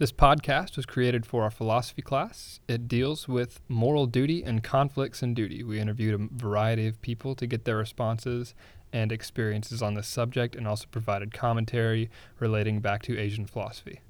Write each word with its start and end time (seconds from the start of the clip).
This 0.00 0.12
podcast 0.12 0.78
was 0.78 0.86
created 0.86 1.26
for 1.26 1.42
our 1.42 1.50
philosophy 1.50 2.00
class. 2.00 2.60
It 2.66 2.88
deals 2.88 3.28
with 3.28 3.60
moral 3.68 4.06
duty 4.06 4.42
and 4.42 4.64
conflicts 4.64 5.22
in 5.22 5.34
duty. 5.34 5.62
We 5.62 5.78
interviewed 5.78 6.18
a 6.18 6.28
variety 6.34 6.86
of 6.86 7.02
people 7.02 7.34
to 7.34 7.46
get 7.46 7.66
their 7.66 7.76
responses 7.76 8.54
and 8.94 9.12
experiences 9.12 9.82
on 9.82 9.92
this 9.92 10.08
subject 10.08 10.56
and 10.56 10.66
also 10.66 10.86
provided 10.90 11.34
commentary 11.34 12.08
relating 12.38 12.80
back 12.80 13.02
to 13.02 13.18
Asian 13.18 13.44
philosophy. 13.44 14.00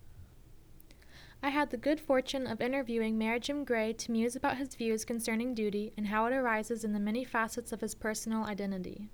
I 1.43 1.49
had 1.49 1.71
the 1.71 1.77
good 1.77 1.99
fortune 1.99 2.47
of 2.47 2.61
interviewing 2.61 3.19
Mayor 3.19 3.41
Jim 3.41 3.65
Gray 3.65 3.93
to 3.95 4.13
muse 4.13 4.37
about 4.37 4.59
his 4.59 4.77
views 4.77 5.05
concerning 5.05 5.57
duty 5.57 5.93
and 5.97 6.07
how 6.07 6.25
it 6.27 6.33
arises 6.33 6.85
in 6.85 6.93
the 6.93 7.01
many 7.01 7.25
facets 7.25 7.73
of 7.73 7.81
his 7.81 7.97
personal 7.97 8.45
identity. 8.45 9.11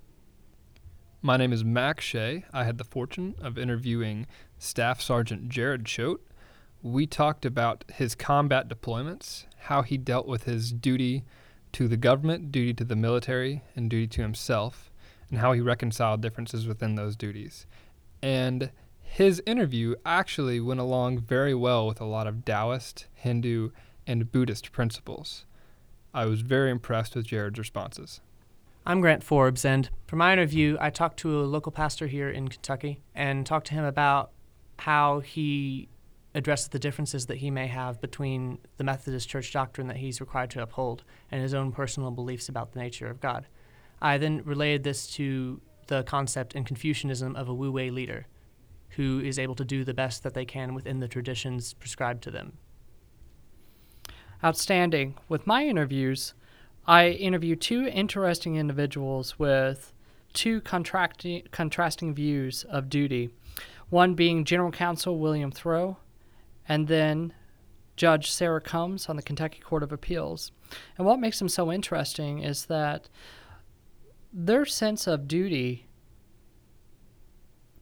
My 1.23 1.37
name 1.37 1.53
is 1.53 1.65
Mac 1.65 1.99
Shea. 2.01 2.45
I 2.53 2.65
had 2.65 2.77
the 2.77 2.83
fortune 2.83 3.33
of 3.41 3.57
interviewing 3.57 4.27
Staff 4.59 5.01
Sergeant 5.01 5.49
Jared 5.49 5.83
Choate 5.83 6.21
we 6.87 7.05
talked 7.05 7.45
about 7.45 7.83
his 7.93 8.15
combat 8.15 8.67
deployments, 8.69 9.45
how 9.63 9.81
he 9.81 9.97
dealt 9.97 10.27
with 10.27 10.43
his 10.43 10.71
duty 10.71 11.23
to 11.73 11.87
the 11.87 11.97
government, 11.97 12.51
duty 12.51 12.73
to 12.73 12.83
the 12.83 12.95
military, 12.95 13.61
and 13.75 13.89
duty 13.89 14.07
to 14.07 14.21
himself, 14.21 14.91
and 15.29 15.39
how 15.39 15.51
he 15.51 15.61
reconciled 15.61 16.21
differences 16.21 16.65
within 16.65 16.95
those 16.95 17.15
duties. 17.15 17.67
And 18.21 18.71
his 19.01 19.41
interview 19.45 19.95
actually 20.05 20.59
went 20.59 20.79
along 20.79 21.19
very 21.19 21.53
well 21.53 21.85
with 21.85 21.99
a 21.99 22.05
lot 22.05 22.27
of 22.27 22.45
Taoist, 22.45 23.07
Hindu, 23.13 23.71
and 24.05 24.31
Buddhist 24.31 24.71
principles. 24.71 25.45
I 26.13 26.25
was 26.25 26.41
very 26.41 26.71
impressed 26.71 27.15
with 27.15 27.27
Jared's 27.27 27.59
responses. 27.59 28.21
I'm 28.85 29.01
Grant 29.01 29.23
Forbes, 29.23 29.65
and 29.65 29.89
for 30.05 30.15
my 30.15 30.31
interview, 30.31 30.77
I 30.79 30.89
talked 30.89 31.17
to 31.19 31.41
a 31.41 31.43
local 31.43 31.73
pastor 31.73 32.07
here 32.07 32.29
in 32.29 32.47
Kentucky 32.47 33.01
and 33.13 33.45
talked 33.45 33.67
to 33.67 33.73
him 33.73 33.83
about 33.83 34.31
how 34.79 35.19
he 35.19 35.89
address 36.37 36.67
the 36.67 36.77
differences 36.77 37.25
that 37.25 37.37
he 37.37 37.49
may 37.49 37.65
have 37.65 37.99
between 37.99 38.59
the 38.77 38.83
Methodist 38.83 39.27
Church 39.27 39.51
doctrine 39.51 39.87
that 39.87 39.97
he's 39.97 40.21
required 40.21 40.51
to 40.51 40.61
uphold 40.61 41.03
and 41.31 41.41
his 41.41 41.55
own 41.55 41.71
personal 41.71 42.11
beliefs 42.11 42.47
about 42.47 42.71
the 42.71 42.79
nature 42.79 43.07
of 43.07 43.19
God. 43.19 43.47
I 43.99 44.19
then 44.19 44.43
related 44.45 44.83
this 44.83 45.07
to 45.15 45.59
the 45.87 46.03
concept 46.03 46.53
in 46.53 46.63
Confucianism 46.63 47.35
of 47.35 47.49
a 47.49 47.53
Wu 47.53 47.71
Wei 47.71 47.89
leader 47.89 48.27
who 48.89 49.19
is 49.19 49.39
able 49.39 49.55
to 49.55 49.65
do 49.65 49.83
the 49.83 49.95
best 49.95 50.21
that 50.21 50.35
they 50.35 50.45
can 50.45 50.75
within 50.75 50.99
the 50.99 51.07
traditions 51.07 51.73
prescribed 51.73 52.21
to 52.23 52.31
them. 52.31 52.53
Outstanding. 54.43 55.15
With 55.27 55.47
my 55.47 55.65
interviews, 55.65 56.35
I 56.85 57.09
interviewed 57.09 57.61
two 57.61 57.87
interesting 57.87 58.57
individuals 58.57 59.39
with 59.39 59.91
two 60.33 60.61
contracti- 60.61 61.49
contrasting 61.49 62.13
views 62.13 62.63
of 62.65 62.89
duty. 62.89 63.31
One 63.89 64.13
being 64.13 64.45
General 64.45 64.71
Counsel 64.71 65.17
William 65.17 65.51
Thro, 65.51 65.97
and 66.67 66.87
then 66.87 67.33
Judge 67.95 68.31
Sara 68.31 68.61
Combs 68.61 69.09
on 69.09 69.15
the 69.15 69.21
Kentucky 69.21 69.59
Court 69.59 69.83
of 69.83 69.91
Appeals. 69.91 70.51
And 70.97 71.07
what 71.07 71.19
makes 71.19 71.39
them 71.39 71.49
so 71.49 71.71
interesting 71.71 72.39
is 72.39 72.65
that 72.65 73.09
their 74.31 74.65
sense 74.65 75.07
of 75.07 75.27
duty 75.27 75.87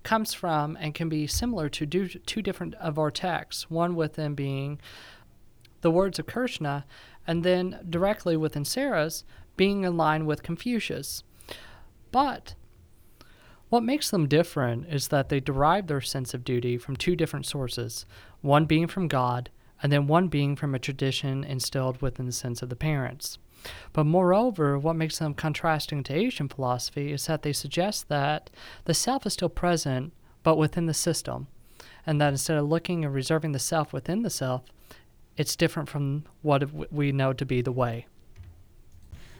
comes 0.04 0.34
from 0.34 0.78
and 0.80 0.94
can 0.94 1.10
be 1.10 1.28
similar 1.28 1.68
to 1.68 1.86
two 1.86 2.42
different 2.42 2.76
of 2.76 2.98
our 3.00 3.12
texts, 3.12 3.70
one 3.70 3.96
with 3.96 4.14
them 4.14 4.36
being 4.36 4.80
the 5.82 5.92
words 5.92 6.20
of 6.20 6.28
Krishna, 6.28 6.86
and 7.28 7.44
then 7.44 7.80
directly 7.90 8.38
within 8.38 8.64
Sara's 8.64 9.24
being 9.58 9.84
in 9.84 9.98
line 9.98 10.26
with 10.26 10.44
Confucius. 10.44 11.24
But 12.12 12.56
what 13.76 13.84
makes 13.84 14.10
them 14.10 14.26
different 14.26 14.88
is 14.90 15.10
that 15.10 15.28
they 15.28 15.42
derive 15.42 15.88
their 15.88 16.00
sense 16.00 16.34
of 16.34 16.46
duty 16.46 16.78
from 16.78 16.96
two 16.96 17.14
different 17.14 17.46
sources, 17.46 18.06
one 18.40 18.64
being 18.64 18.88
from 18.88 19.10
God, 19.10 19.50
and 19.84 19.92
then 19.92 20.08
one 20.08 20.30
being 20.30 20.56
from 20.56 20.74
a 20.74 20.80
tradition 20.80 21.44
instilled 21.44 22.02
within 22.02 22.26
the 22.26 22.32
sense 22.32 22.62
of 22.62 22.70
the 22.70 22.78
parents. 22.78 23.38
But 23.92 24.06
moreover, 24.06 24.80
what 24.80 24.96
makes 24.96 25.20
them 25.20 25.34
contrasting 25.34 26.04
to 26.04 26.14
Asian 26.16 26.48
philosophy 26.48 27.12
is 27.12 27.26
that 27.26 27.42
they 27.42 27.52
suggest 27.52 28.08
that 28.08 28.50
the 28.86 28.94
self 28.94 29.26
is 29.26 29.34
still 29.34 29.50
present, 29.50 30.14
but 30.42 30.58
within 30.58 30.86
the 30.86 30.94
system, 30.94 31.48
and 32.08 32.22
that 32.22 32.32
instead 32.32 32.58
of 32.58 32.70
looking 32.70 33.04
and 33.04 33.14
reserving 33.14 33.52
the 33.52 33.60
self 33.60 33.92
within 33.92 34.22
the 34.22 34.30
self, 34.30 34.64
it's 35.36 35.58
different 35.58 35.90
from 35.90 36.24
what 36.44 36.94
we 36.94 37.12
know 37.12 37.34
to 37.34 37.46
be 37.46 37.62
the 37.62 37.74
way. 37.74 38.08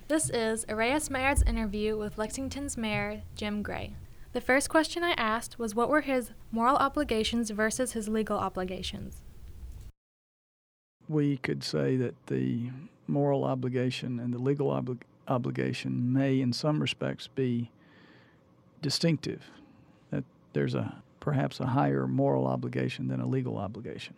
This 0.10 0.30
is 0.30 0.66
Arias 0.68 1.10
Mayard's 1.10 1.44
interview 1.44 1.98
with 1.98 2.18
Lexington's 2.18 2.76
Mayor 2.76 3.22
Jim 3.38 3.64
Gray. 3.64 3.96
The 4.36 4.42
first 4.42 4.70
question 4.70 5.02
I 5.02 5.12
asked 5.12 5.58
was 5.58 5.76
what 5.76 5.88
were 5.88 6.02
his 6.02 6.32
moral 6.52 6.76
obligations 6.76 7.52
versus 7.52 7.94
his 7.94 8.10
legal 8.10 8.38
obligations? 8.38 9.22
We 11.08 11.38
could 11.38 11.64
say 11.64 11.96
that 11.96 12.16
the 12.28 12.72
moral 13.08 13.46
obligation 13.46 14.20
and 14.20 14.34
the 14.34 14.38
legal 14.38 14.72
obli- 14.72 15.00
obligation 15.30 16.12
may, 16.12 16.42
in 16.42 16.52
some 16.52 16.82
respects, 16.82 17.28
be 17.28 17.72
distinctive. 18.82 19.50
That 20.12 20.26
there's 20.52 20.76
a 20.76 21.02
perhaps 21.22 21.62
a 21.62 21.68
higher 21.68 22.06
moral 22.06 22.46
obligation 22.46 23.08
than 23.08 23.22
a 23.22 23.26
legal 23.26 23.58
obligation. 23.58 24.16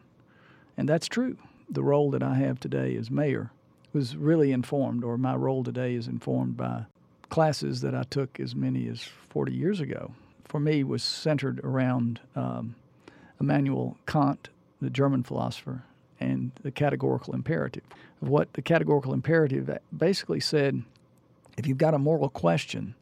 And 0.75 0.89
that's 0.89 1.07
true. 1.07 1.38
The 1.69 1.83
role 1.83 2.09
that 2.09 2.23
I 2.23 2.33
have 2.38 2.59
today 2.59 2.95
as 2.95 3.11
mayor 3.11 3.51
was 3.94 4.17
really 4.17 4.51
informed, 4.51 5.03
or 5.03 5.16
my 5.19 5.35
role 5.35 5.63
today 5.63 5.94
is 5.94 6.07
informed 6.07 6.57
by 6.57 6.88
classes 7.29 7.81
that 7.81 7.95
I 7.95 8.03
took 8.03 8.39
as 8.39 8.55
many 8.55 8.88
as 8.88 9.01
40 9.29 9.53
years 9.53 9.79
ago, 9.79 10.13
for 10.45 10.59
me, 10.59 10.83
was 10.83 11.03
centered 11.03 11.59
around 11.63 12.19
um, 12.35 12.75
Immanuel 13.39 13.97
Kant, 14.05 14.49
the 14.81 14.89
German 14.89 15.23
philosopher, 15.23 15.83
and 16.19 16.51
the 16.63 16.71
categorical 16.71 17.33
imperative. 17.33 17.83
What 18.19 18.53
the 18.53 18.61
categorical 18.61 19.13
imperative 19.13 19.69
basically 19.95 20.39
said 20.39 20.83
if 21.57 21.67
you've 21.67 21.77
got 21.77 21.93
a 21.93 21.99
moral 21.99 22.29
question, 22.29 22.95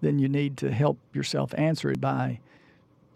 then 0.00 0.18
you 0.18 0.28
need 0.28 0.56
to 0.58 0.70
help 0.70 0.98
yourself 1.12 1.54
answer 1.56 1.90
it 1.90 2.00
by 2.00 2.40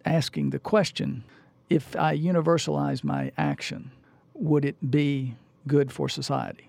asking 0.04 0.50
the 0.50 0.58
question 0.58 1.24
if 1.68 1.94
I 1.96 2.16
universalize 2.16 3.04
my 3.04 3.30
action, 3.36 3.90
would 4.34 4.64
it 4.64 4.90
be 4.90 5.34
good 5.66 5.92
for 5.92 6.08
society? 6.08 6.67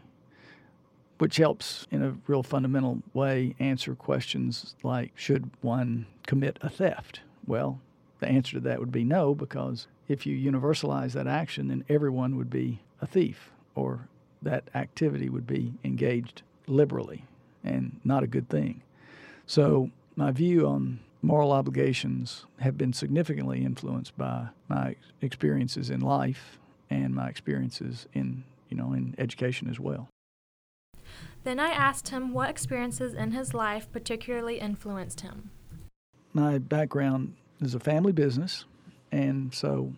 Which 1.19 1.37
helps 1.37 1.85
in 1.91 2.01
a 2.01 2.15
real 2.27 2.43
fundamental 2.43 3.03
way 3.13 3.55
answer 3.59 3.93
questions 3.93 4.75
like 4.83 5.11
should 5.15 5.51
one 5.61 6.05
commit 6.25 6.57
a 6.61 6.69
theft? 6.69 7.21
Well, 7.45 7.79
the 8.19 8.27
answer 8.27 8.53
to 8.53 8.59
that 8.61 8.79
would 8.79 8.91
be 8.91 9.03
no, 9.03 9.35
because 9.35 9.87
if 10.07 10.25
you 10.25 10.51
universalize 10.51 11.11
that 11.13 11.27
action, 11.27 11.67
then 11.67 11.85
everyone 11.87 12.35
would 12.37 12.49
be 12.49 12.79
a 13.01 13.05
thief 13.05 13.51
or 13.75 14.07
that 14.41 14.69
activity 14.73 15.29
would 15.29 15.45
be 15.45 15.73
engaged 15.83 16.41
liberally 16.67 17.25
and 17.63 17.99
not 18.03 18.23
a 18.23 18.27
good 18.27 18.49
thing. 18.49 18.81
So, 19.45 19.91
my 20.15 20.31
view 20.31 20.67
on 20.67 20.99
moral 21.21 21.51
obligations 21.51 22.45
have 22.59 22.77
been 22.77 22.93
significantly 22.93 23.63
influenced 23.63 24.17
by 24.17 24.49
my 24.67 24.95
experiences 25.21 25.89
in 25.89 25.99
life 25.99 26.59
and 26.89 27.13
my 27.13 27.27
experiences 27.27 28.07
in, 28.13 28.43
you 28.69 28.77
know, 28.77 28.93
in 28.93 29.15
education 29.17 29.69
as 29.69 29.79
well. 29.79 30.07
Then 31.43 31.59
I 31.59 31.69
asked 31.69 32.09
him 32.09 32.33
what 32.33 32.49
experiences 32.49 33.13
in 33.13 33.31
his 33.31 33.53
life 33.53 33.91
particularly 33.91 34.59
influenced 34.59 35.21
him. 35.21 35.51
My 36.33 36.57
background 36.57 37.35
is 37.61 37.73
a 37.73 37.79
family 37.79 38.11
business, 38.11 38.65
and 39.11 39.53
so 39.53 39.93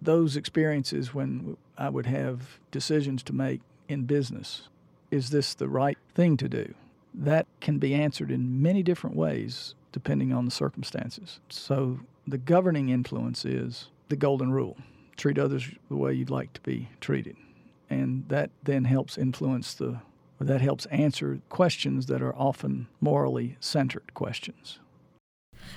those 0.00 0.36
experiences 0.36 1.14
when 1.14 1.56
I 1.76 1.88
would 1.88 2.06
have 2.06 2.58
decisions 2.70 3.22
to 3.24 3.32
make 3.32 3.60
in 3.88 4.04
business 4.04 4.68
is 5.10 5.30
this 5.30 5.54
the 5.54 5.68
right 5.68 5.98
thing 6.14 6.36
to 6.38 6.48
do? 6.48 6.74
That 7.14 7.46
can 7.60 7.78
be 7.78 7.94
answered 7.94 8.30
in 8.30 8.60
many 8.60 8.82
different 8.82 9.14
ways 9.14 9.74
depending 9.92 10.32
on 10.32 10.44
the 10.44 10.50
circumstances. 10.50 11.38
So 11.48 12.00
the 12.26 12.38
governing 12.38 12.88
influence 12.88 13.44
is 13.44 13.88
the 14.08 14.16
golden 14.16 14.50
rule 14.50 14.76
treat 15.16 15.38
others 15.38 15.70
the 15.88 15.96
way 15.96 16.12
you'd 16.12 16.30
like 16.30 16.52
to 16.54 16.60
be 16.62 16.88
treated. 17.00 17.36
And 17.88 18.24
that 18.28 18.50
then 18.64 18.84
helps 18.84 19.16
influence 19.16 19.74
the 19.74 20.00
that 20.40 20.60
helps 20.60 20.86
answer 20.86 21.40
questions 21.48 22.06
that 22.06 22.22
are 22.22 22.34
often 22.34 22.88
morally 23.00 23.56
centered 23.60 24.14
questions. 24.14 24.78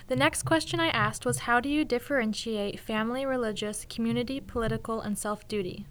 The 0.07 0.15
next 0.15 0.43
question 0.43 0.79
I 0.79 0.87
asked 0.87 1.25
was 1.25 1.39
How 1.39 1.59
do 1.59 1.69
you 1.69 1.85
differentiate 1.85 2.79
family, 2.79 3.25
religious, 3.25 3.85
community, 3.89 4.39
political, 4.39 5.01
and 5.01 5.17
self 5.17 5.47
duty? 5.47 5.85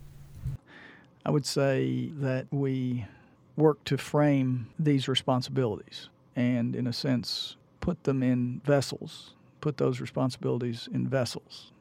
I 1.25 1.31
would 1.31 1.47
say 1.47 2.11
that 2.17 2.47
we 2.51 3.07
work 3.57 3.83
to 3.85 3.97
frame 3.97 4.69
these 4.79 5.09
responsibilities 5.09 6.09
and, 6.37 6.77
in 6.77 6.87
a 6.87 6.93
sense, 6.93 7.57
put 7.81 8.05
them 8.05 8.23
in 8.23 8.61
vessels, 8.65 9.35
put 9.61 9.79
those 9.79 10.01
responsibilities 10.01 10.89
in 10.93 11.09
vessels. 11.09 11.73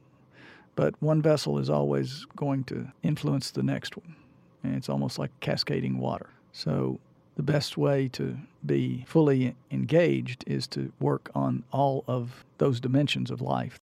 But 0.76 1.00
one 1.02 1.22
vessel 1.22 1.58
is 1.58 1.70
always 1.70 2.26
going 2.36 2.64
to 2.66 2.92
influence 3.04 3.52
the 3.52 3.64
next 3.64 3.96
one, 3.98 4.16
and 4.64 4.76
it's 4.76 4.90
almost 4.90 5.20
like 5.20 5.32
cascading 5.40 6.00
water. 6.00 6.30
So 6.56 7.00
the 7.36 7.44
best 7.44 7.78
way 7.78 8.08
to 8.14 8.38
be 8.66 9.04
fully 9.08 9.56
engaged 9.70 10.46
is 10.48 10.68
to 10.68 10.94
work 11.02 11.30
on 11.36 11.66
all 11.74 12.06
of 12.08 12.46
those 12.60 12.80
dimensions 12.80 13.30
of 13.30 13.42
life. 13.42 13.78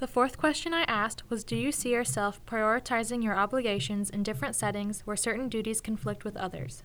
The 0.00 0.08
fourth 0.08 0.38
question 0.38 0.74
I 0.74 0.82
asked 0.82 1.30
was 1.30 1.44
Do 1.44 1.54
you 1.54 1.70
see 1.70 1.92
yourself 1.92 2.44
prioritizing 2.46 3.22
your 3.22 3.36
obligations 3.36 4.10
in 4.10 4.24
different 4.24 4.56
settings 4.56 5.02
where 5.02 5.16
certain 5.16 5.48
duties 5.48 5.80
conflict 5.80 6.24
with 6.24 6.36
others? 6.36 6.82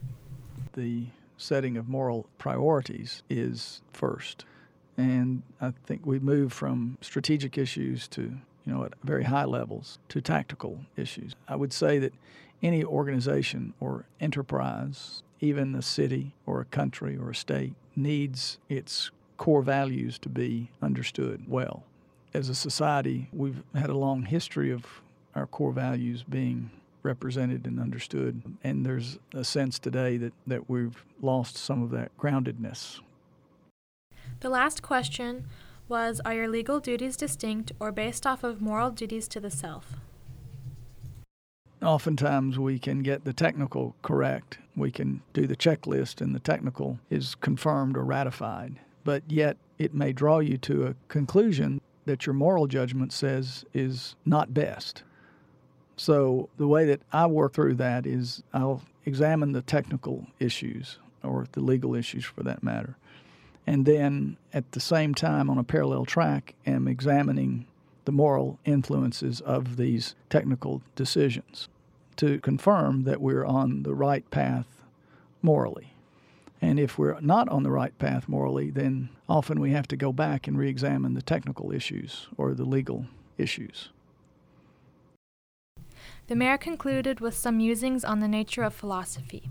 The 0.73 1.07
setting 1.37 1.75
of 1.75 1.89
moral 1.89 2.27
priorities 2.37 3.23
is 3.27 3.81
first. 3.93 4.45
And 4.95 5.41
I 5.59 5.73
think 5.87 6.05
we 6.05 6.19
move 6.19 6.53
from 6.53 6.99
strategic 7.01 7.57
issues 7.57 8.07
to, 8.09 8.21
you 8.21 8.73
know, 8.73 8.83
at 8.83 8.93
very 9.03 9.23
high 9.23 9.45
levels 9.45 9.97
to 10.09 10.21
tactical 10.21 10.81
issues. 10.95 11.35
I 11.47 11.55
would 11.55 11.73
say 11.73 11.97
that 11.97 12.13
any 12.61 12.83
organization 12.83 13.73
or 13.79 14.05
enterprise, 14.19 15.23
even 15.39 15.75
a 15.75 15.81
city 15.81 16.33
or 16.45 16.61
a 16.61 16.65
country 16.65 17.17
or 17.17 17.31
a 17.31 17.35
state, 17.35 17.73
needs 17.95 18.57
its 18.69 19.11
core 19.37 19.61
values 19.61 20.17
to 20.19 20.29
be 20.29 20.69
understood 20.81 21.43
well 21.47 21.83
as 22.35 22.49
a 22.49 22.55
society, 22.55 23.29
we've 23.31 23.63
had 23.73 23.89
a 23.89 23.97
long 23.97 24.23
history 24.23 24.71
of 24.71 25.01
our 25.35 25.47
core 25.47 25.71
values 25.71 26.23
being 26.23 26.69
represented 27.01 27.65
and 27.65 27.79
understood. 27.79 28.41
And 28.63 28.85
there's 28.85 29.17
a 29.33 29.43
sense 29.43 29.79
today 29.79 30.17
that, 30.17 30.33
that 30.45 30.69
we've 30.69 31.05
lost 31.21 31.57
some 31.57 31.81
of 31.81 31.91
that 31.91 32.15
groundedness. 32.17 32.99
The 34.41 34.49
last 34.49 34.81
question 34.81 35.47
was 35.87 36.19
Are 36.25 36.33
your 36.33 36.49
legal 36.49 36.79
duties 36.79 37.15
distinct 37.15 37.71
or 37.79 37.91
based 37.91 38.27
off 38.27 38.43
of 38.43 38.61
moral 38.61 38.91
duties 38.91 39.27
to 39.29 39.39
the 39.39 39.51
self? 39.51 39.93
Oftentimes, 41.85 42.57
we 42.57 42.79
can 42.79 43.03
get 43.03 43.25
the 43.25 43.33
technical 43.33 43.95
correct. 44.01 44.57
We 44.75 44.89
can 44.89 45.21
do 45.33 45.45
the 45.45 45.55
checklist, 45.55 46.19
and 46.19 46.33
the 46.33 46.39
technical 46.39 46.97
is 47.11 47.35
confirmed 47.35 47.95
or 47.95 48.03
ratified. 48.03 48.79
But 49.03 49.21
yet, 49.27 49.57
it 49.77 49.93
may 49.93 50.11
draw 50.11 50.39
you 50.39 50.57
to 50.59 50.87
a 50.87 50.95
conclusion 51.09 51.79
that 52.05 52.25
your 52.25 52.33
moral 52.33 52.65
judgment 52.65 53.13
says 53.13 53.65
is 53.71 54.15
not 54.25 54.51
best. 54.51 55.03
So, 55.95 56.49
the 56.57 56.67
way 56.67 56.85
that 56.85 57.01
I 57.13 57.27
work 57.27 57.53
through 57.53 57.75
that 57.75 58.07
is 58.07 58.41
I'll 58.51 58.81
examine 59.05 59.51
the 59.51 59.61
technical 59.61 60.25
issues 60.39 60.97
or 61.23 61.45
the 61.51 61.61
legal 61.61 61.93
issues 61.93 62.25
for 62.25 62.41
that 62.41 62.63
matter. 62.63 62.97
And 63.67 63.85
then 63.85 64.37
at 64.53 64.71
the 64.71 64.79
same 64.79 65.13
time, 65.13 65.51
on 65.51 65.59
a 65.59 65.63
parallel 65.63 66.05
track, 66.05 66.55
am 66.65 66.87
examining 66.87 67.67
the 68.05 68.11
moral 68.11 68.59
influences 68.65 69.39
of 69.41 69.77
these 69.77 70.15
technical 70.29 70.81
decisions 70.95 71.69
to 72.17 72.39
confirm 72.39 73.03
that 73.03 73.21
we're 73.21 73.45
on 73.45 73.83
the 73.83 73.93
right 73.93 74.29
path 74.31 74.81
morally. 75.41 75.93
And 76.61 76.79
if 76.79 76.97
we're 76.97 77.19
not 77.19 77.47
on 77.49 77.63
the 77.63 77.71
right 77.71 77.97
path 77.99 78.27
morally, 78.27 78.71
then 78.71 79.09
often 79.29 79.59
we 79.59 79.71
have 79.71 79.87
to 79.89 79.97
go 79.97 80.11
back 80.11 80.47
and 80.47 80.57
re 80.57 80.69
examine 80.69 81.13
the 81.13 81.21
technical 81.21 81.71
issues 81.71 82.27
or 82.37 82.53
the 82.53 82.65
legal 82.65 83.05
issues. 83.37 83.89
The 86.27 86.35
mayor 86.35 86.57
concluded 86.57 87.19
with 87.19 87.35
some 87.35 87.57
musings 87.57 88.03
on 88.03 88.19
the 88.19 88.27
nature 88.27 88.63
of 88.63 88.73
philosophy. 88.73 89.49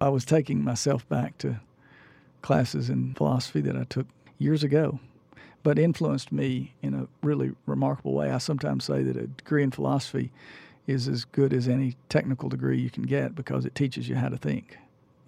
I 0.00 0.08
was 0.08 0.24
taking 0.24 0.64
myself 0.64 1.06
back 1.08 1.36
to 1.38 1.60
classes 2.42 2.88
in 2.88 3.14
philosophy 3.14 3.60
that 3.62 3.76
I 3.76 3.84
took 3.84 4.06
years 4.38 4.62
ago, 4.62 5.00
but 5.62 5.78
influenced 5.78 6.32
me 6.32 6.74
in 6.80 6.94
a 6.94 7.08
really 7.22 7.52
remarkable 7.66 8.14
way. 8.14 8.30
I 8.30 8.38
sometimes 8.38 8.84
say 8.84 9.02
that 9.02 9.16
a 9.16 9.26
degree 9.26 9.62
in 9.62 9.70
philosophy 9.70 10.30
is 10.86 11.08
as 11.08 11.24
good 11.24 11.52
as 11.52 11.68
any 11.68 11.96
technical 12.08 12.48
degree 12.48 12.80
you 12.80 12.90
can 12.90 13.02
get 13.02 13.34
because 13.34 13.64
it 13.64 13.74
teaches 13.74 14.08
you 14.08 14.14
how 14.14 14.28
to 14.28 14.36
think. 14.36 14.78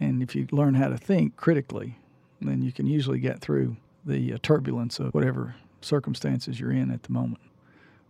And 0.01 0.23
if 0.23 0.35
you 0.35 0.47
learn 0.53 0.75
how 0.75 0.89
to 0.89 0.97
think 0.97 1.37
critically, 1.37 1.99
then 2.41 2.63
you 2.63 2.73
can 2.73 2.87
usually 2.87 3.19
get 3.19 3.41
through 3.41 3.77
the 4.05 4.35
uh, 4.35 4.39
turbulence 4.43 5.01
of 5.01 5.13
whatever 5.13 5.57
circumstances 5.81 6.61
you're 6.61 6.73
in 6.73 6.91
at 6.91 7.03
the 7.03 7.13
moment. 7.13 7.43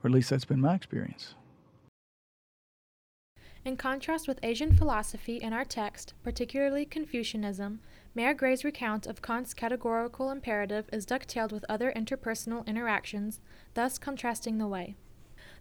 Or 0.03 0.09
at 0.09 0.15
least 0.15 0.31
that's 0.31 0.45
been 0.45 0.61
my 0.61 0.75
experience. 0.75 1.35
In 3.65 3.77
contrast 3.77 4.29
with 4.29 4.39
Asian 4.43 4.73
philosophy 4.73 5.37
in 5.37 5.53
our 5.53 5.65
text, 5.65 6.15
particularly 6.23 6.85
Confucianism, 6.85 7.81
Mayor 8.15 8.33
Gray's 8.33 8.65
recount 8.65 9.07
of 9.07 9.21
Kant's 9.21 9.53
categorical 9.53 10.31
imperative 10.31 10.89
is 10.93 11.05
dovetailed 11.05 11.53
with 11.53 11.65
other 11.69 11.93
interpersonal 11.95 12.67
interactions, 12.67 13.41
thus 13.75 13.99
contrasting 13.99 14.59
the 14.59 14.67
way. 14.67 14.97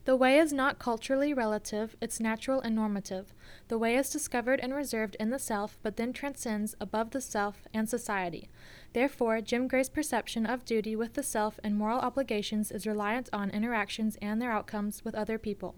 The 0.08 0.16
way 0.16 0.40
is 0.40 0.54
not 0.54 0.80
culturally 0.80 1.34
relative, 1.34 1.98
it's 2.00 2.22
natural 2.22 2.62
and 2.62 2.74
normative. 2.74 3.34
The 3.68 3.78
way 3.78 3.98
is 3.98 4.10
discovered 4.10 4.62
and 4.62 4.74
reserved 4.74 5.18
in 5.20 5.32
the 5.32 5.38
self, 5.38 5.78
but 5.84 5.98
then 5.98 6.14
transcends 6.14 6.78
above 6.80 7.12
the 7.12 7.20
self 7.20 7.68
and 7.74 7.90
society. 7.90 8.48
Therefore, 8.94 9.42
Jim 9.42 9.68
Gray's 9.68 9.90
perception 9.90 10.46
of 10.46 10.64
duty 10.64 10.96
with 10.96 11.16
the 11.16 11.24
self 11.24 11.60
and 11.62 11.76
moral 11.76 12.00
obligations 12.00 12.72
is 12.72 12.88
reliant 12.88 13.30
on 13.34 13.50
interactions 13.50 14.18
and 14.22 14.42
their 14.42 14.50
outcomes 14.50 15.04
with 15.04 15.14
other 15.14 15.38
people. 15.38 15.76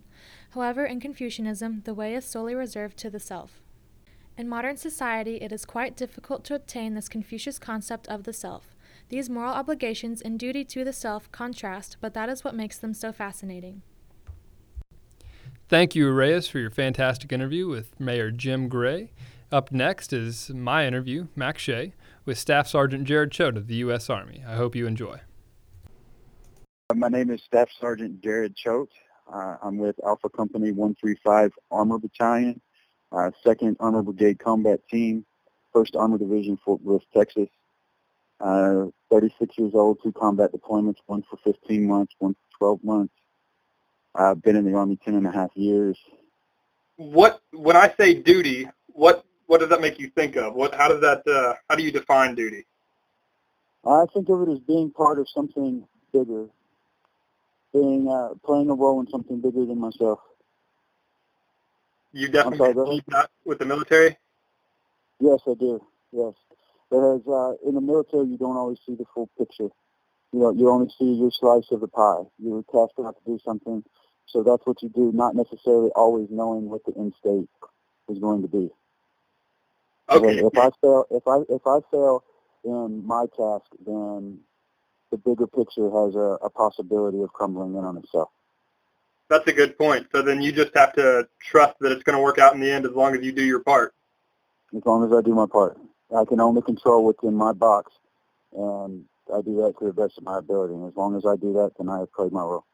However, 0.51 0.85
in 0.85 0.99
Confucianism, 0.99 1.81
the 1.85 1.95
way 1.95 2.13
is 2.13 2.23
solely 2.23 2.53
reserved 2.53 2.97
to 2.97 3.09
the 3.09 3.19
self. 3.19 3.63
In 4.37 4.47
modern 4.47 4.77
society, 4.77 5.37
it 5.37 5.51
is 5.51 5.65
quite 5.65 5.97
difficult 5.97 6.43
to 6.43 6.53
obtain 6.53 6.93
this 6.93 7.09
Confucius 7.09 7.57
concept 7.57 8.07
of 8.07 8.25
the 8.25 8.33
self. 8.33 8.75
These 9.09 9.27
moral 9.27 9.55
obligations 9.55 10.21
and 10.21 10.37
duty 10.37 10.63
to 10.65 10.83
the 10.83 10.93
self 10.93 11.31
contrast, 11.31 11.97
but 11.99 12.13
that 12.13 12.29
is 12.29 12.43
what 12.43 12.53
makes 12.53 12.77
them 12.77 12.93
so 12.93 13.11
fascinating. 13.11 13.81
Thank 15.69 15.93
you, 15.93 16.09
Arrayas, 16.09 16.49
for 16.49 16.57
your 16.57 16.71
fantastic 16.71 17.31
interview 17.31 17.67
with 17.67 17.99
Mayor 17.99 18.31
Jim 18.31 18.69
Gray. 18.69 19.11
Up 19.51 19.71
next 19.71 20.11
is 20.11 20.49
my 20.49 20.87
interview, 20.87 21.27
Mac 21.35 21.59
Shea, 21.59 21.93
with 22.25 22.39
Staff 22.39 22.67
Sergeant 22.67 23.03
Jared 23.03 23.31
Choate 23.31 23.55
of 23.55 23.67
the 23.67 23.75
U.S. 23.75 24.09
Army. 24.09 24.43
I 24.47 24.55
hope 24.55 24.75
you 24.75 24.87
enjoy. 24.87 25.19
My 26.95 27.07
name 27.07 27.29
is 27.29 27.43
Staff 27.43 27.69
Sergeant 27.79 28.19
Jared 28.23 28.55
Choate. 28.55 28.89
Uh, 29.31 29.57
I'm 29.61 29.77
with 29.77 29.95
Alpha 30.03 30.27
Company 30.29 30.71
135 30.71 31.51
Armor 31.69 31.99
Battalion, 31.99 32.59
uh, 33.11 33.29
2nd 33.45 33.75
Armor 33.79 34.01
Brigade 34.01 34.39
Combat 34.39 34.79
Team, 34.89 35.23
1st 35.75 35.95
Armor 35.99 36.17
Division, 36.17 36.57
Fort 36.65 36.83
Bliss, 36.83 37.03
Texas. 37.15 37.47
Uh, 38.41 38.85
36 39.11 39.55
years 39.59 39.73
old, 39.75 39.99
two 40.01 40.13
combat 40.13 40.51
deployments, 40.51 40.97
one 41.05 41.23
for 41.29 41.37
15 41.43 41.85
months, 41.85 42.15
one 42.17 42.33
for 42.33 42.57
12 42.57 42.83
months. 42.83 43.13
I've 44.19 44.41
been 44.41 44.57
in 44.57 44.65
the 44.65 44.77
Army 44.77 44.97
ten 45.03 45.15
and 45.15 45.25
a 45.25 45.31
half 45.31 45.49
years. 45.55 45.97
What 46.97 47.41
when 47.53 47.77
I 47.77 47.93
say 47.97 48.13
duty, 48.13 48.67
what 48.87 49.23
what 49.47 49.61
does 49.61 49.69
that 49.69 49.79
make 49.79 49.97
you 49.97 50.09
think 50.09 50.35
of? 50.35 50.55
What 50.55 50.75
how 50.75 50.89
does 50.89 50.99
that 50.99 51.25
uh, 51.25 51.55
how 51.69 51.75
do 51.75 51.83
you 51.83 51.91
define 51.91 52.35
duty? 52.35 52.65
I 53.85 54.05
think 54.13 54.27
of 54.27 54.41
it 54.41 54.51
as 54.51 54.59
being 54.59 54.91
part 54.91 55.19
of 55.19 55.27
something 55.33 55.87
bigger, 56.11 56.47
being 57.73 58.09
uh, 58.09 58.35
playing 58.45 58.69
a 58.69 58.73
role 58.73 58.99
in 58.99 59.07
something 59.07 59.39
bigger 59.39 59.65
than 59.65 59.79
myself. 59.79 60.19
You 62.11 62.27
definitely 62.27 62.73
sorry, 62.73 63.01
that 63.07 63.29
with 63.45 63.59
the 63.59 63.65
military. 63.65 64.17
Yes, 65.21 65.39
I 65.47 65.53
do. 65.53 65.79
Yes, 66.11 66.33
because 66.89 67.21
uh, 67.25 67.69
in 67.69 67.75
the 67.75 67.81
military 67.81 68.27
you 68.27 68.37
don't 68.37 68.57
always 68.57 68.79
see 68.85 68.95
the 68.95 69.05
full 69.13 69.29
picture. 69.37 69.69
You 70.33 70.39
know, 70.41 70.51
you 70.51 70.69
only 70.69 70.89
see 70.99 71.05
your 71.05 71.31
slice 71.31 71.71
of 71.71 71.79
the 71.79 71.87
pie. 71.87 72.23
You 72.37 72.51
were 72.51 72.63
cast 72.63 72.93
out 72.99 73.15
to 73.15 73.21
do 73.25 73.39
something 73.45 73.83
so 74.31 74.43
that's 74.43 74.65
what 74.65 74.81
you 74.81 74.89
do, 74.89 75.11
not 75.13 75.35
necessarily 75.35 75.89
always 75.95 76.27
knowing 76.29 76.69
what 76.69 76.85
the 76.85 76.93
end 76.97 77.13
state 77.19 77.49
is 78.09 78.19
going 78.19 78.41
to 78.41 78.47
be. 78.47 78.69
Okay. 80.09 80.39
If 80.39 80.57
I 80.57 80.69
fail, 80.81 81.05
if 81.11 81.27
I 81.27 81.37
if 81.49 81.61
I 81.67 81.79
fail 81.91 82.23
in 82.63 83.05
my 83.05 83.25
task, 83.37 83.65
then 83.85 84.39
the 85.11 85.17
bigger 85.17 85.47
picture 85.47 85.89
has 85.89 86.15
a, 86.15 86.37
a 86.41 86.49
possibility 86.49 87.21
of 87.21 87.31
crumbling 87.33 87.75
in 87.75 87.83
on 87.83 87.97
itself. 87.97 88.29
That's 89.29 89.47
a 89.47 89.53
good 89.53 89.77
point. 89.77 90.07
So 90.11 90.21
then 90.21 90.41
you 90.41 90.51
just 90.51 90.75
have 90.75 90.93
to 90.93 91.27
trust 91.39 91.77
that 91.81 91.91
it's 91.91 92.03
going 92.03 92.17
to 92.17 92.23
work 92.23 92.39
out 92.39 92.55
in 92.55 92.59
the 92.59 92.71
end 92.71 92.85
as 92.85 92.91
long 92.91 93.15
as 93.15 93.23
you 93.23 93.31
do 93.31 93.43
your 93.43 93.59
part. 93.59 93.93
As 94.75 94.83
long 94.85 95.05
as 95.05 95.15
I 95.15 95.21
do 95.21 95.35
my 95.35 95.45
part. 95.45 95.77
I 96.15 96.25
can 96.25 96.39
only 96.39 96.63
control 96.63 97.05
what's 97.05 97.23
in 97.23 97.35
my 97.35 97.53
box, 97.53 97.91
and 98.53 99.05
I 99.31 99.41
do 99.41 99.57
that 99.57 99.75
to 99.79 99.85
the 99.85 99.93
best 99.93 100.17
of 100.17 100.23
my 100.23 100.39
ability. 100.39 100.73
And 100.73 100.87
as 100.87 100.95
long 100.95 101.15
as 101.15 101.23
I 101.27 101.35
do 101.35 101.53
that, 101.53 101.71
then 101.77 101.87
I 101.89 101.99
have 101.99 102.11
played 102.13 102.31
my 102.31 102.41
role. 102.41 102.65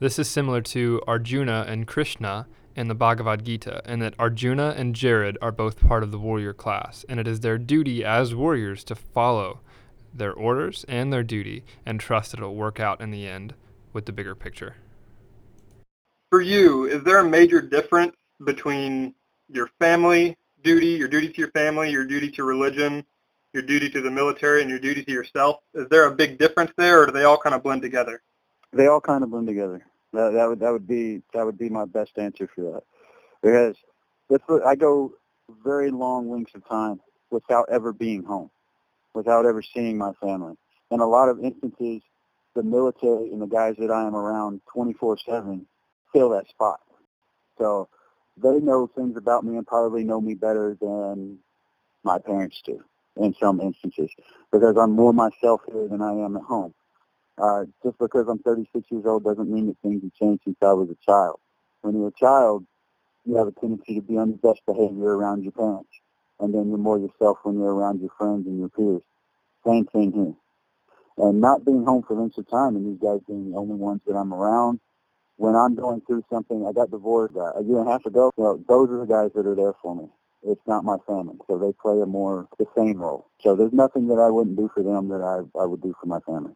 This 0.00 0.18
is 0.18 0.28
similar 0.28 0.60
to 0.60 1.00
Arjuna 1.06 1.66
and 1.68 1.86
Krishna 1.86 2.48
in 2.74 2.88
the 2.88 2.96
Bhagavad 2.96 3.44
Gita, 3.44 3.80
in 3.86 4.00
that 4.00 4.14
Arjuna 4.18 4.74
and 4.76 4.92
Jared 4.92 5.38
are 5.40 5.52
both 5.52 5.80
part 5.80 6.02
of 6.02 6.10
the 6.10 6.18
warrior 6.18 6.52
class, 6.52 7.04
and 7.08 7.20
it 7.20 7.28
is 7.28 7.40
their 7.40 7.58
duty 7.58 8.04
as 8.04 8.34
warriors 8.34 8.82
to 8.84 8.96
follow 8.96 9.60
their 10.12 10.32
orders 10.32 10.84
and 10.88 11.12
their 11.12 11.22
duty 11.22 11.64
and 11.86 12.00
trust 12.00 12.32
that 12.32 12.40
it'll 12.40 12.56
work 12.56 12.80
out 12.80 13.00
in 13.00 13.12
the 13.12 13.28
end 13.28 13.54
with 13.92 14.06
the 14.06 14.12
bigger 14.12 14.34
picture. 14.34 14.74
For 16.30 16.40
you, 16.40 16.86
is 16.86 17.04
there 17.04 17.20
a 17.20 17.28
major 17.28 17.60
difference 17.60 18.16
between 18.44 19.14
your 19.48 19.70
family 19.78 20.36
duty, 20.64 20.88
your 20.88 21.08
duty 21.08 21.28
to 21.28 21.38
your 21.38 21.52
family, 21.52 21.92
your 21.92 22.04
duty 22.04 22.32
to 22.32 22.42
religion, 22.42 23.06
your 23.52 23.62
duty 23.62 23.88
to 23.90 24.00
the 24.00 24.10
military, 24.10 24.60
and 24.60 24.68
your 24.68 24.80
duty 24.80 25.04
to 25.04 25.12
yourself? 25.12 25.60
Is 25.72 25.88
there 25.88 26.06
a 26.06 26.10
big 26.10 26.36
difference 26.36 26.72
there, 26.76 27.02
or 27.02 27.06
do 27.06 27.12
they 27.12 27.22
all 27.22 27.38
kind 27.38 27.54
of 27.54 27.62
blend 27.62 27.82
together? 27.82 28.20
They 28.74 28.86
all 28.88 29.00
kind 29.00 29.24
of 29.24 29.30
blend 29.30 29.46
together. 29.46 29.86
That, 30.12 30.32
that 30.34 30.48
would 30.48 30.60
that 30.60 30.72
would 30.72 30.86
be 30.86 31.22
that 31.32 31.44
would 31.46 31.58
be 31.58 31.68
my 31.68 31.86
best 31.86 32.12
answer 32.18 32.48
for 32.54 32.62
that. 32.62 32.82
Because 33.42 33.76
what, 34.46 34.66
I 34.66 34.74
go 34.76 35.12
very 35.64 35.90
long 35.90 36.30
lengths 36.30 36.54
of 36.54 36.66
time 36.68 37.00
without 37.30 37.66
ever 37.70 37.92
being 37.92 38.24
home, 38.24 38.50
without 39.14 39.46
ever 39.46 39.62
seeing 39.62 39.98
my 39.98 40.12
family. 40.22 40.54
In 40.90 41.00
a 41.00 41.06
lot 41.06 41.28
of 41.28 41.40
instances, 41.44 42.02
the 42.54 42.62
military 42.62 43.30
and 43.32 43.42
the 43.42 43.46
guys 43.46 43.76
that 43.78 43.90
I 43.90 44.06
am 44.06 44.14
around 44.16 44.60
24/7 44.74 45.66
fill 46.12 46.30
that 46.30 46.48
spot. 46.48 46.80
So 47.58 47.88
they 48.36 48.60
know 48.60 48.88
things 48.88 49.16
about 49.16 49.44
me 49.44 49.56
and 49.56 49.66
probably 49.66 50.04
know 50.04 50.20
me 50.20 50.34
better 50.34 50.76
than 50.80 51.38
my 52.04 52.18
parents 52.18 52.60
do 52.64 52.80
in 53.16 53.34
some 53.40 53.60
instances 53.60 54.10
because 54.52 54.76
I'm 54.78 54.92
more 54.92 55.12
myself 55.12 55.62
here 55.72 55.88
than 55.88 56.02
I 56.02 56.12
am 56.12 56.36
at 56.36 56.42
home. 56.42 56.74
Uh, 57.36 57.64
just 57.82 57.98
because 57.98 58.26
I'm 58.28 58.38
36 58.40 58.86
years 58.90 59.04
old 59.06 59.24
doesn't 59.24 59.50
mean 59.50 59.66
that 59.66 59.76
things 59.82 60.02
have 60.02 60.14
changed 60.14 60.42
since 60.44 60.56
I 60.62 60.72
was 60.72 60.88
a 60.90 61.04
child. 61.04 61.40
When 61.80 61.96
you're 61.96 62.08
a 62.08 62.20
child, 62.20 62.64
you 63.24 63.36
have 63.36 63.48
a 63.48 63.52
tendency 63.52 63.96
to 63.96 64.02
be 64.02 64.16
on 64.16 64.28
your 64.28 64.38
best 64.38 64.64
behavior 64.66 65.16
around 65.16 65.42
your 65.42 65.52
parents, 65.52 65.90
and 66.38 66.54
then 66.54 66.68
you're 66.68 66.78
more 66.78 66.98
yourself 66.98 67.38
when 67.42 67.56
you're 67.56 67.74
around 67.74 68.00
your 68.00 68.10
friends 68.16 68.46
and 68.46 68.58
your 68.58 68.68
peers. 68.68 69.02
Same 69.66 69.86
thing 69.86 70.12
here. 70.12 70.34
And 71.26 71.40
not 71.40 71.64
being 71.64 71.84
home 71.84 72.04
for 72.06 72.14
lengths 72.16 72.38
of 72.38 72.48
time, 72.48 72.76
and 72.76 72.86
these 72.86 73.00
guys 73.00 73.20
being 73.26 73.50
the 73.50 73.56
only 73.56 73.76
ones 73.76 74.00
that 74.06 74.14
I'm 74.14 74.32
around. 74.32 74.80
When 75.36 75.56
I'm 75.56 75.74
going 75.74 76.00
through 76.06 76.22
something, 76.30 76.64
I 76.64 76.72
got 76.72 76.92
divorced 76.92 77.34
uh, 77.36 77.58
a 77.58 77.64
year 77.64 77.80
and 77.80 77.88
a 77.88 77.92
half 77.92 78.06
ago. 78.06 78.30
Well, 78.36 78.62
those 78.68 78.88
are 78.90 79.00
the 79.00 79.06
guys 79.06 79.30
that 79.34 79.46
are 79.46 79.56
there 79.56 79.72
for 79.82 79.96
me. 79.96 80.08
It's 80.44 80.60
not 80.66 80.84
my 80.84 80.98
family, 81.06 81.36
so 81.48 81.58
they 81.58 81.72
play 81.82 82.00
a 82.00 82.06
more 82.06 82.46
the 82.58 82.66
same 82.76 82.98
role. 82.98 83.26
So 83.40 83.56
there's 83.56 83.72
nothing 83.72 84.06
that 84.08 84.20
I 84.20 84.30
wouldn't 84.30 84.56
do 84.56 84.70
for 84.72 84.84
them 84.84 85.08
that 85.08 85.22
I 85.22 85.40
I 85.60 85.66
would 85.66 85.82
do 85.82 85.94
for 86.00 86.06
my 86.06 86.20
family 86.20 86.52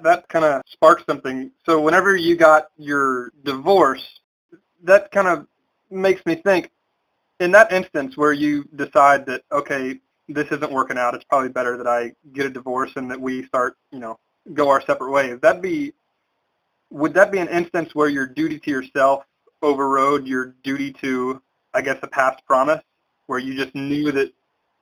that 0.00 0.28
kind 0.28 0.44
of 0.44 0.62
sparked 0.70 1.04
something. 1.06 1.50
So 1.66 1.80
whenever 1.80 2.16
you 2.16 2.36
got 2.36 2.68
your 2.78 3.32
divorce, 3.44 4.20
that 4.84 5.10
kind 5.10 5.28
of 5.28 5.46
makes 5.90 6.24
me 6.24 6.36
think, 6.36 6.70
in 7.40 7.50
that 7.52 7.72
instance 7.72 8.16
where 8.16 8.32
you 8.32 8.68
decide 8.76 9.26
that, 9.26 9.42
okay, 9.52 9.98
this 10.28 10.46
isn't 10.48 10.72
working 10.72 10.98
out, 10.98 11.14
it's 11.14 11.24
probably 11.24 11.48
better 11.48 11.76
that 11.76 11.86
I 11.86 12.12
get 12.32 12.46
a 12.46 12.50
divorce 12.50 12.92
and 12.96 13.10
that 13.10 13.20
we 13.20 13.46
start, 13.46 13.76
you 13.92 13.98
know, 13.98 14.18
go 14.54 14.68
our 14.68 14.80
separate 14.80 15.10
ways. 15.10 15.38
That 15.40 15.62
be, 15.62 15.92
would 16.90 17.14
that 17.14 17.32
be 17.32 17.38
an 17.38 17.48
instance 17.48 17.94
where 17.94 18.08
your 18.08 18.26
duty 18.26 18.58
to 18.58 18.70
yourself 18.70 19.24
overrode 19.62 20.26
your 20.26 20.54
duty 20.62 20.92
to, 21.00 21.40
I 21.74 21.82
guess, 21.82 21.98
a 22.02 22.06
past 22.08 22.44
promise, 22.46 22.82
where 23.26 23.38
you 23.38 23.54
just 23.54 23.74
knew 23.74 24.12
that 24.12 24.32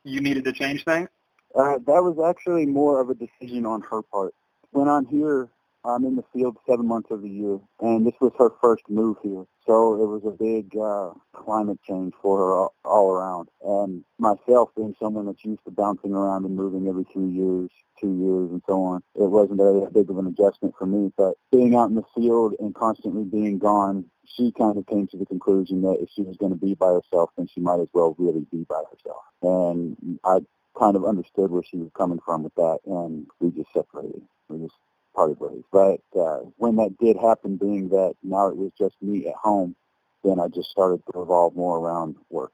you 0.04 0.20
needed 0.20 0.44
to 0.44 0.52
change 0.52 0.84
things? 0.84 1.08
Uh, 1.54 1.78
that 1.86 2.02
was 2.02 2.18
actually 2.18 2.66
more 2.66 3.00
of 3.00 3.10
a 3.10 3.14
decision 3.14 3.64
on 3.64 3.80
her 3.82 4.02
part 4.02 4.34
when 4.76 4.88
I'm 4.88 5.06
here, 5.06 5.48
I'm 5.86 6.04
in 6.04 6.16
the 6.16 6.24
field 6.34 6.58
seven 6.68 6.86
months 6.86 7.10
of 7.10 7.22
the 7.22 7.30
year, 7.30 7.58
and 7.80 8.06
this 8.06 8.14
was 8.20 8.32
her 8.38 8.50
first 8.60 8.82
move 8.90 9.16
here. 9.22 9.44
So 9.66 9.94
it 9.94 10.06
was 10.06 10.22
a 10.26 10.36
big 10.36 10.76
uh, 10.76 11.12
climate 11.32 11.78
change 11.88 12.12
for 12.20 12.38
her 12.38 12.52
all, 12.52 12.74
all 12.84 13.10
around. 13.10 13.48
And 13.64 14.04
myself, 14.18 14.70
being 14.76 14.94
someone 15.00 15.26
that's 15.26 15.44
used 15.44 15.64
to 15.64 15.70
bouncing 15.70 16.12
around 16.12 16.44
and 16.44 16.54
moving 16.54 16.88
every 16.88 17.04
three 17.12 17.30
years, 17.30 17.70
two 18.00 18.14
years, 18.18 18.50
and 18.50 18.62
so 18.66 18.82
on, 18.82 19.02
it 19.14 19.30
wasn't 19.30 19.58
that 19.58 19.90
big 19.94 20.10
of 20.10 20.18
an 20.18 20.26
adjustment 20.26 20.74
for 20.78 20.86
me. 20.86 21.10
But 21.16 21.34
being 21.50 21.74
out 21.74 21.88
in 21.88 21.94
the 21.94 22.04
field 22.14 22.54
and 22.58 22.74
constantly 22.74 23.24
being 23.24 23.58
gone, 23.58 24.04
she 24.26 24.52
kind 24.52 24.76
of 24.76 24.86
came 24.86 25.06
to 25.08 25.16
the 25.16 25.26
conclusion 25.26 25.82
that 25.82 25.98
if 26.02 26.10
she 26.14 26.22
was 26.22 26.36
going 26.36 26.52
to 26.52 26.58
be 26.58 26.74
by 26.74 26.88
herself, 26.92 27.30
then 27.36 27.46
she 27.46 27.60
might 27.60 27.80
as 27.80 27.88
well 27.94 28.14
really 28.18 28.44
be 28.50 28.66
by 28.68 28.82
herself. 28.90 29.22
And 29.42 30.18
I 30.24 30.40
kind 30.78 30.96
of 30.96 31.04
understood 31.04 31.50
where 31.50 31.62
she 31.62 31.78
was 31.78 31.90
coming 31.96 32.20
from 32.24 32.42
with 32.42 32.54
that, 32.56 32.78
and 32.86 33.26
we 33.40 33.50
just 33.50 33.72
separated. 33.72 34.22
We 34.48 34.58
just 34.58 34.74
parted 35.14 35.40
ways. 35.40 35.62
But 35.72 36.00
uh, 36.18 36.40
when 36.56 36.76
that 36.76 36.96
did 36.98 37.16
happen, 37.16 37.56
being 37.56 37.88
that 37.90 38.14
now 38.22 38.48
it 38.48 38.56
was 38.56 38.70
just 38.78 38.94
me 39.00 39.26
at 39.26 39.34
home, 39.34 39.74
then 40.22 40.38
I 40.40 40.48
just 40.48 40.70
started 40.70 41.02
to 41.06 41.18
revolve 41.18 41.56
more 41.56 41.78
around 41.78 42.16
work. 42.30 42.52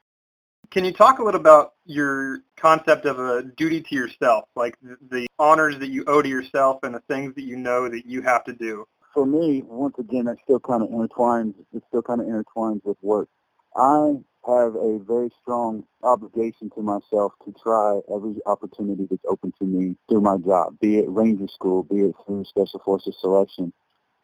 Can 0.71 0.85
you 0.85 0.93
talk 0.93 1.19
a 1.19 1.23
little 1.23 1.39
about 1.39 1.73
your 1.85 2.39
concept 2.55 3.05
of 3.05 3.19
a 3.19 3.43
duty 3.43 3.81
to 3.81 3.95
yourself, 3.95 4.45
like 4.55 4.75
the 4.81 5.27
honors 5.37 5.77
that 5.79 5.89
you 5.89 6.03
owe 6.07 6.21
to 6.21 6.29
yourself 6.29 6.79
and 6.83 6.95
the 6.95 7.01
things 7.01 7.35
that 7.35 7.43
you 7.43 7.57
know 7.57 7.87
that 7.89 8.05
you 8.05 8.21
have 8.23 8.43
to 8.45 8.53
do? 8.53 8.87
For 9.13 9.25
me, 9.25 9.61
once 9.67 9.95
again, 9.99 10.25
that 10.25 10.37
still 10.43 10.59
kind 10.59 10.81
of 10.81 10.89
intertwines. 10.89 11.53
It 11.73 11.83
still 11.89 12.01
kind 12.01 12.21
of 12.21 12.27
intertwines 12.27 12.83
with 12.83 12.97
work. 13.03 13.29
I 13.75 14.15
have 14.45 14.75
a 14.75 14.99
very 14.99 15.29
strong 15.41 15.83
obligation 16.03 16.69
to 16.75 16.81
myself 16.81 17.33
to 17.45 17.53
try 17.61 17.99
every 18.13 18.35
opportunity 18.45 19.07
that's 19.09 19.23
open 19.27 19.53
to 19.59 19.65
me 19.65 19.95
through 20.09 20.21
my 20.21 20.37
job, 20.37 20.79
be 20.79 20.99
it 20.99 21.09
Ranger 21.09 21.47
School, 21.47 21.83
be 21.83 22.01
it 22.01 22.15
through 22.25 22.45
Special 22.45 22.81
Forces 22.83 23.15
Selection, 23.19 23.71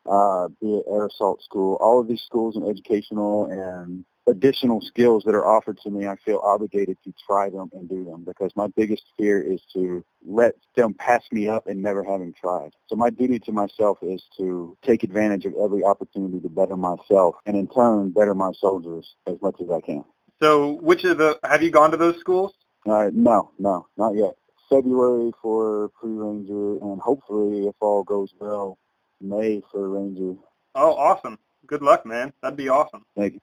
uh, 0.05 0.47
be 0.61 0.75
it 0.75 0.85
Air 0.91 1.07
Assault 1.07 1.41
School. 1.43 1.77
All 1.81 1.99
of 1.99 2.07
these 2.07 2.21
schools 2.21 2.55
and 2.55 2.67
educational 2.67 3.45
and 3.45 4.05
additional 4.27 4.81
skills 4.81 5.23
that 5.25 5.35
are 5.35 5.45
offered 5.45 5.79
to 5.83 5.89
me, 5.89 6.07
I 6.07 6.15
feel 6.17 6.41
obligated 6.43 6.97
to 7.03 7.13
try 7.25 7.49
them 7.49 7.69
and 7.73 7.89
do 7.89 8.03
them 8.05 8.23
because 8.25 8.51
my 8.55 8.67
biggest 8.67 9.03
fear 9.17 9.41
is 9.41 9.61
to 9.73 10.03
let 10.25 10.53
them 10.75 10.93
pass 10.93 11.23
me 11.31 11.47
up 11.47 11.67
and 11.67 11.81
never 11.81 12.03
having 12.03 12.33
tried. 12.39 12.71
So 12.87 12.95
my 12.95 13.09
duty 13.09 13.39
to 13.39 13.51
myself 13.51 13.97
is 14.01 14.23
to 14.37 14.77
take 14.85 15.03
advantage 15.03 15.45
of 15.45 15.53
every 15.61 15.83
opportunity 15.83 16.39
to 16.39 16.49
better 16.49 16.77
myself 16.77 17.35
and 17.45 17.57
in 17.57 17.67
turn 17.67 18.11
better 18.11 18.35
my 18.35 18.51
soldiers 18.53 19.15
as 19.27 19.35
much 19.41 19.55
as 19.61 19.69
I 19.71 19.81
can. 19.81 20.03
So 20.41 20.73
which 20.81 21.03
of 21.03 21.17
the, 21.17 21.39
have 21.43 21.63
you 21.63 21.71
gone 21.71 21.91
to 21.91 21.97
those 21.97 22.19
schools? 22.19 22.53
Uh, 22.87 23.09
no, 23.13 23.51
no, 23.59 23.87
not 23.97 24.15
yet. 24.15 24.35
February 24.69 25.31
for 25.41 25.89
pre-ranger 25.99 26.77
and 26.83 27.01
hopefully 27.01 27.67
if 27.67 27.75
all 27.81 28.03
goes 28.03 28.33
well, 28.39 28.77
May 29.21 29.61
for 29.71 29.89
ranger. 29.89 30.35
Oh, 30.75 30.93
awesome. 30.93 31.37
Good 31.67 31.81
luck, 31.81 32.05
man. 32.05 32.31
That'd 32.41 32.57
be 32.57 32.69
awesome. 32.69 33.03
Thank 33.17 33.33
you. 33.33 33.39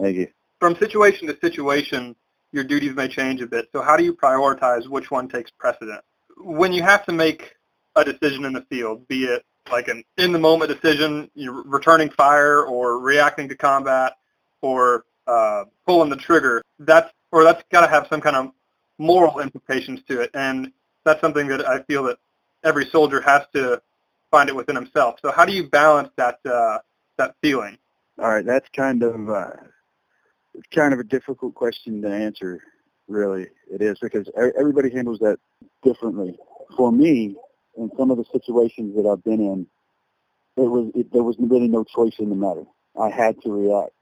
Thank 0.00 0.16
you. 0.16 0.28
From 0.60 0.76
situation 0.76 1.28
to 1.28 1.38
situation, 1.40 2.16
your 2.52 2.64
duties 2.64 2.94
may 2.94 3.08
change 3.08 3.40
a 3.40 3.46
bit. 3.46 3.68
So 3.72 3.82
how 3.82 3.96
do 3.96 4.04
you 4.04 4.14
prioritize 4.14 4.88
which 4.88 5.10
one 5.10 5.28
takes 5.28 5.50
precedent? 5.50 6.00
When 6.36 6.72
you 6.72 6.82
have 6.82 7.04
to 7.06 7.12
make 7.12 7.54
a 7.96 8.04
decision 8.04 8.44
in 8.44 8.52
the 8.52 8.62
field, 8.62 9.06
be 9.08 9.24
it 9.24 9.44
like 9.70 9.88
an 9.88 10.02
in-the-moment 10.16 10.70
decision, 10.70 11.30
you're 11.34 11.62
returning 11.64 12.10
fire 12.10 12.62
or 12.62 12.98
reacting 12.98 13.48
to 13.48 13.56
combat 13.56 14.14
or 14.62 15.04
uh, 15.26 15.64
pulling 15.86 16.10
the 16.10 16.16
trigger, 16.16 16.62
that's 16.78 17.12
or 17.32 17.44
that's 17.44 17.62
got 17.70 17.82
to 17.82 17.86
have 17.86 18.06
some 18.08 18.20
kind 18.20 18.36
of 18.36 18.50
moral 18.98 19.40
implications 19.40 20.00
to 20.08 20.20
it, 20.20 20.30
and 20.34 20.72
that's 21.04 21.20
something 21.20 21.46
that 21.48 21.68
I 21.68 21.82
feel 21.82 22.02
that 22.04 22.18
every 22.64 22.86
soldier 22.86 23.20
has 23.20 23.42
to 23.54 23.80
find 24.30 24.48
it 24.48 24.56
within 24.56 24.74
himself. 24.74 25.16
So 25.20 25.30
how 25.30 25.44
do 25.44 25.52
you 25.52 25.68
balance 25.68 26.08
that 26.16 26.38
uh, 26.46 26.78
that 27.18 27.34
feeling? 27.42 27.76
All 28.18 28.30
right, 28.30 28.44
that's 28.44 28.68
kind 28.70 29.02
of 29.02 29.28
uh, 29.28 29.50
kind 30.74 30.92
of 30.92 31.00
a 31.00 31.04
difficult 31.04 31.54
question 31.54 32.02
to 32.02 32.08
answer. 32.08 32.62
Really, 33.08 33.46
it 33.72 33.80
is 33.80 33.98
because 34.00 34.28
everybody 34.58 34.90
handles 34.90 35.18
that 35.20 35.38
differently. 35.82 36.36
For 36.76 36.92
me, 36.92 37.36
in 37.76 37.90
some 37.96 38.10
of 38.10 38.18
the 38.18 38.24
situations 38.30 38.94
that 38.96 39.08
I've 39.08 39.24
been 39.24 39.40
in, 39.40 39.66
it 40.56 40.68
was 40.68 40.90
it, 40.94 41.12
there 41.12 41.22
was 41.22 41.36
really 41.38 41.68
no 41.68 41.84
choice 41.84 42.14
in 42.18 42.28
the 42.28 42.36
matter. 42.36 42.64
I 43.00 43.08
had 43.08 43.40
to 43.42 43.52
react. 43.52 43.92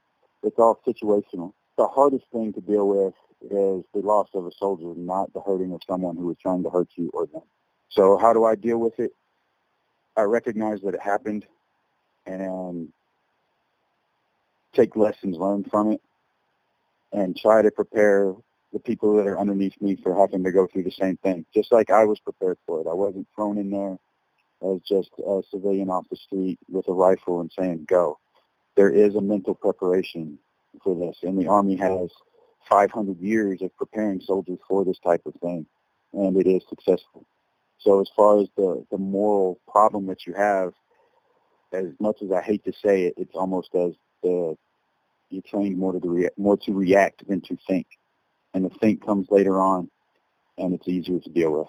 It's 0.43 0.57
all 0.57 0.79
situational. 0.85 1.53
The 1.77 1.87
hardest 1.87 2.25
thing 2.31 2.51
to 2.53 2.61
deal 2.61 2.87
with 2.87 3.13
is 3.43 3.85
the 3.93 4.01
loss 4.01 4.27
of 4.33 4.45
a 4.45 4.51
soldier, 4.57 4.93
not 4.95 5.31
the 5.33 5.41
hurting 5.41 5.71
of 5.71 5.81
someone 5.87 6.17
who 6.17 6.27
was 6.27 6.37
trying 6.41 6.63
to 6.63 6.69
hurt 6.69 6.89
you 6.95 7.09
or 7.13 7.27
them. 7.27 7.43
So 7.89 8.17
how 8.17 8.33
do 8.33 8.43
I 8.43 8.55
deal 8.55 8.77
with 8.77 8.99
it? 8.99 9.11
I 10.17 10.23
recognize 10.23 10.81
that 10.81 10.95
it 10.95 11.01
happened 11.01 11.45
and 12.25 12.89
take 14.73 14.95
lessons 14.95 15.37
learned 15.37 15.69
from 15.69 15.91
it 15.91 16.01
and 17.13 17.35
try 17.37 17.61
to 17.61 17.71
prepare 17.71 18.33
the 18.73 18.79
people 18.79 19.15
that 19.15 19.27
are 19.27 19.39
underneath 19.39 19.79
me 19.81 19.95
for 20.03 20.13
having 20.13 20.43
to 20.43 20.51
go 20.51 20.67
through 20.67 20.83
the 20.83 20.91
same 20.91 21.17
thing, 21.17 21.45
just 21.53 21.71
like 21.71 21.89
I 21.89 22.03
was 22.05 22.19
prepared 22.19 22.57
for 22.65 22.81
it. 22.81 22.87
I 22.89 22.93
wasn't 22.93 23.27
thrown 23.35 23.57
in 23.57 23.69
there 23.69 23.97
as 24.61 24.81
just 24.87 25.11
a 25.25 25.41
civilian 25.49 25.89
off 25.89 26.05
the 26.09 26.17
street 26.17 26.59
with 26.69 26.87
a 26.87 26.93
rifle 26.93 27.41
and 27.41 27.51
saying 27.57 27.85
go. 27.87 28.19
There 28.75 28.89
is 28.89 29.15
a 29.15 29.21
mental 29.21 29.55
preparation 29.55 30.37
for 30.83 30.95
this, 30.95 31.17
and 31.23 31.39
the 31.39 31.47
Army 31.47 31.75
has 31.77 32.09
500 32.69 33.19
years 33.19 33.61
of 33.61 33.75
preparing 33.77 34.19
soldiers 34.21 34.59
for 34.67 34.83
this 34.83 34.99
type 34.99 35.21
of 35.25 35.33
thing, 35.41 35.65
and 36.13 36.37
it 36.37 36.47
is 36.47 36.61
successful. 36.69 37.25
So 37.79 38.01
as 38.01 38.09
far 38.15 38.39
as 38.39 38.47
the, 38.57 38.85
the 38.91 38.97
moral 38.97 39.59
problem 39.67 40.07
that 40.07 40.25
you 40.25 40.33
have, 40.33 40.73
as 41.71 41.85
much 41.99 42.17
as 42.21 42.31
I 42.31 42.41
hate 42.41 42.63
to 42.65 42.73
say 42.73 43.03
it, 43.05 43.13
it's 43.17 43.35
almost 43.35 43.69
as 43.75 43.93
the 44.23 44.57
you're 45.29 45.43
trained 45.43 45.77
more 45.77 45.93
to 45.93 45.99
rea- 45.99 46.29
more 46.37 46.57
to 46.57 46.73
react 46.73 47.27
than 47.27 47.41
to 47.41 47.57
think, 47.67 47.87
and 48.53 48.65
the 48.65 48.69
think 48.69 49.05
comes 49.05 49.27
later 49.29 49.59
on, 49.59 49.89
and 50.57 50.73
it's 50.73 50.87
easier 50.87 51.19
to 51.19 51.29
deal 51.29 51.51
with. 51.51 51.67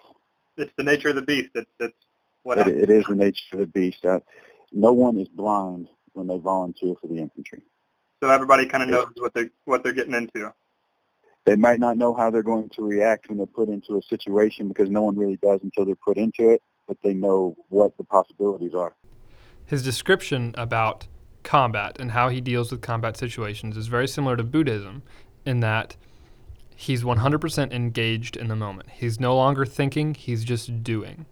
It's 0.57 0.73
the 0.77 0.85
nature 0.85 1.11
of 1.11 1.17
the 1.17 1.23
beast. 1.23 1.51
That's 1.55 1.67
it's 1.81 1.95
what 2.43 2.59
it, 2.59 2.69
it 2.69 2.91
is 2.91 3.05
the 3.09 3.15
nature 3.15 3.43
of 3.53 3.59
the 3.61 3.67
beast. 3.67 4.05
Uh, 4.05 4.21
no 4.73 4.93
one 4.93 5.19
is 5.19 5.29
blind 5.29 5.89
when 6.13 6.27
they 6.27 6.39
volunteer 6.39 6.95
for 7.01 7.07
the 7.07 7.19
infantry. 7.19 7.63
So 8.23 8.31
everybody 8.31 8.67
kind 8.67 8.83
of 8.83 8.89
knows 8.89 9.07
what 9.17 9.35
they 9.35 9.51
what 9.65 9.83
they're 9.83 9.93
getting 9.93 10.15
into. 10.15 10.53
They 11.45 11.57
might 11.57 11.81
not 11.81 11.97
know 11.97 12.15
how 12.15 12.31
they're 12.31 12.43
going 12.43 12.69
to 12.71 12.83
react 12.83 13.29
when 13.29 13.39
they're 13.39 13.47
put 13.47 13.69
into 13.69 13.97
a 13.97 14.03
situation 14.03 14.69
because 14.69 14.91
no 14.91 15.03
one 15.03 15.17
really 15.17 15.39
does 15.43 15.61
until 15.63 15.87
they're 15.87 15.95
put 15.95 16.19
into 16.19 16.51
it, 16.51 16.63
but 16.87 16.99
they 17.03 17.15
know 17.15 17.57
what 17.69 17.97
the 17.97 18.05
possibilities 18.05 18.75
are. 18.75 18.95
His 19.65 19.83
description 19.83 20.55
about 20.59 21.07
combat 21.49 21.97
and 21.99 22.11
how 22.11 22.29
he 22.29 22.43
deals 22.43 22.71
with 22.71 22.83
combat 22.83 23.17
situations 23.17 23.75
is 23.75 23.87
very 23.87 24.07
similar 24.07 24.37
to 24.37 24.45
Buddhism 24.45 25.03
in 25.47 25.61
that 25.61 25.97
he's 26.77 27.03
100% 27.03 27.73
engaged 27.73 28.37
in 28.37 28.49
the 28.49 28.55
moment. 28.55 28.91
He's 28.91 29.19
no 29.19 29.35
longer 29.35 29.65
thinking, 29.65 30.13
he's 30.13 30.45
just 30.45 30.85
doing. 30.85 31.25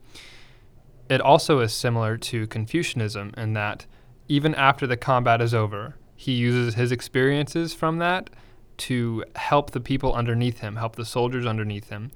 It 1.10 1.20
also 1.20 1.60
is 1.60 1.74
similar 1.74 2.16
to 2.16 2.46
Confucianism 2.46 3.34
in 3.36 3.52
that 3.52 3.84
even 4.26 4.54
after 4.54 4.86
the 4.86 4.96
combat 4.96 5.42
is 5.42 5.52
over, 5.52 5.96
he 6.16 6.32
uses 6.32 6.76
his 6.76 6.92
experiences 6.92 7.74
from 7.74 7.98
that 7.98 8.30
to 8.78 9.22
help 9.34 9.72
the 9.72 9.80
people 9.80 10.14
underneath 10.14 10.60
him, 10.60 10.76
help 10.76 10.96
the 10.96 11.04
soldiers 11.04 11.44
underneath 11.44 11.90
him 11.90 12.10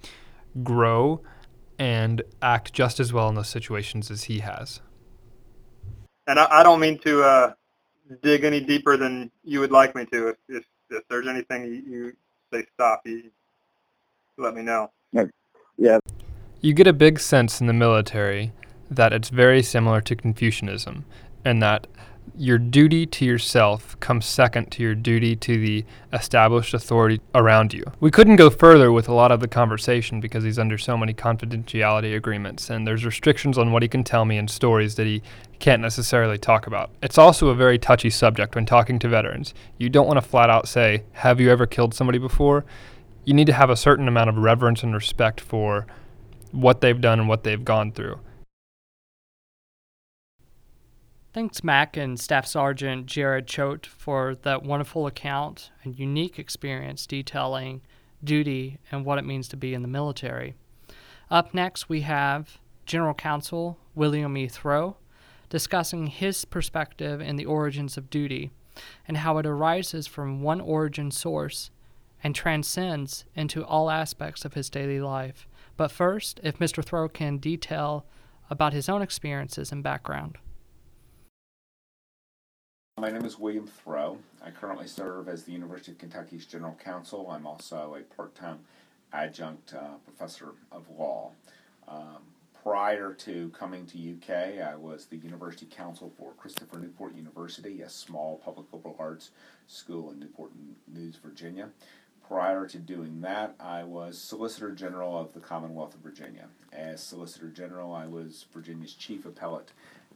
grow 0.65 1.21
and 1.79 2.23
act 2.41 2.73
just 2.73 2.99
as 2.99 3.13
well 3.13 3.29
in 3.29 3.35
those 3.35 3.51
situations 3.51 4.11
as 4.11 4.25
he 4.25 4.39
has. 4.39 4.81
And 6.27 6.39
I, 6.39 6.47
I 6.51 6.63
don't 6.63 6.81
mean 6.81 6.99
to 7.01 7.23
uh, 7.23 7.53
dig 8.23 8.45
any 8.45 8.61
deeper 8.61 8.97
than 8.97 9.31
you 9.45 9.61
would 9.61 9.73
like 9.73 9.95
me 9.95 10.05
to. 10.07 10.29
If, 10.29 10.37
if, 10.49 10.65
if 10.91 11.03
there's 11.09 11.27
anything 11.27 11.65
you, 11.65 11.83
you 11.89 12.13
say 12.53 12.65
stop, 12.75 13.03
you 13.05 13.31
let 14.37 14.55
me 14.55 14.63
know. 14.63 14.91
Yeah, 15.13 15.25
You 16.61 16.75
get 16.75 16.87
a 16.87 16.93
big 16.93 17.21
sense 17.21 17.61
in 17.61 17.67
the 17.67 17.73
military 17.73 18.53
that 18.91 19.13
it's 19.13 19.29
very 19.29 19.63
similar 19.63 20.01
to 20.03 20.17
Confucianism, 20.17 21.05
and 21.45 21.63
that 21.63 21.87
your 22.37 22.59
duty 22.59 23.07
to 23.07 23.25
yourself 23.25 23.99
comes 24.01 24.27
second 24.27 24.71
to 24.73 24.83
your 24.83 24.95
duty 24.95 25.37
to 25.37 25.59
the 25.59 25.85
established 26.13 26.75
authority 26.75 27.21
around 27.35 27.73
you. 27.73 27.85
We 28.01 28.11
couldn't 28.11 28.37
go 28.37 28.51
further 28.51 28.93
with 28.93 29.09
a 29.09 29.15
lot 29.15 29.33
of 29.33 29.41
the 29.41 29.49
conversation 29.49 30.21
because 30.21 30.45
he's 30.45 30.59
under 30.59 30.79
so 30.79 30.97
many 30.97 31.15
confidentiality 31.15 32.17
agreements, 32.17 32.71
and 32.71 32.87
there's 32.87 33.05
restrictions 33.05 33.59
on 33.59 33.73
what 33.73 33.83
he 33.83 33.89
can 33.89 34.05
tell 34.05 34.25
me 34.25 34.39
and 34.39 34.51
stories 34.51 34.95
that 34.97 35.07
he 35.07 35.23
can't 35.59 35.83
necessarily 35.83 36.39
talk 36.39 36.67
about. 36.67 36.91
It's 37.03 37.19
also 37.19 37.49
a 37.49 37.55
very 37.55 37.79
touchy 37.79 38.11
subject 38.11 38.55
when 38.55 38.67
talking 38.67 38.99
to 39.01 39.09
veterans. 39.09 39.55
You 39.79 39.89
don't 39.89 40.07
want 40.07 40.17
to 40.17 40.29
flat 40.29 40.51
out 40.51 40.69
say, 40.69 41.05
Have 41.13 41.41
you 41.41 41.51
ever 41.51 41.67
killed 41.67 41.95
somebody 41.95 42.19
before? 42.19 42.65
You 43.25 43.35
need 43.35 43.47
to 43.47 43.53
have 43.53 43.71
a 43.71 43.77
certain 43.77 44.09
amount 44.09 44.31
of 44.31 44.39
reverence 44.39 44.83
and 44.83 44.95
respect 44.95 45.41
for 45.41 45.87
what 46.53 46.81
they've 46.81 47.01
done 47.01 47.21
and 47.21 47.29
what 47.29 47.45
they've 47.45 47.65
gone 47.65 47.93
through. 47.93 48.19
Thanks, 51.33 51.63
Mac 51.63 51.97
and 51.97 52.19
Staff 52.19 52.45
Sergeant 52.45 53.07
Jared 53.07 53.47
Choate, 53.47 53.87
for 53.87 54.35
that 54.43 54.65
wonderful 54.65 55.07
account 55.07 55.71
and 55.85 55.97
unique 55.97 56.41
experience 56.41 57.07
detailing 57.07 57.83
duty 58.25 58.79
and 58.91 59.05
what 59.05 59.17
it 59.17 59.25
means 59.25 59.47
to 59.49 59.57
be 59.57 59.73
in 59.73 59.83
the 59.83 59.89
military. 59.89 60.57
Up 61.31 61.55
next, 61.55 61.89
we 61.89 62.01
have 62.01 62.59
General 62.85 63.15
Counsel 63.15 63.79
William 63.95 64.37
E. 64.37 64.49
Thro 64.49 64.97
discussing 65.51 66.09
his 66.09 66.45
perspective 66.45 67.21
in 67.21 67.37
the 67.37 67.47
origins 67.47 67.97
of 67.97 68.11
duty 68.11 68.51
and 69.07 69.19
how 69.19 69.39
it 69.39 69.47
arises 69.47 70.09
from 70.09 70.43
one 70.43 70.61
origin 70.61 71.13
source 71.13 71.71
and 72.25 72.35
transcends 72.35 73.25
into 73.37 73.65
all 73.65 73.89
aspects 73.89 74.45
of 74.45 74.55
his 74.55 74.69
daily 74.69 75.01
life. 75.01 75.47
But 75.77 75.93
first, 75.93 76.41
if 76.43 76.59
Mr. 76.59 76.85
Thro 76.85 77.09
can 77.09 77.39
detail 77.39 78.05
about 78.51 78.73
his 78.73 78.89
own 78.89 79.01
experiences 79.01 79.71
and 79.71 79.85
background. 79.85 80.39
My 83.01 83.11
name 83.11 83.25
is 83.25 83.39
William 83.39 83.67
Thro. 83.67 84.19
I 84.45 84.51
currently 84.51 84.87
serve 84.87 85.27
as 85.27 85.45
the 85.45 85.53
University 85.53 85.93
of 85.93 85.97
Kentucky's 85.97 86.45
General 86.45 86.77
Counsel. 86.85 87.31
I'm 87.31 87.47
also 87.47 87.97
a 87.99 88.03
part 88.15 88.35
time 88.35 88.59
adjunct 89.11 89.73
uh, 89.73 89.95
professor 90.05 90.51
of 90.71 90.85
law. 90.99 91.31
Um, 91.89 92.19
prior 92.63 93.15
to 93.15 93.49
coming 93.59 93.87
to 93.87 93.97
UK, 93.97 94.61
I 94.63 94.77
was 94.77 95.07
the 95.07 95.17
University 95.17 95.65
Counsel 95.65 96.13
for 96.19 96.33
Christopher 96.35 96.79
Newport 96.79 97.15
University, 97.15 97.81
a 97.81 97.89
small 97.89 98.37
public 98.45 98.67
liberal 98.71 98.97
arts 98.99 99.31
school 99.67 100.11
in 100.11 100.21
Newport 100.21 100.51
News, 100.87 101.17
Virginia. 101.25 101.71
Prior 102.29 102.67
to 102.67 102.77
doing 102.77 103.23
that, 103.23 103.55
I 103.59 103.83
was 103.83 104.19
Solicitor 104.19 104.73
General 104.73 105.19
of 105.19 105.33
the 105.33 105.41
Commonwealth 105.41 105.95
of 105.95 106.03
Virginia. 106.03 106.49
As 106.71 107.03
Solicitor 107.03 107.49
General, 107.49 107.95
I 107.95 108.07
was 108.07 108.45
Virginia's 108.53 108.93
chief 108.93 109.25
appellate 109.25 109.73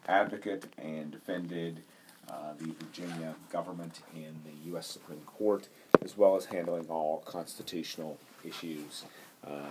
advocate 0.06 0.66
and 0.76 1.10
defended 1.12 1.82
uh, 2.28 2.54
the 2.58 2.72
Virginia 2.84 3.34
government 3.50 4.00
and 4.14 4.40
the 4.44 4.70
U.S. 4.70 4.86
Supreme 4.86 5.20
Court, 5.26 5.68
as 6.02 6.16
well 6.16 6.36
as 6.36 6.46
handling 6.46 6.86
all 6.88 7.18
constitutional 7.26 8.18
issues 8.44 9.04
uh, 9.46 9.68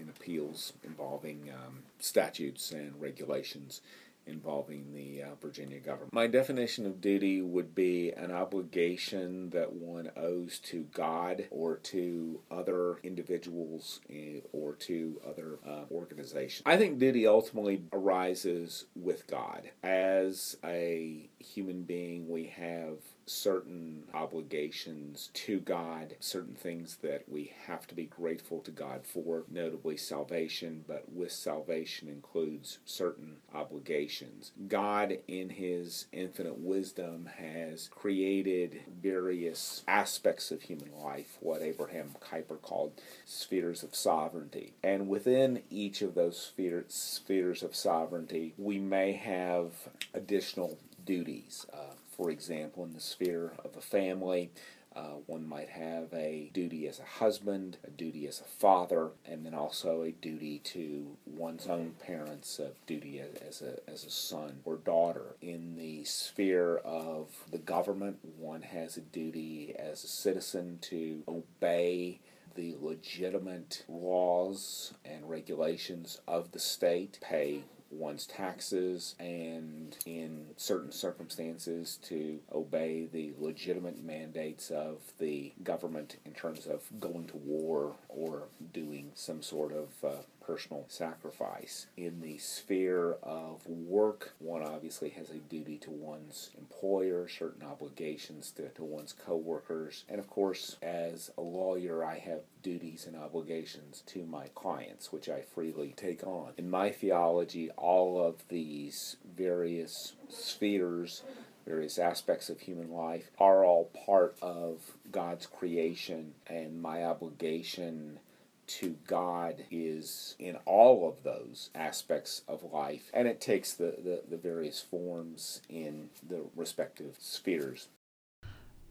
in 0.00 0.08
appeals 0.08 0.72
involving 0.82 1.50
um, 1.52 1.82
statutes 1.98 2.72
and 2.72 3.00
regulations 3.00 3.80
involving 4.26 4.94
the 4.94 5.22
uh, 5.22 5.34
Virginia 5.40 5.78
government. 5.78 6.12
My 6.12 6.26
definition 6.26 6.86
of 6.86 7.00
duty 7.00 7.42
would 7.42 7.74
be 7.74 8.10
an 8.10 8.30
obligation 8.30 9.50
that 9.50 9.72
one 9.72 10.10
owes 10.16 10.58
to 10.60 10.86
God 10.92 11.46
or 11.50 11.76
to 11.76 12.40
other 12.50 12.98
individuals 13.02 14.00
eh, 14.10 14.40
or 14.52 14.74
to 14.74 15.20
other 15.28 15.58
uh, 15.66 15.84
organizations. 15.90 16.62
I 16.64 16.76
think 16.76 16.98
duty 16.98 17.26
ultimately 17.26 17.82
arises 17.92 18.86
with 18.96 19.26
God. 19.26 19.70
As 19.82 20.56
a 20.64 21.28
human 21.44 21.82
being, 21.82 22.28
we 22.28 22.46
have 22.56 22.98
certain 23.26 24.04
obligations 24.12 25.30
to 25.32 25.60
God, 25.60 26.14
certain 26.20 26.54
things 26.54 26.98
that 27.02 27.24
we 27.28 27.52
have 27.66 27.86
to 27.86 27.94
be 27.94 28.04
grateful 28.04 28.60
to 28.60 28.70
God 28.70 29.06
for, 29.06 29.44
notably 29.50 29.96
salvation, 29.96 30.84
but 30.86 31.10
with 31.12 31.32
salvation 31.32 32.08
includes 32.08 32.78
certain 32.84 33.36
obligations. 33.54 34.52
God, 34.68 35.18
in 35.26 35.50
His 35.50 36.06
infinite 36.12 36.58
wisdom, 36.58 37.30
has 37.38 37.88
created 37.88 38.80
various 39.00 39.82
aspects 39.88 40.50
of 40.50 40.62
human 40.62 40.90
life, 41.02 41.38
what 41.40 41.62
Abraham 41.62 42.14
Kuyper 42.20 42.60
called 42.60 42.92
spheres 43.24 43.82
of 43.82 43.94
sovereignty. 43.94 44.74
And 44.82 45.08
within 45.08 45.62
each 45.70 46.02
of 46.02 46.14
those 46.14 46.38
spheres, 46.38 46.86
spheres 46.88 47.62
of 47.62 47.74
sovereignty, 47.74 48.54
we 48.58 48.78
may 48.78 49.12
have 49.12 49.72
additional 50.12 50.78
duties. 51.04 51.66
Uh, 51.72 51.94
for 52.16 52.30
example, 52.30 52.84
in 52.84 52.92
the 52.92 53.00
sphere 53.00 53.52
of 53.64 53.76
a 53.76 53.80
family, 53.80 54.50
uh, 54.94 55.14
one 55.26 55.46
might 55.48 55.70
have 55.70 56.12
a 56.14 56.50
duty 56.52 56.86
as 56.86 57.00
a 57.00 57.04
husband, 57.04 57.76
a 57.84 57.90
duty 57.90 58.28
as 58.28 58.40
a 58.40 58.44
father, 58.44 59.10
and 59.26 59.44
then 59.44 59.52
also 59.52 60.02
a 60.02 60.12
duty 60.12 60.60
to 60.60 61.16
one's 61.26 61.66
own 61.66 61.94
parents, 61.98 62.60
a 62.60 62.70
duty 62.86 63.20
as, 63.48 63.60
a, 63.60 63.90
as 63.90 64.04
a 64.04 64.10
son 64.10 64.60
or 64.64 64.76
daughter. 64.76 65.34
In 65.42 65.76
the 65.76 66.04
sphere 66.04 66.76
of 66.76 67.28
the 67.50 67.58
government, 67.58 68.18
one 68.38 68.62
has 68.62 68.96
a 68.96 69.00
duty 69.00 69.74
as 69.76 70.04
a 70.04 70.08
citizen 70.08 70.78
to 70.82 71.24
obey 71.26 72.20
the 72.54 72.76
legitimate 72.80 73.84
laws 73.88 74.94
and 75.04 75.28
regulations 75.28 76.20
of 76.28 76.52
the 76.52 76.60
state, 76.60 77.18
pay 77.20 77.64
one's 77.98 78.26
taxes, 78.26 79.14
and 79.18 79.96
in 80.06 80.46
certain 80.56 80.92
circumstances 80.92 81.98
to 82.02 82.40
obey 82.52 83.06
the 83.12 83.32
legitimate 83.38 84.02
mandates 84.04 84.70
of 84.70 84.98
the 85.18 85.52
government 85.62 86.16
in 86.24 86.32
terms 86.32 86.66
of 86.66 86.82
going 87.00 87.26
to 87.26 87.36
war 87.36 87.92
or 88.08 88.44
doing 88.72 89.10
some 89.14 89.42
sort 89.42 89.72
of 89.72 89.88
uh, 90.04 90.22
personal 90.46 90.84
sacrifice. 90.88 91.86
In 91.96 92.20
the 92.20 92.38
sphere 92.38 93.16
of 93.22 93.66
work, 93.66 94.34
one 94.38 94.62
obviously 94.62 95.10
has 95.10 95.30
a 95.30 95.38
duty 95.38 95.78
to 95.78 95.90
one's 95.90 96.50
employer, 96.58 97.28
certain 97.28 97.66
obligations 97.66 98.50
to, 98.52 98.68
to 98.70 98.84
one's 98.84 99.12
coworkers, 99.12 100.04
and 100.08 100.18
of 100.18 100.28
course, 100.28 100.76
as 100.82 101.30
a 101.38 101.42
lawyer, 101.42 102.04
I 102.04 102.18
have 102.18 102.40
duties 102.62 103.06
and 103.06 103.16
obligations 103.16 104.02
to 104.06 104.24
my 104.24 104.48
clients, 104.54 105.12
which 105.12 105.28
I 105.28 105.40
freely 105.40 105.94
take 105.96 106.26
on. 106.26 106.52
In 106.56 106.70
my 106.70 106.90
theology, 106.90 107.70
all 107.76 108.24
of 108.24 108.48
these 108.48 109.16
various 109.36 110.14
spheres 110.28 111.22
various 111.66 111.98
aspects 111.98 112.50
of 112.50 112.60
human 112.60 112.90
life 112.90 113.30
are 113.38 113.64
all 113.64 113.90
part 114.06 114.36
of 114.42 114.96
God's 115.10 115.46
creation, 115.46 116.34
and 116.46 116.82
my 116.82 117.04
obligation 117.04 118.18
to 118.66 118.96
God 119.06 119.64
is 119.70 120.34
in 120.38 120.56
all 120.64 121.08
of 121.08 121.22
those 121.22 121.70
aspects 121.74 122.42
of 122.48 122.72
life, 122.72 123.10
and 123.12 123.28
it 123.28 123.40
takes 123.40 123.74
the, 123.74 123.96
the, 124.02 124.22
the, 124.28 124.36
various 124.36 124.80
forms 124.80 125.60
in 125.68 126.08
the 126.26 126.44
respective 126.56 127.16
spheres. 127.18 127.88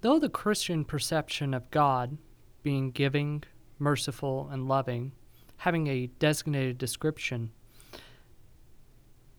Though 0.01 0.19
the 0.19 0.29
Christian 0.29 0.86
perception 0.86 1.53
of 1.53 1.71
God, 1.71 2.17
being 2.62 2.91
giving, 2.91 3.43
merciful, 3.79 4.49
and 4.51 4.67
loving, 4.67 5.13
having 5.57 5.88
a 5.88 6.07
designated 6.19 6.77
description, 6.77 7.51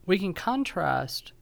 we 0.05 0.19
can 0.19 0.33
contrast 0.33 1.33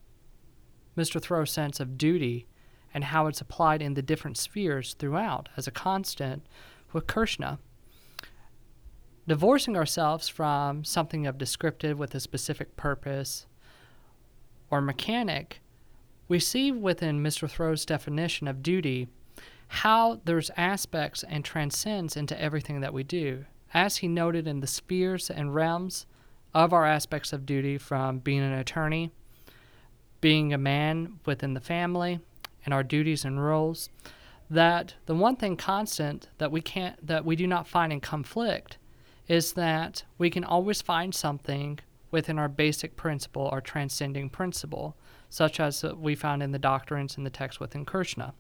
Mr. 0.98 1.22
Thro's 1.22 1.52
sense 1.52 1.80
of 1.80 1.98
duty 1.98 2.48
and 2.94 3.06
how 3.06 3.28
it's 3.28 3.42
applied 3.42 3.82
in 3.82 3.96
the 3.96 4.02
different 4.02 4.38
spheres 4.38 4.94
throughout 4.94 5.50
as 5.58 5.68
a 5.68 5.72
constant 5.72 6.46
with 6.92 7.08
Krishna 7.08 7.60
divorcing 9.28 9.76
ourselves 9.78 10.28
from 10.28 10.84
something 10.84 11.26
of 11.26 11.38
descriptive 11.38 11.98
with 11.98 12.14
a 12.16 12.20
specific 12.20 12.76
purpose 12.76 13.46
or 14.70 14.82
mechanic, 14.82 15.62
we 16.28 16.40
see 16.40 16.72
within 16.72 17.24
Mr. 17.24 17.50
Thro's 17.50 17.86
definition 17.86 18.48
of 18.48 18.64
duty 18.64 19.08
how 19.68 20.22
there's 20.26 20.52
aspects 20.56 21.24
and 21.24 21.44
transcends 21.44 22.16
into 22.16 22.40
everything 22.40 22.82
that 22.82 22.94
we 22.94 23.04
do. 23.04 23.46
As 23.74 23.98
he 23.98 24.08
noted 24.08 24.48
in 24.48 24.60
the 24.60 24.68
spheres 24.68 25.30
and 25.30 25.56
realms 25.56 26.06
of 26.54 26.74
our 26.74 26.86
aspects 26.86 27.34
of 27.34 27.46
duty 27.46 27.78
from 27.78 28.20
being 28.20 28.42
an 28.42 28.54
attorney, 28.54 29.12
being 30.22 30.54
a 30.54 30.58
man 30.58 31.20
within 31.26 31.54
the 31.54 31.60
family, 31.60 32.20
and 32.66 32.74
our 32.74 32.84
duties 32.84 33.26
and 33.26 33.44
roles, 33.44 33.90
that 34.50 34.94
the 35.06 35.16
one 35.16 35.36
thing 35.36 35.58
constant 35.58 36.30
that 36.38 36.52
we 36.52 36.62
can't 36.62 37.06
that 37.06 37.26
we 37.26 37.36
do 37.36 37.48
not 37.48 37.68
find 37.68 37.92
in 37.92 38.00
conflict 38.00 38.78
is 39.28 39.54
that 39.54 40.04
we 40.18 40.30
can 40.30 40.44
always 40.44 40.82
find 40.82 41.14
something 41.14 41.80
within 42.12 42.38
our 42.38 42.50
basic 42.50 42.96
principle, 42.96 43.50
our 43.52 43.62
transcending 43.62 44.30
principle, 44.30 44.96
such 45.30 45.60
as 45.60 45.84
we 45.84 46.14
found 46.14 46.44
in 46.44 46.52
the 46.52 46.60
doctrines 46.60 47.18
in 47.18 47.24
the 47.24 47.30
text 47.30 47.60
within 47.60 47.86
Krishna. 47.86 48.34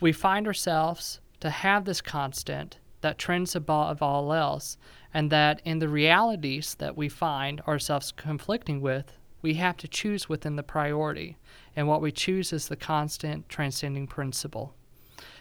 We 0.00 0.12
find 0.12 0.46
ourselves 0.46 1.20
to 1.40 1.50
have 1.50 1.84
this 1.84 2.00
constant 2.00 2.78
that 3.00 3.18
trends 3.18 3.54
above 3.54 4.00
all 4.00 4.32
else, 4.32 4.78
and 5.12 5.30
that 5.30 5.60
in 5.64 5.78
the 5.78 5.88
realities 5.88 6.74
that 6.76 6.96
we 6.96 7.08
find 7.08 7.60
ourselves 7.62 8.12
conflicting 8.12 8.80
with, 8.80 9.12
we 9.42 9.54
have 9.54 9.76
to 9.76 9.88
choose 9.88 10.28
within 10.28 10.56
the 10.56 10.62
priority, 10.62 11.36
and 11.76 11.86
what 11.86 12.00
we 12.00 12.10
choose 12.10 12.52
is 12.52 12.68
the 12.68 12.76
constant 12.76 13.46
transcending 13.48 14.06
principle. 14.06 14.74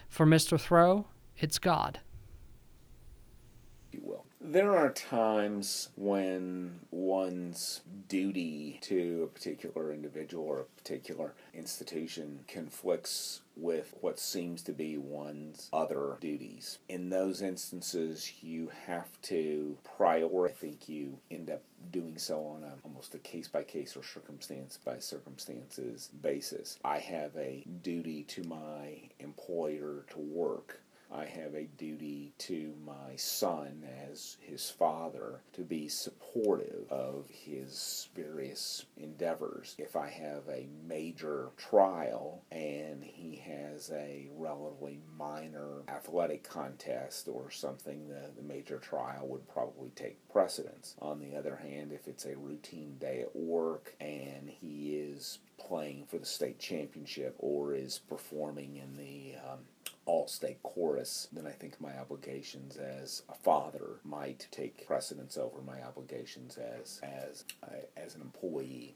For 0.09 0.25
Mr. 0.25 0.59
Thro, 0.59 1.07
it's 1.37 1.57
God. 1.57 2.01
There 4.45 4.75
are 4.75 4.91
times 4.91 5.87
when 5.95 6.81
one's 6.91 7.79
duty 8.09 8.77
to 8.81 9.23
a 9.23 9.27
particular 9.27 9.93
individual 9.93 10.43
or 10.43 10.59
a 10.59 10.65
particular 10.65 11.33
institution 11.53 12.43
conflicts 12.45 13.39
with 13.55 13.95
what 14.01 14.19
seems 14.19 14.61
to 14.63 14.73
be 14.73 14.97
one's 14.97 15.69
other 15.71 16.17
duties. 16.19 16.79
In 16.89 17.09
those 17.09 17.41
instances, 17.41 18.33
you 18.41 18.69
have 18.85 19.09
to 19.23 19.77
prioritize. 19.97 20.49
I 20.49 20.51
think 20.51 20.89
you 20.89 21.19
end 21.31 21.49
up 21.49 21.61
doing 21.91 22.17
so 22.17 22.45
on 22.45 22.63
a, 22.63 22.73
almost 22.83 23.15
a 23.15 23.19
case 23.19 23.47
by 23.47 23.63
case 23.63 23.95
or 23.95 24.03
circumstance 24.03 24.77
by 24.83 24.99
circumstances 24.99 26.09
basis. 26.21 26.79
I 26.83 26.99
have 26.99 27.33
a 27.37 27.65
duty 27.81 28.23
to 28.23 28.43
my 28.43 29.09
employer 29.19 30.05
to 30.09 30.19
work 30.19 30.81
I 31.13 31.25
have 31.25 31.53
a 31.53 31.69
duty 31.77 32.33
to 32.39 32.73
my 32.83 33.15
son 33.17 33.83
as 34.09 34.37
his 34.41 34.69
father 34.71 35.41
to 35.53 35.61
be 35.61 35.87
supportive 35.87 36.91
of 36.91 37.27
his 37.29 38.09
various 38.15 38.85
endeavors. 38.97 39.75
If 39.77 39.95
I 39.95 40.09
have 40.09 40.47
a 40.49 40.67
major 40.87 41.51
trial 41.55 42.41
and 42.51 43.03
he 43.03 43.35
has 43.47 43.91
a 43.91 44.27
relatively 44.35 44.99
minor 45.15 45.83
athletic 45.87 46.43
contest 46.43 47.27
or 47.27 47.51
something, 47.51 48.07
the, 48.07 48.31
the 48.35 48.47
major 48.47 48.79
trial 48.79 49.27
would 49.27 49.47
probably 49.47 49.91
take 49.95 50.17
precedence. 50.29 50.95
On 50.99 51.19
the 51.19 51.35
other 51.35 51.57
hand, 51.57 51.91
if 51.91 52.07
it's 52.07 52.25
a 52.25 52.35
routine 52.35 52.97
day 52.99 53.21
at 53.21 53.35
work 53.35 53.95
and 53.99 54.49
he 54.49 54.95
is 54.95 55.39
playing 55.59 56.05
for 56.07 56.17
the 56.17 56.25
state 56.25 56.59
championship 56.59 57.35
or 57.37 57.75
is 57.75 57.99
performing 57.99 58.77
in 58.77 58.97
the 58.97 59.35
um, 59.47 59.59
all 60.05 60.27
state 60.27 60.61
chorus, 60.63 61.27
then 61.31 61.47
I 61.47 61.51
think 61.51 61.79
my 61.79 61.97
obligations 61.97 62.77
as 62.77 63.23
a 63.29 63.33
father 63.33 63.99
might 64.03 64.47
take 64.51 64.85
precedence 64.85 65.37
over 65.37 65.61
my 65.61 65.81
obligations 65.81 66.57
as 66.57 66.99
as 67.03 67.45
uh, 67.63 67.85
as 67.95 68.15
an 68.15 68.21
employee 68.21 68.95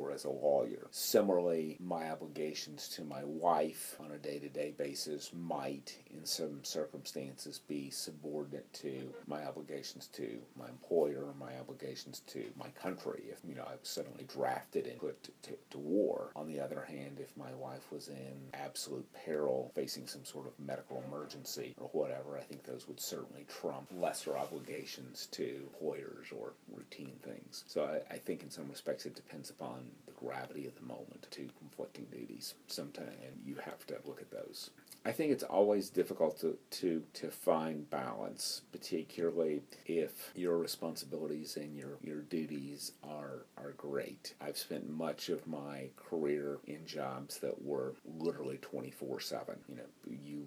or 0.00 0.12
as 0.12 0.24
a 0.24 0.30
lawyer. 0.30 0.86
Similarly, 0.90 1.76
my 1.80 2.10
obligations 2.10 2.88
to 2.90 3.04
my 3.04 3.22
wife 3.24 3.96
on 4.00 4.12
a 4.12 4.18
day 4.18 4.38
to 4.38 4.48
day 4.48 4.72
basis 4.76 5.30
might, 5.34 5.96
in 6.10 6.24
some 6.24 6.64
circumstances, 6.64 7.60
be 7.68 7.90
subordinate 7.90 8.72
to 8.72 9.12
my 9.26 9.44
obligations 9.44 10.06
to 10.08 10.38
my 10.58 10.68
employer 10.68 11.24
or 11.26 11.34
my 11.38 11.58
obligations 11.58 12.20
to 12.28 12.44
my 12.58 12.68
country. 12.70 13.24
If, 13.30 13.38
you 13.46 13.54
know, 13.54 13.64
I 13.64 13.72
was 13.72 13.88
suddenly 13.88 14.24
drafted 14.24 14.86
and 14.86 14.98
put 14.98 15.22
to, 15.24 15.32
to, 15.42 15.58
to 15.70 15.78
war. 15.78 16.30
On 16.36 16.46
the 16.46 16.60
other 16.60 16.82
hand, 16.88 17.18
if 17.20 17.36
my 17.36 17.52
wife 17.54 17.90
was 17.92 18.08
in 18.08 18.50
absolute 18.54 19.06
peril, 19.12 19.72
facing 19.74 20.06
some 20.06 20.24
sort 20.24 20.46
of 20.46 20.58
medical 20.58 21.02
emergency 21.06 21.74
or 21.78 21.88
whatever, 21.88 22.38
I 22.38 22.42
think 22.42 22.64
those 22.64 22.88
would 22.88 23.00
certainly 23.00 23.46
trump 23.48 23.88
lesser 23.92 24.36
obligations 24.36 25.26
to 25.32 25.68
employers 25.72 26.28
or 26.36 26.54
routine 26.72 27.16
things. 27.22 27.64
So 27.66 27.84
I, 27.84 28.14
I 28.14 28.18
think 28.18 28.42
in 28.42 28.50
some 28.50 28.68
respects 28.68 29.06
it 29.06 29.14
depends 29.14 29.50
upon 29.50 29.89
the 30.06 30.12
gravity 30.12 30.66
of 30.66 30.74
the 30.76 30.86
moment 30.86 31.26
to 31.30 31.48
conflicting 31.58 32.06
duties 32.06 32.54
sometimes 32.66 33.08
and 33.24 33.34
you 33.44 33.56
have 33.56 33.86
to 33.86 33.96
look 34.04 34.20
at 34.20 34.30
those. 34.30 34.70
I 35.04 35.12
think 35.12 35.32
it's 35.32 35.44
always 35.44 35.88
difficult 35.88 36.38
to, 36.40 36.58
to, 36.72 37.02
to 37.14 37.30
find 37.30 37.88
balance 37.88 38.62
particularly 38.70 39.62
if 39.86 40.30
your 40.34 40.58
responsibilities 40.58 41.56
and 41.56 41.74
your, 41.74 41.96
your 42.02 42.20
duties 42.20 42.92
are, 43.02 43.46
are 43.56 43.72
great. 43.78 44.34
I've 44.40 44.58
spent 44.58 44.90
much 44.90 45.30
of 45.30 45.46
my 45.46 45.88
career 45.96 46.58
in 46.66 46.84
jobs 46.86 47.38
that 47.38 47.62
were 47.62 47.94
literally 48.18 48.58
24-7 48.58 49.56
you 49.68 49.76
know 49.76 49.82
you 50.08 50.46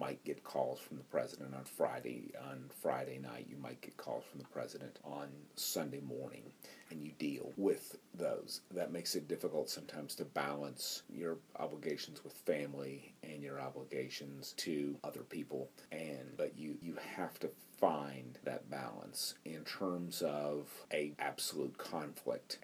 might 0.00 0.24
get 0.24 0.42
calls 0.42 0.80
from 0.80 0.96
the 0.96 1.04
president 1.04 1.54
on 1.54 1.64
Friday 1.64 2.32
on 2.50 2.64
Friday 2.82 3.18
night. 3.18 3.46
You 3.48 3.58
might 3.58 3.80
get 3.82 3.98
calls 3.98 4.24
from 4.24 4.40
the 4.40 4.48
president 4.48 4.98
on 5.04 5.28
Sunday 5.56 6.00
morning, 6.00 6.42
and 6.90 7.02
you 7.02 7.12
deal 7.18 7.52
with 7.58 7.98
those. 8.14 8.62
That 8.72 8.92
makes 8.92 9.14
it 9.14 9.28
difficult 9.28 9.68
sometimes 9.68 10.14
to 10.16 10.24
balance 10.24 11.02
your 11.12 11.36
obligations 11.58 12.24
with 12.24 12.32
family 12.32 13.14
and 13.22 13.42
your 13.42 13.60
obligations 13.60 14.54
to 14.58 14.96
other 15.04 15.22
people. 15.22 15.68
And 15.92 16.36
but 16.36 16.58
you 16.58 16.78
you 16.80 16.96
have 17.16 17.38
to 17.40 17.50
find 17.78 18.38
that 18.44 18.70
balance 18.70 19.34
in 19.44 19.64
terms 19.64 20.22
of 20.22 20.68
a 20.92 21.12
absolute 21.18 21.76
conflict 21.78 22.58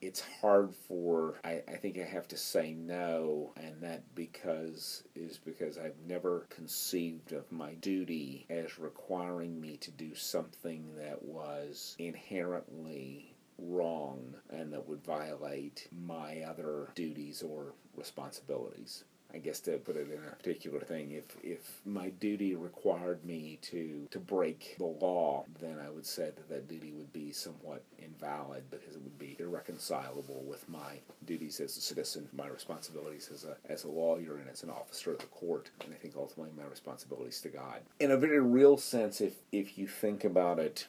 it's 0.00 0.22
hard 0.40 0.74
for 0.88 1.38
I, 1.44 1.62
I 1.68 1.76
think 1.76 1.98
I 1.98 2.04
have 2.04 2.26
to 2.28 2.36
say 2.36 2.72
no 2.72 3.52
and 3.56 3.80
that 3.82 4.14
because 4.14 5.04
is 5.14 5.38
because 5.38 5.76
I've 5.76 5.98
never 6.06 6.46
conceived 6.48 7.32
of 7.32 7.50
my 7.52 7.74
duty 7.74 8.46
as 8.48 8.78
requiring 8.78 9.60
me 9.60 9.76
to 9.78 9.90
do 9.90 10.14
something 10.14 10.96
that 10.96 11.22
was 11.22 11.96
inherently 11.98 13.34
wrong 13.58 14.34
and 14.48 14.72
that 14.72 14.88
would 14.88 15.04
violate 15.04 15.88
my 15.92 16.42
other 16.42 16.88
duties 16.94 17.42
or 17.42 17.74
responsibilities. 17.94 19.04
I 19.32 19.38
guess 19.38 19.60
to 19.60 19.78
put 19.78 19.96
it 19.96 20.10
in 20.10 20.18
a 20.26 20.36
particular 20.36 20.80
thing, 20.80 21.12
if 21.12 21.36
if 21.42 21.80
my 21.84 22.10
duty 22.10 22.54
required 22.54 23.24
me 23.24 23.58
to 23.62 24.08
to 24.10 24.18
break 24.18 24.76
the 24.78 24.86
law, 24.86 25.44
then 25.60 25.78
I 25.78 25.90
would 25.90 26.06
say 26.06 26.30
that 26.34 26.48
that 26.48 26.68
duty 26.68 26.92
would 26.92 27.12
be 27.12 27.32
somewhat 27.32 27.82
invalid 27.98 28.70
because 28.70 28.96
it 28.96 29.02
would 29.02 29.18
be 29.18 29.36
irreconcilable 29.38 30.42
with 30.46 30.68
my 30.68 31.00
duties 31.26 31.60
as 31.60 31.76
a 31.76 31.80
citizen, 31.80 32.28
my 32.32 32.48
responsibilities 32.48 33.30
as 33.32 33.44
a 33.44 33.56
as 33.70 33.84
a 33.84 33.88
lawyer 33.88 34.36
and 34.36 34.48
as 34.48 34.62
an 34.62 34.70
officer 34.70 35.12
of 35.12 35.18
the 35.18 35.26
court, 35.26 35.70
and 35.84 35.92
I 35.92 35.96
think 35.96 36.14
ultimately 36.16 36.52
my 36.56 36.68
responsibilities 36.68 37.40
to 37.42 37.48
God. 37.48 37.80
In 38.00 38.10
a 38.10 38.16
very 38.16 38.40
real 38.40 38.76
sense, 38.76 39.20
if 39.20 39.34
if 39.52 39.78
you 39.78 39.86
think 39.86 40.24
about 40.24 40.58
it, 40.58 40.86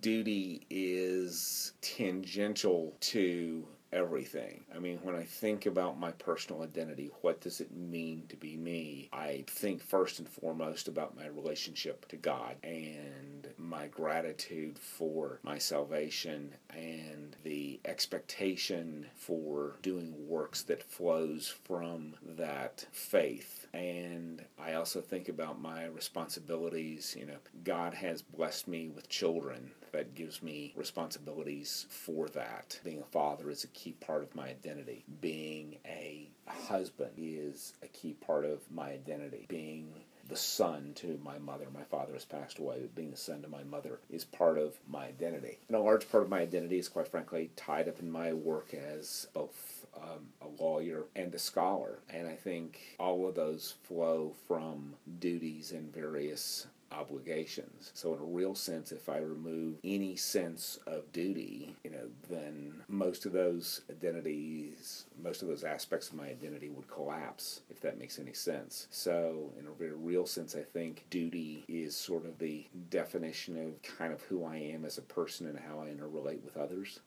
duty 0.00 0.66
is 0.70 1.72
tangential 1.80 2.94
to 3.00 3.66
everything. 3.92 4.64
I 4.74 4.78
mean, 4.78 4.98
when 5.02 5.14
I 5.14 5.24
think 5.24 5.66
about 5.66 5.98
my 5.98 6.12
personal 6.12 6.62
identity, 6.62 7.10
what 7.20 7.40
does 7.40 7.60
it 7.60 7.74
mean 7.76 8.24
to 8.28 8.36
be 8.36 8.56
me? 8.56 9.08
I 9.12 9.44
think 9.48 9.82
first 9.82 10.18
and 10.18 10.28
foremost 10.28 10.88
about 10.88 11.16
my 11.16 11.26
relationship 11.26 12.08
to 12.08 12.16
God 12.16 12.56
and 12.62 13.48
my 13.58 13.88
gratitude 13.88 14.78
for 14.78 15.40
my 15.42 15.58
salvation 15.58 16.54
and 16.70 17.36
the 17.44 17.80
expectation 17.84 19.06
for 19.14 19.76
doing 19.82 20.14
works 20.28 20.62
that 20.64 20.82
flows 20.82 21.54
from 21.64 22.14
that 22.36 22.86
faith. 22.92 23.66
And 23.74 24.44
I 24.58 24.74
also 24.74 25.00
think 25.00 25.28
about 25.28 25.60
my 25.60 25.84
responsibilities. 25.86 27.14
You 27.18 27.26
know, 27.26 27.38
God 27.64 27.94
has 27.94 28.22
blessed 28.22 28.68
me 28.68 28.88
with 28.88 29.08
children 29.08 29.72
that 29.92 30.14
gives 30.14 30.42
me 30.42 30.72
responsibilities 30.76 31.86
for 31.88 32.28
that. 32.28 32.80
Being 32.82 33.00
a 33.00 33.12
father 33.12 33.50
is 33.50 33.64
a 33.64 33.68
key 33.68 33.92
part 33.92 34.22
of 34.22 34.34
my 34.34 34.48
identity. 34.48 35.04
Being 35.20 35.76
a 35.86 36.30
husband 36.46 37.12
is 37.16 37.74
a 37.82 37.88
key 37.88 38.14
part 38.14 38.44
of 38.44 38.60
my 38.70 38.90
identity. 38.90 39.46
Being 39.48 39.92
the 40.28 40.36
son 40.36 40.92
to 40.94 41.20
my 41.22 41.38
mother. 41.38 41.66
My 41.74 41.82
father 41.82 42.14
has 42.14 42.24
passed 42.24 42.58
away, 42.58 42.78
but 42.80 42.94
being 42.94 43.10
the 43.10 43.16
son 43.16 43.42
to 43.42 43.48
my 43.48 43.64
mother 43.64 44.00
is 44.08 44.24
part 44.24 44.56
of 44.56 44.78
my 44.88 45.06
identity. 45.06 45.58
And 45.68 45.76
a 45.76 45.80
large 45.80 46.10
part 46.10 46.22
of 46.22 46.30
my 46.30 46.40
identity 46.40 46.78
is, 46.78 46.88
quite 46.88 47.08
frankly, 47.08 47.50
tied 47.56 47.88
up 47.88 48.00
in 48.00 48.10
my 48.10 48.32
work 48.32 48.72
as 48.72 49.26
both 49.34 49.86
um, 49.96 50.28
a 50.40 50.62
lawyer 50.62 51.04
and 51.14 51.34
a 51.34 51.38
scholar. 51.38 51.98
And 52.08 52.26
I 52.26 52.36
think 52.36 52.80
all 52.98 53.28
of 53.28 53.34
those 53.34 53.74
flow 53.82 54.34
from 54.48 54.94
duties 55.18 55.72
in 55.72 55.90
various 55.90 56.66
obligations. 56.92 57.90
So, 57.94 58.14
in 58.14 58.20
a 58.20 58.24
real 58.24 58.54
sense, 58.54 58.92
if 58.92 59.08
I 59.08 59.18
remove 59.18 59.76
any 59.84 60.16
sense 60.16 60.78
of 60.86 61.10
duty, 61.12 61.74
you 61.84 61.90
know, 61.90 62.08
then 62.28 62.82
most 62.88 63.26
of 63.26 63.32
those 63.32 63.82
identities, 63.90 65.06
most 65.22 65.42
of 65.42 65.48
those 65.48 65.64
aspects 65.64 66.08
of 66.08 66.14
my 66.14 66.28
identity 66.28 66.68
would 66.68 66.88
collapse, 66.88 67.60
if 67.70 67.80
that 67.80 67.98
makes 67.98 68.18
any 68.18 68.32
sense. 68.32 68.86
So, 68.90 69.52
in 69.58 69.66
a 69.66 69.70
very 69.70 69.92
real 69.92 70.26
sense, 70.26 70.54
I 70.54 70.62
think 70.62 71.04
duty 71.10 71.64
is 71.68 71.96
sort 71.96 72.24
of 72.24 72.38
the 72.38 72.66
definition 72.90 73.56
of 73.56 73.82
kind 73.82 74.12
of 74.12 74.22
who 74.22 74.44
I 74.44 74.56
am 74.56 74.84
as 74.84 74.98
a 74.98 75.02
person 75.02 75.46
and 75.46 75.58
how 75.58 75.80
I 75.80 75.86
interrelate 75.86 76.42
with 76.44 76.56
others. 76.56 77.00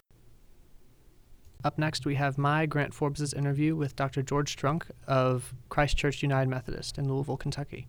Up 1.63 1.80
next, 1.80 2.06
we 2.06 2.13
have 2.13 2.38
my 2.38 2.67
Grant 2.67 2.93
Forbes' 2.93 3.34
interview 3.34 3.76
with 3.76 3.95
Dr. 3.95 4.21
George 4.21 4.56
Strunk 4.56 4.84
of 5.08 5.56
Christ 5.69 5.98
Church 5.98 6.21
United 6.21 6.48
Methodist 6.48 7.00
in 7.00 7.12
Louisville, 7.12 7.38
Kentucky. 7.38 7.88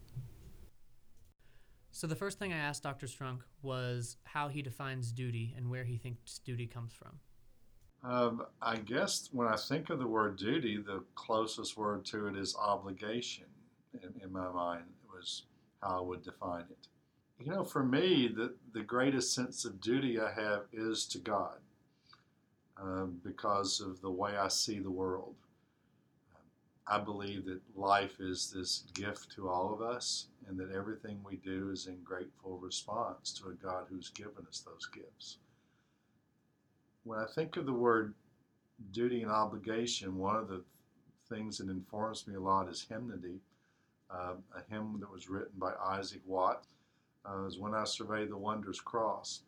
So, 1.96 2.06
the 2.06 2.14
first 2.14 2.38
thing 2.38 2.52
I 2.52 2.58
asked 2.58 2.82
Dr. 2.82 3.06
Strunk 3.06 3.38
was 3.62 4.18
how 4.24 4.48
he 4.48 4.60
defines 4.60 5.12
duty 5.12 5.54
and 5.56 5.70
where 5.70 5.84
he 5.84 5.96
thinks 5.96 6.40
duty 6.40 6.66
comes 6.66 6.92
from. 6.92 7.20
Um, 8.04 8.44
I 8.60 8.76
guess 8.76 9.30
when 9.32 9.48
I 9.48 9.56
think 9.56 9.88
of 9.88 9.98
the 9.98 10.06
word 10.06 10.36
duty, 10.36 10.76
the 10.76 11.02
closest 11.14 11.78
word 11.78 12.04
to 12.04 12.26
it 12.26 12.36
is 12.36 12.54
obligation. 12.54 13.46
In, 14.02 14.12
in 14.22 14.30
my 14.30 14.46
mind, 14.50 14.82
it 15.04 15.10
was 15.10 15.44
how 15.80 16.00
I 16.00 16.00
would 16.02 16.22
define 16.22 16.66
it. 16.70 16.86
You 17.42 17.50
know, 17.50 17.64
for 17.64 17.82
me, 17.82 18.28
the, 18.28 18.52
the 18.74 18.82
greatest 18.82 19.32
sense 19.32 19.64
of 19.64 19.80
duty 19.80 20.20
I 20.20 20.30
have 20.34 20.64
is 20.74 21.06
to 21.06 21.18
God 21.18 21.56
um, 22.76 23.22
because 23.24 23.80
of 23.80 24.02
the 24.02 24.10
way 24.10 24.36
I 24.36 24.48
see 24.48 24.80
the 24.80 24.90
world. 24.90 25.34
I 26.88 26.98
believe 26.98 27.46
that 27.46 27.60
life 27.74 28.20
is 28.20 28.52
this 28.54 28.84
gift 28.94 29.32
to 29.32 29.48
all 29.48 29.72
of 29.72 29.82
us, 29.82 30.26
and 30.46 30.58
that 30.58 30.70
everything 30.70 31.20
we 31.24 31.36
do 31.36 31.70
is 31.70 31.88
in 31.88 32.02
grateful 32.04 32.58
response 32.58 33.32
to 33.34 33.48
a 33.48 33.54
God 33.54 33.86
who's 33.90 34.10
given 34.10 34.46
us 34.48 34.60
those 34.60 34.86
gifts. 34.94 35.38
When 37.02 37.18
I 37.18 37.26
think 37.34 37.56
of 37.56 37.66
the 37.66 37.72
word 37.72 38.14
duty 38.92 39.22
and 39.22 39.30
obligation, 39.30 40.18
one 40.18 40.36
of 40.36 40.48
the 40.48 40.62
things 41.28 41.58
that 41.58 41.68
informs 41.68 42.26
me 42.28 42.36
a 42.36 42.40
lot 42.40 42.68
is 42.68 42.86
hymnody, 42.88 43.40
uh, 44.10 44.34
a 44.54 44.72
hymn 44.72 44.98
that 45.00 45.10
was 45.10 45.28
written 45.28 45.58
by 45.58 45.72
Isaac 45.84 46.22
Watt. 46.24 46.64
Uh, 47.28 47.44
is 47.46 47.58
when 47.58 47.74
I 47.74 47.82
survey 47.82 48.24
the 48.24 48.36
wondrous 48.36 48.80
cross 48.80 49.40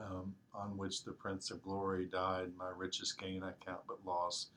um, 0.00 0.34
on 0.52 0.76
which 0.76 1.04
the 1.04 1.12
Prince 1.12 1.52
of 1.52 1.62
Glory 1.62 2.06
died. 2.06 2.50
My 2.58 2.70
richest 2.76 3.18
gain 3.18 3.44
I 3.44 3.52
count 3.64 3.80
but 3.86 4.04
loss, 4.04 4.48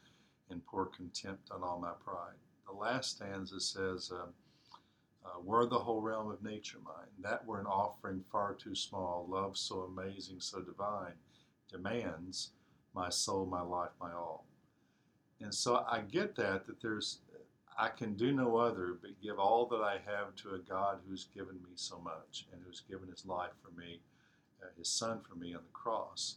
and 0.51 0.65
pour 0.65 0.87
contempt 0.87 1.49
on 1.51 1.63
all 1.63 1.79
my 1.79 1.93
pride. 2.03 2.35
The 2.67 2.73
last 2.73 3.17
stanza 3.17 3.59
says, 3.59 4.11
uh, 4.13 4.27
uh, 5.25 5.39
Were 5.43 5.65
the 5.65 5.79
whole 5.79 6.01
realm 6.01 6.29
of 6.31 6.43
nature 6.43 6.79
mine, 6.83 7.07
that 7.19 7.45
were 7.45 7.59
an 7.59 7.65
offering 7.65 8.23
far 8.31 8.53
too 8.53 8.75
small, 8.75 9.27
love 9.29 9.57
so 9.57 9.81
amazing, 9.81 10.39
so 10.39 10.61
divine, 10.61 11.13
demands 11.71 12.51
my 12.93 13.09
soul, 13.09 13.45
my 13.45 13.61
life, 13.61 13.91
my 13.99 14.11
all. 14.11 14.45
And 15.39 15.53
so 15.53 15.85
I 15.89 16.01
get 16.01 16.35
that, 16.35 16.65
that 16.67 16.81
there's, 16.81 17.19
I 17.77 17.89
can 17.89 18.13
do 18.13 18.31
no 18.31 18.57
other 18.57 18.97
but 19.01 19.21
give 19.21 19.39
all 19.39 19.65
that 19.67 19.81
I 19.81 19.99
have 20.05 20.35
to 20.37 20.55
a 20.55 20.59
God 20.59 20.99
who's 21.07 21.25
given 21.33 21.55
me 21.55 21.71
so 21.75 21.99
much 21.99 22.45
and 22.51 22.61
who's 22.65 22.81
given 22.81 23.09
his 23.09 23.25
life 23.25 23.51
for 23.63 23.71
me 23.79 24.01
uh, 24.61 24.67
his 24.77 24.89
son 24.89 25.21
for 25.27 25.35
me 25.35 25.53
on 25.53 25.61
the 25.63 25.73
cross. 25.73 26.35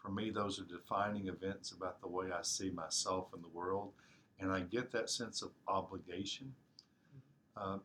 For 0.00 0.10
me, 0.10 0.30
those 0.30 0.60
are 0.60 0.64
defining 0.64 1.28
events 1.28 1.72
about 1.72 2.00
the 2.00 2.08
way 2.08 2.26
I 2.32 2.42
see 2.42 2.70
myself 2.70 3.28
in 3.34 3.42
the 3.42 3.48
world, 3.48 3.92
and 4.40 4.50
I 4.50 4.60
get 4.60 4.92
that 4.92 5.10
sense 5.10 5.42
of 5.42 5.50
obligation. 5.68 6.54
Uh, 7.56 7.78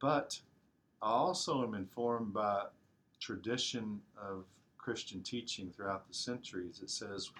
but 0.00 0.40
I 1.00 1.10
also 1.10 1.62
am 1.62 1.74
informed 1.74 2.32
by 2.32 2.64
tradition 3.20 4.00
of 4.20 4.44
Christian 4.78 5.22
teaching 5.22 5.70
throughout 5.70 6.08
the 6.08 6.14
centuries 6.14 6.80
that 6.80 6.90
says 6.90 7.30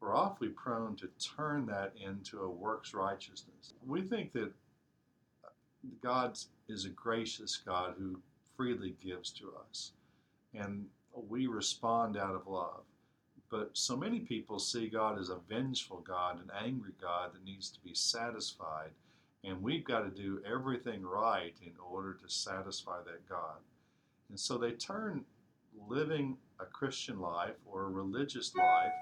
we're 0.00 0.14
awfully 0.14 0.48
prone 0.48 0.96
to 0.96 1.08
turn 1.36 1.66
that 1.66 1.92
into 2.04 2.40
a 2.40 2.48
works 2.48 2.92
righteousness. 2.94 3.74
We 3.86 4.02
think 4.02 4.32
that 4.32 4.52
God 6.02 6.38
is 6.68 6.84
a 6.84 6.90
gracious 6.90 7.56
God 7.56 7.94
who 7.98 8.18
freely 8.56 8.94
gives 9.02 9.30
to 9.32 9.52
us. 9.68 9.92
And 10.54 10.86
we 11.28 11.46
respond 11.46 12.16
out 12.16 12.34
of 12.34 12.46
love. 12.46 12.82
But 13.52 13.68
so 13.74 13.98
many 13.98 14.18
people 14.18 14.58
see 14.58 14.88
God 14.88 15.18
as 15.20 15.28
a 15.28 15.36
vengeful 15.46 15.98
God, 15.98 16.36
an 16.36 16.50
angry 16.58 16.92
God 16.98 17.34
that 17.34 17.44
needs 17.44 17.68
to 17.68 17.80
be 17.84 17.94
satisfied. 17.94 18.88
And 19.44 19.62
we've 19.62 19.84
got 19.84 20.00
to 20.00 20.22
do 20.22 20.40
everything 20.50 21.02
right 21.02 21.54
in 21.60 21.72
order 21.86 22.14
to 22.14 22.30
satisfy 22.30 23.02
that 23.04 23.28
God. 23.28 23.58
And 24.30 24.40
so 24.40 24.56
they 24.56 24.70
turn 24.70 25.26
living 25.86 26.38
a 26.60 26.64
Christian 26.64 27.20
life 27.20 27.56
or 27.66 27.82
a 27.82 27.90
religious 27.90 28.54
life 28.54 28.92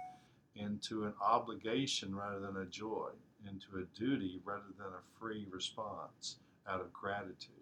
into 0.56 1.04
an 1.04 1.14
obligation 1.24 2.12
rather 2.12 2.40
than 2.40 2.56
a 2.56 2.66
joy, 2.66 3.10
into 3.48 3.78
a 3.78 3.98
duty 3.98 4.40
rather 4.44 4.72
than 4.76 4.88
a 4.88 5.20
free 5.20 5.46
response 5.48 6.38
out 6.68 6.80
of 6.80 6.92
gratitude. 6.92 7.54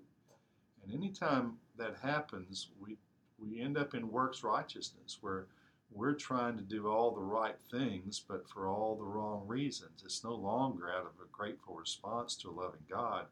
And 0.82 0.94
anytime 0.94 1.58
that 1.76 1.96
happens, 2.02 2.68
we 2.80 2.96
we 3.38 3.60
end 3.60 3.78
up 3.78 3.94
in 3.94 4.10
works 4.10 4.42
righteousness 4.42 5.18
where 5.20 5.46
we're 5.92 6.14
trying 6.14 6.56
to 6.56 6.62
do 6.62 6.88
all 6.88 7.12
the 7.12 7.20
right 7.20 7.58
things, 7.70 8.22
but 8.26 8.48
for 8.48 8.68
all 8.68 8.96
the 8.96 9.04
wrong 9.04 9.46
reasons. 9.46 10.02
It's 10.04 10.24
no 10.24 10.34
longer 10.34 10.90
out 10.90 11.06
of 11.06 11.20
a 11.22 11.28
grateful 11.32 11.74
response 11.74 12.36
to 12.36 12.50
a 12.50 12.52
loving 12.52 12.84
God. 12.88 13.26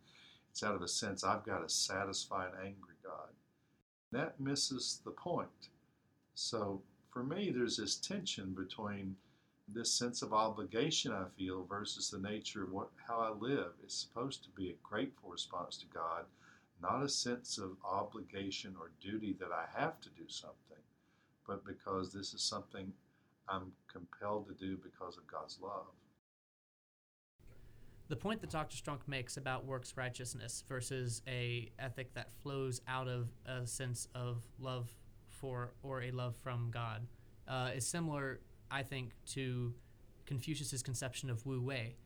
It's 0.51 0.63
out 0.63 0.75
of 0.75 0.83
a 0.83 0.89
sense, 0.89 1.23
I've 1.23 1.45
got 1.45 1.61
to 1.61 1.69
satisfy 1.69 2.47
an 2.47 2.55
angry 2.61 2.95
God. 3.05 3.29
That 4.13 4.41
misses 4.41 5.01
the 5.05 5.11
point. 5.11 5.69
So 6.35 6.81
for 7.13 7.23
me, 7.23 7.51
there's 7.51 7.77
this 7.77 7.97
tension 7.97 8.55
between 8.55 9.17
this 9.69 9.93
sense 9.93 10.23
of 10.23 10.33
obligation 10.33 11.13
I 11.13 11.25
feel 11.37 11.65
versus 11.65 12.11
the 12.11 12.19
nature 12.19 12.65
of 12.65 12.73
what, 12.73 12.89
how 13.07 13.19
I 13.19 13.31
live. 13.31 13.73
It's 13.83 13.95
supposed 13.95 14.45
to 14.45 14.51
be 14.51 14.71
a 14.71 14.89
grateful 14.89 15.31
response 15.31 15.77
to 15.79 15.87
God 15.93 16.25
not 16.83 17.03
a 17.03 17.09
sense 17.09 17.59
of 17.59 17.77
obligation 17.85 18.75
or 18.79 18.91
duty 19.01 19.35
that 19.41 19.51
I 19.53 19.67
have 19.79 20.01
to 20.03 20.09
do 20.11 20.29
something, 20.29 20.83
but 21.47 21.65
because 21.65 22.13
this 22.13 22.35
is 22.35 22.43
something 22.43 22.93
I'm 23.49 23.73
compelled 23.91 24.49
to 24.49 24.55
do 24.55 24.77
because 24.77 25.17
of 25.17 25.27
God's 25.27 25.59
love. 25.63 25.87
The 28.09 28.17
point 28.17 28.41
that 28.41 28.51
Dr. 28.51 28.77
Strunk 28.77 29.01
makes 29.09 29.37
about 29.37 29.65
works 29.65 29.97
righteousness 29.97 30.63
versus 30.69 31.23
a 31.27 31.71
ethic 31.79 32.15
that 32.15 32.29
flows 32.43 32.81
out 32.87 33.09
of 33.09 33.29
a 33.47 33.67
sense 33.67 34.07
of 34.15 34.45
love 34.61 34.89
for 35.29 35.73
or 35.83 36.03
a 36.03 36.13
love 36.13 36.37
from 36.37 36.71
God 36.71 37.07
uh, 37.49 37.71
is 37.75 37.87
similar, 37.87 38.41
I 38.71 38.83
think, 38.83 39.13
to 39.33 39.75
Confucius's 40.25 40.83
conception 40.83 41.31
of 41.31 41.45
Wu 41.47 41.61
Wei, 41.61 41.97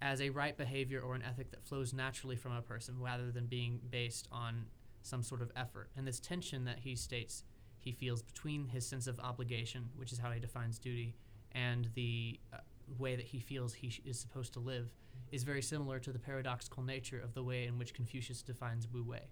as 0.00 0.20
a 0.20 0.30
right 0.30 0.56
behavior 0.56 1.00
or 1.00 1.14
an 1.14 1.22
ethic 1.22 1.50
that 1.50 1.64
flows 1.64 1.92
naturally 1.92 2.36
from 2.36 2.52
a 2.52 2.62
person 2.62 2.96
rather 3.00 3.30
than 3.30 3.46
being 3.46 3.80
based 3.90 4.28
on 4.30 4.66
some 5.02 5.22
sort 5.22 5.42
of 5.42 5.50
effort. 5.56 5.90
And 5.96 6.06
this 6.06 6.20
tension 6.20 6.64
that 6.64 6.80
he 6.80 6.94
states 6.94 7.44
he 7.82 7.92
feels 7.92 8.22
between 8.22 8.66
his 8.68 8.86
sense 8.86 9.06
of 9.06 9.18
obligation, 9.18 9.88
which 9.96 10.12
is 10.12 10.18
how 10.18 10.30
he 10.30 10.40
defines 10.40 10.78
duty, 10.78 11.14
and 11.52 11.88
the 11.94 12.38
uh, 12.52 12.58
way 12.98 13.16
that 13.16 13.26
he 13.26 13.40
feels 13.40 13.74
he 13.74 13.90
sh- 13.90 14.00
is 14.04 14.18
supposed 14.18 14.52
to 14.52 14.60
live 14.60 14.88
is 15.32 15.42
very 15.42 15.62
similar 15.62 15.98
to 15.98 16.12
the 16.12 16.18
paradoxical 16.18 16.82
nature 16.82 17.20
of 17.20 17.34
the 17.34 17.42
way 17.42 17.66
in 17.66 17.78
which 17.78 17.92
Confucius 17.92 18.42
defines 18.42 18.86
Wu 18.92 19.02
Wei. 19.02 19.26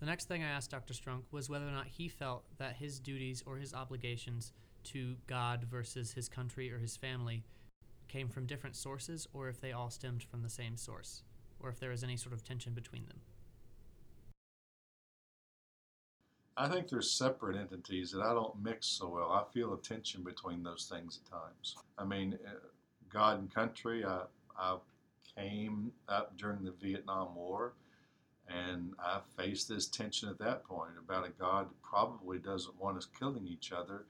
The 0.00 0.06
next 0.06 0.28
thing 0.28 0.44
I 0.44 0.48
asked 0.48 0.70
Dr. 0.70 0.92
Strunk 0.94 1.22
was 1.32 1.48
whether 1.48 1.66
or 1.66 1.72
not 1.72 1.86
he 1.86 2.08
felt 2.08 2.44
that 2.58 2.76
his 2.76 3.00
duties 3.00 3.42
or 3.46 3.56
his 3.56 3.74
obligations 3.74 4.52
to 4.84 5.16
God 5.26 5.64
versus 5.64 6.12
his 6.12 6.28
country 6.28 6.70
or 6.70 6.78
his 6.78 6.96
family 6.96 7.44
came 8.06 8.28
from 8.28 8.46
different 8.46 8.76
sources 8.76 9.26
or 9.32 9.48
if 9.48 9.60
they 9.60 9.72
all 9.72 9.90
stemmed 9.90 10.22
from 10.22 10.42
the 10.42 10.50
same 10.50 10.76
source, 10.76 11.22
or 11.60 11.68
if 11.68 11.80
there 11.80 11.90
was 11.90 12.04
any 12.04 12.16
sort 12.16 12.32
of 12.32 12.44
tension 12.44 12.74
between 12.74 13.06
them. 13.06 13.20
I 16.60 16.68
think 16.68 16.88
they're 16.88 17.02
separate 17.02 17.56
entities 17.56 18.10
that 18.10 18.20
I 18.20 18.34
don't 18.34 18.60
mix 18.60 18.86
so 18.86 19.08
well. 19.08 19.30
I 19.30 19.44
feel 19.54 19.72
a 19.72 19.78
tension 19.78 20.24
between 20.24 20.64
those 20.64 20.90
things 20.92 21.20
at 21.24 21.30
times. 21.30 21.76
I 21.96 22.04
mean, 22.04 22.36
uh, 22.44 22.50
God 23.08 23.38
and 23.38 23.54
country, 23.54 24.04
I, 24.04 24.22
I 24.58 24.76
came 25.36 25.92
up 26.08 26.36
during 26.36 26.64
the 26.64 26.72
Vietnam 26.72 27.36
War, 27.36 27.74
and 28.48 28.92
I 28.98 29.20
faced 29.36 29.68
this 29.68 29.86
tension 29.86 30.28
at 30.28 30.38
that 30.40 30.64
point 30.64 30.94
about 30.98 31.28
a 31.28 31.30
God 31.30 31.66
that 31.70 31.82
probably 31.82 32.38
doesn't 32.38 32.80
want 32.80 32.96
us 32.96 33.06
killing 33.16 33.46
each 33.46 33.70
other 33.70 34.06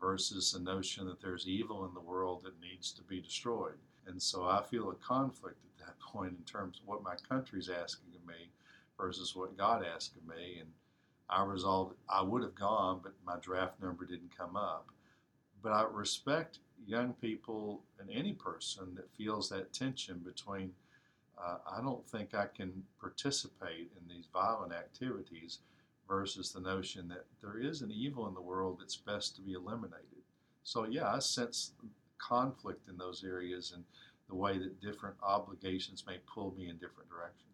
versus 0.00 0.50
the 0.50 0.58
notion 0.58 1.06
that 1.06 1.20
there's 1.20 1.46
evil 1.46 1.86
in 1.86 1.94
the 1.94 2.00
world 2.00 2.42
that 2.42 2.60
needs 2.60 2.90
to 2.92 3.02
be 3.02 3.20
destroyed. 3.20 3.78
And 4.08 4.20
so 4.20 4.48
I 4.48 4.64
feel 4.64 4.90
a 4.90 4.94
conflict 4.96 5.58
at 5.64 5.86
that 5.86 6.00
point 6.12 6.34
in 6.36 6.44
terms 6.44 6.80
of 6.80 6.88
what 6.88 7.04
my 7.04 7.14
country's 7.28 7.70
asking 7.70 8.16
of 8.16 8.26
me 8.26 8.50
versus 8.98 9.36
what 9.36 9.56
God 9.56 9.84
asks 9.84 10.16
of 10.16 10.26
me. 10.26 10.58
And 10.58 10.70
I 11.28 11.44
resolved 11.44 11.94
I 12.08 12.22
would 12.22 12.42
have 12.42 12.54
gone, 12.54 13.00
but 13.02 13.12
my 13.26 13.36
draft 13.40 13.82
number 13.82 14.04
didn't 14.04 14.36
come 14.36 14.56
up. 14.56 14.88
But 15.62 15.72
I 15.72 15.84
respect 15.90 16.58
young 16.86 17.14
people 17.14 17.82
and 17.98 18.10
any 18.10 18.32
person 18.32 18.94
that 18.96 19.14
feels 19.16 19.48
that 19.48 19.72
tension 19.72 20.18
between 20.18 20.72
uh, 21.42 21.56
I 21.76 21.80
don't 21.80 22.06
think 22.08 22.34
I 22.34 22.46
can 22.46 22.84
participate 23.00 23.90
in 24.00 24.08
these 24.08 24.26
violent 24.32 24.72
activities 24.72 25.58
versus 26.08 26.52
the 26.52 26.60
notion 26.60 27.08
that 27.08 27.24
there 27.42 27.58
is 27.58 27.82
an 27.82 27.90
evil 27.90 28.28
in 28.28 28.34
the 28.34 28.40
world 28.40 28.78
that's 28.80 28.96
best 28.96 29.34
to 29.36 29.42
be 29.42 29.54
eliminated. 29.54 30.22
So, 30.62 30.84
yeah, 30.84 31.12
I 31.12 31.18
sense 31.18 31.72
conflict 32.18 32.88
in 32.88 32.96
those 32.96 33.24
areas 33.24 33.72
and 33.74 33.84
the 34.28 34.34
way 34.34 34.58
that 34.58 34.80
different 34.80 35.16
obligations 35.22 36.04
may 36.06 36.18
pull 36.32 36.54
me 36.56 36.68
in 36.68 36.76
different 36.76 37.10
directions. 37.10 37.53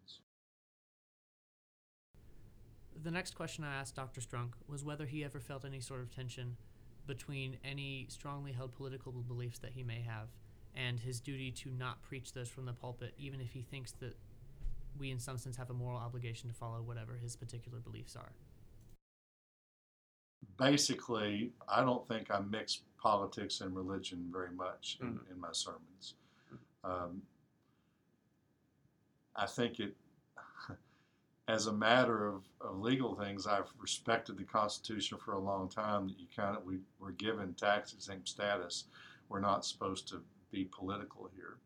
The 3.03 3.11
next 3.11 3.35
question 3.35 3.63
I 3.63 3.75
asked 3.75 3.95
Dr. 3.95 4.21
Strunk 4.21 4.51
was 4.67 4.83
whether 4.83 5.05
he 5.05 5.23
ever 5.23 5.39
felt 5.39 5.65
any 5.65 5.79
sort 5.79 6.01
of 6.01 6.11
tension 6.13 6.55
between 7.07 7.57
any 7.63 8.05
strongly 8.09 8.51
held 8.51 8.73
political 8.73 9.11
beliefs 9.11 9.57
that 9.59 9.71
he 9.71 9.81
may 9.83 10.01
have 10.01 10.27
and 10.75 10.99
his 10.99 11.19
duty 11.19 11.51
to 11.51 11.71
not 11.71 12.01
preach 12.03 12.33
those 12.33 12.47
from 12.47 12.65
the 12.65 12.73
pulpit, 12.73 13.13
even 13.17 13.41
if 13.41 13.51
he 13.51 13.61
thinks 13.63 13.91
that 13.93 14.15
we, 14.97 15.09
in 15.09 15.19
some 15.19 15.37
sense, 15.37 15.57
have 15.57 15.69
a 15.69 15.73
moral 15.73 15.97
obligation 15.97 16.47
to 16.49 16.55
follow 16.55 16.81
whatever 16.81 17.15
his 17.15 17.35
particular 17.35 17.79
beliefs 17.79 18.15
are. 18.15 18.31
Basically, 20.57 21.51
I 21.67 21.81
don't 21.81 22.07
think 22.07 22.29
I 22.29 22.39
mix 22.39 22.81
politics 23.01 23.61
and 23.61 23.75
religion 23.75 24.29
very 24.31 24.51
much 24.51 24.99
in, 25.01 25.15
Mhm. 25.17 25.31
in 25.31 25.39
my 25.39 25.51
sermons. 25.51 26.15
Um, 26.83 27.21
I 29.35 29.45
think 29.47 29.79
it, 29.79 29.95
as 31.51 31.67
a 31.67 31.73
matter 31.73 32.27
of, 32.27 32.43
of 32.61 32.79
legal 32.79 33.13
things, 33.13 33.45
I've 33.45 33.67
respected 33.77 34.37
the 34.37 34.45
Constitution 34.45 35.17
for 35.17 35.33
a 35.33 35.39
long 35.39 35.67
time. 35.67 36.07
That 36.07 36.17
you 36.17 36.27
kind 36.33 36.55
of 36.55 36.63
we 36.63 36.79
were 36.97 37.11
given 37.11 37.53
tax 37.55 37.91
exempt 37.91 38.29
status. 38.29 38.85
We're 39.27 39.41
not 39.41 39.65
supposed 39.65 40.07
to 40.09 40.21
be 40.49 40.69
political 40.71 41.29
here, 41.35 41.57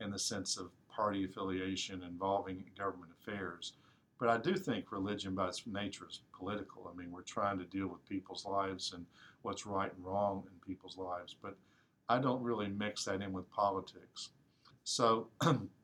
in 0.00 0.10
the 0.10 0.18
sense 0.18 0.56
of 0.56 0.70
party 0.88 1.24
affiliation 1.24 2.02
involving 2.02 2.64
government 2.78 3.12
affairs. 3.20 3.74
But 4.18 4.30
I 4.30 4.38
do 4.38 4.56
think 4.56 4.90
religion, 4.90 5.34
by 5.34 5.48
its 5.48 5.62
nature, 5.66 6.06
is 6.08 6.20
political. 6.36 6.90
I 6.90 6.96
mean, 6.98 7.12
we're 7.12 7.20
trying 7.20 7.58
to 7.58 7.64
deal 7.64 7.88
with 7.88 8.08
people's 8.08 8.46
lives 8.46 8.94
and 8.94 9.04
what's 9.42 9.66
right 9.66 9.92
and 9.94 10.04
wrong 10.04 10.44
in 10.46 10.58
people's 10.66 10.96
lives. 10.96 11.36
But 11.40 11.54
I 12.08 12.18
don't 12.18 12.42
really 12.42 12.68
mix 12.68 13.04
that 13.04 13.20
in 13.20 13.32
with 13.34 13.50
politics. 13.50 14.30
So 14.84 15.28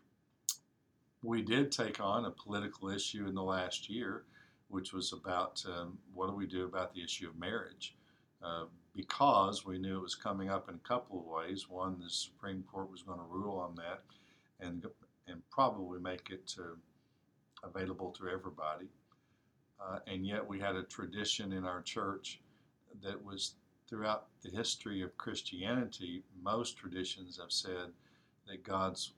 we 1.24 1.42
did 1.42 1.72
take 1.72 2.00
on 2.00 2.26
a 2.26 2.30
political 2.30 2.90
issue 2.90 3.26
in 3.26 3.34
the 3.34 3.42
last 3.42 3.88
year, 3.88 4.24
which 4.68 4.92
was 4.92 5.12
about 5.12 5.64
um, 5.66 5.98
what 6.12 6.28
do 6.28 6.34
we 6.34 6.46
do 6.46 6.64
about 6.64 6.94
the 6.94 7.02
issue 7.02 7.28
of 7.28 7.38
marriage? 7.38 7.96
Uh, 8.42 8.64
because 8.94 9.64
we 9.64 9.78
knew 9.78 9.96
it 9.96 10.02
was 10.02 10.14
coming 10.14 10.50
up 10.50 10.68
in 10.68 10.74
a 10.74 10.88
couple 10.88 11.18
of 11.18 11.24
ways. 11.24 11.68
One, 11.68 11.98
the 11.98 12.10
Supreme 12.10 12.62
Court 12.70 12.90
was 12.90 13.02
going 13.02 13.18
to 13.18 13.24
rule 13.24 13.58
on 13.58 13.74
that 13.76 14.02
and, 14.60 14.86
and 15.26 15.40
probably 15.50 15.98
make 15.98 16.28
it 16.30 16.46
to, 16.48 16.76
available 17.64 18.10
to 18.18 18.28
everybody. 18.28 18.88
Uh, 19.80 19.98
and 20.06 20.26
yet 20.26 20.46
we 20.46 20.60
had 20.60 20.76
a 20.76 20.82
tradition 20.82 21.52
in 21.52 21.64
our 21.64 21.80
church 21.80 22.40
that 23.02 23.22
was 23.24 23.54
throughout 23.88 24.26
the 24.42 24.50
history 24.50 25.02
of 25.02 25.16
Christianity, 25.16 26.22
most 26.42 26.76
traditions 26.76 27.38
have 27.40 27.50
said 27.50 27.92
that 28.46 28.62
God's 28.62 29.12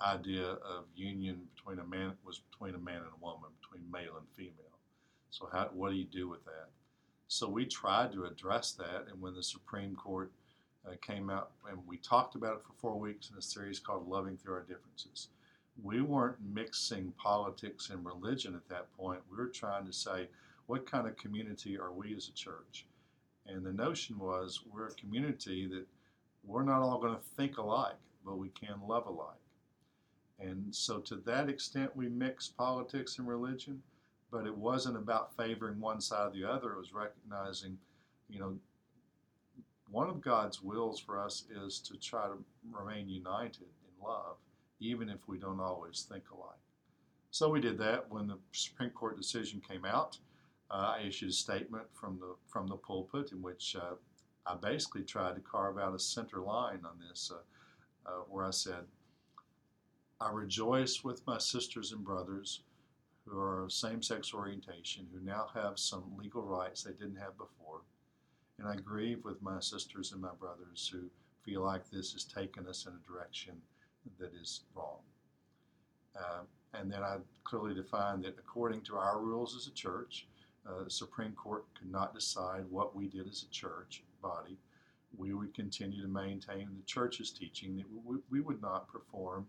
idea 0.00 0.44
of 0.44 0.84
union 0.94 1.40
between 1.54 1.78
a 1.78 1.84
man 1.84 2.12
was 2.24 2.40
between 2.50 2.74
a 2.74 2.78
man 2.78 2.98
and 2.98 3.12
a 3.20 3.24
woman, 3.24 3.50
between 3.60 3.90
male 3.90 4.16
and 4.16 4.26
female. 4.36 4.78
So 5.30 5.48
how, 5.52 5.70
what 5.74 5.90
do 5.90 5.96
you 5.96 6.04
do 6.04 6.28
with 6.28 6.44
that? 6.44 6.68
So 7.26 7.48
we 7.48 7.66
tried 7.66 8.12
to 8.12 8.24
address 8.24 8.72
that, 8.72 9.06
and 9.10 9.20
when 9.20 9.34
the 9.34 9.42
Supreme 9.42 9.94
Court 9.94 10.32
uh, 10.86 10.92
came 11.02 11.28
out, 11.28 11.50
and 11.68 11.78
we 11.86 11.98
talked 11.98 12.34
about 12.34 12.54
it 12.54 12.62
for 12.62 12.72
four 12.78 12.98
weeks 12.98 13.30
in 13.30 13.36
a 13.36 13.42
series 13.42 13.78
called 13.78 14.08
"Loving 14.08 14.36
Through 14.36 14.54
Our 14.54 14.62
Differences." 14.62 15.28
We 15.82 16.00
weren't 16.00 16.38
mixing 16.42 17.12
politics 17.12 17.90
and 17.90 18.04
religion 18.04 18.54
at 18.54 18.68
that 18.68 18.92
point. 18.96 19.20
We 19.30 19.36
were 19.36 19.46
trying 19.46 19.86
to 19.86 19.92
say, 19.92 20.28
what 20.66 20.90
kind 20.90 21.06
of 21.06 21.16
community 21.16 21.78
are 21.78 21.92
we 21.92 22.16
as 22.16 22.28
a 22.28 22.32
church? 22.32 22.84
And 23.46 23.64
the 23.64 23.72
notion 23.72 24.18
was 24.18 24.60
we're 24.72 24.88
a 24.88 24.94
community 24.94 25.66
that 25.66 25.86
we're 26.44 26.64
not 26.64 26.82
all 26.82 26.98
going 26.98 27.14
to 27.14 27.22
think 27.36 27.58
alike, 27.58 27.94
but 28.24 28.38
we 28.38 28.48
can 28.48 28.80
love 28.86 29.06
alike. 29.06 29.36
And 30.40 30.74
so, 30.74 30.98
to 31.00 31.16
that 31.26 31.48
extent, 31.48 31.96
we 31.96 32.08
mix 32.08 32.48
politics 32.48 33.18
and 33.18 33.26
religion, 33.26 33.82
but 34.30 34.46
it 34.46 34.56
wasn't 34.56 34.96
about 34.96 35.36
favoring 35.36 35.80
one 35.80 36.00
side 36.00 36.28
or 36.28 36.30
the 36.30 36.44
other. 36.44 36.72
It 36.72 36.78
was 36.78 36.92
recognizing, 36.92 37.76
you 38.28 38.38
know, 38.38 38.56
one 39.90 40.08
of 40.08 40.20
God's 40.20 40.62
wills 40.62 41.00
for 41.00 41.18
us 41.18 41.44
is 41.64 41.80
to 41.80 41.96
try 41.96 42.26
to 42.26 42.36
remain 42.70 43.08
united 43.08 43.62
in 43.62 44.06
love, 44.06 44.36
even 44.80 45.08
if 45.08 45.26
we 45.26 45.38
don't 45.38 45.60
always 45.60 46.06
think 46.08 46.24
alike. 46.30 46.58
So 47.30 47.48
we 47.48 47.60
did 47.60 47.78
that 47.78 48.10
when 48.10 48.26
the 48.26 48.38
Supreme 48.52 48.90
Court 48.90 49.16
decision 49.16 49.60
came 49.66 49.84
out. 49.84 50.18
Uh, 50.70 50.94
I 50.98 51.06
issued 51.06 51.30
a 51.30 51.32
statement 51.32 51.84
from 51.94 52.18
the 52.20 52.34
from 52.46 52.66
the 52.66 52.76
pulpit 52.76 53.32
in 53.32 53.40
which 53.40 53.76
uh, 53.76 53.94
I 54.46 54.54
basically 54.54 55.02
tried 55.02 55.34
to 55.34 55.40
carve 55.40 55.78
out 55.78 55.94
a 55.94 55.98
center 55.98 56.40
line 56.40 56.80
on 56.84 56.98
this, 57.08 57.30
uh, 57.32 58.08
uh, 58.08 58.22
where 58.28 58.44
I 58.44 58.50
said, 58.50 58.84
"I 60.20 60.32
rejoice 60.32 61.04
with 61.04 61.24
my 61.26 61.38
sisters 61.38 61.92
and 61.92 62.04
brothers 62.04 62.62
who 63.24 63.38
are 63.38 63.62
of 63.62 63.72
same-sex 63.72 64.34
orientation 64.34 65.06
who 65.12 65.20
now 65.20 65.46
have 65.54 65.78
some 65.78 66.16
legal 66.16 66.42
rights 66.42 66.82
they 66.82 66.92
didn't 66.92 67.16
have 67.16 67.38
before, 67.38 67.82
and 68.58 68.66
I 68.66 68.76
grieve 68.76 69.24
with 69.24 69.40
my 69.42 69.60
sisters 69.60 70.10
and 70.10 70.20
my 70.20 70.34
brothers 70.34 70.88
who 70.88 71.08
feel 71.44 71.62
like 71.62 71.88
this 71.88 72.12
has 72.14 72.24
taken 72.24 72.66
us 72.66 72.86
in 72.86 72.94
a 72.94 73.08
direction 73.10 73.62
that 74.18 74.34
is 74.34 74.62
wrong." 74.74 75.02
Uh, 76.16 76.42
and 76.74 76.90
then 76.90 77.04
I 77.04 77.18
clearly 77.44 77.74
defined 77.74 78.24
that 78.24 78.38
according 78.38 78.82
to 78.82 78.96
our 78.96 79.20
rules 79.20 79.54
as 79.54 79.68
a 79.68 79.72
church, 79.72 80.26
uh, 80.66 80.82
the 80.82 80.90
Supreme 80.90 81.32
Court 81.32 81.64
could 81.78 81.90
not 81.92 82.12
decide 82.12 82.68
what 82.70 82.96
we 82.96 83.06
did 83.06 83.28
as 83.28 83.44
a 83.44 83.50
church 83.50 84.02
body. 84.20 84.58
We 85.16 85.32
would 85.32 85.54
continue 85.54 86.02
to 86.02 86.08
maintain 86.08 86.68
the 86.76 86.82
church's 86.86 87.30
teaching 87.30 87.76
that 87.76 87.86
we, 88.04 88.18
we 88.30 88.40
would 88.40 88.60
not 88.60 88.88
perform 88.88 89.46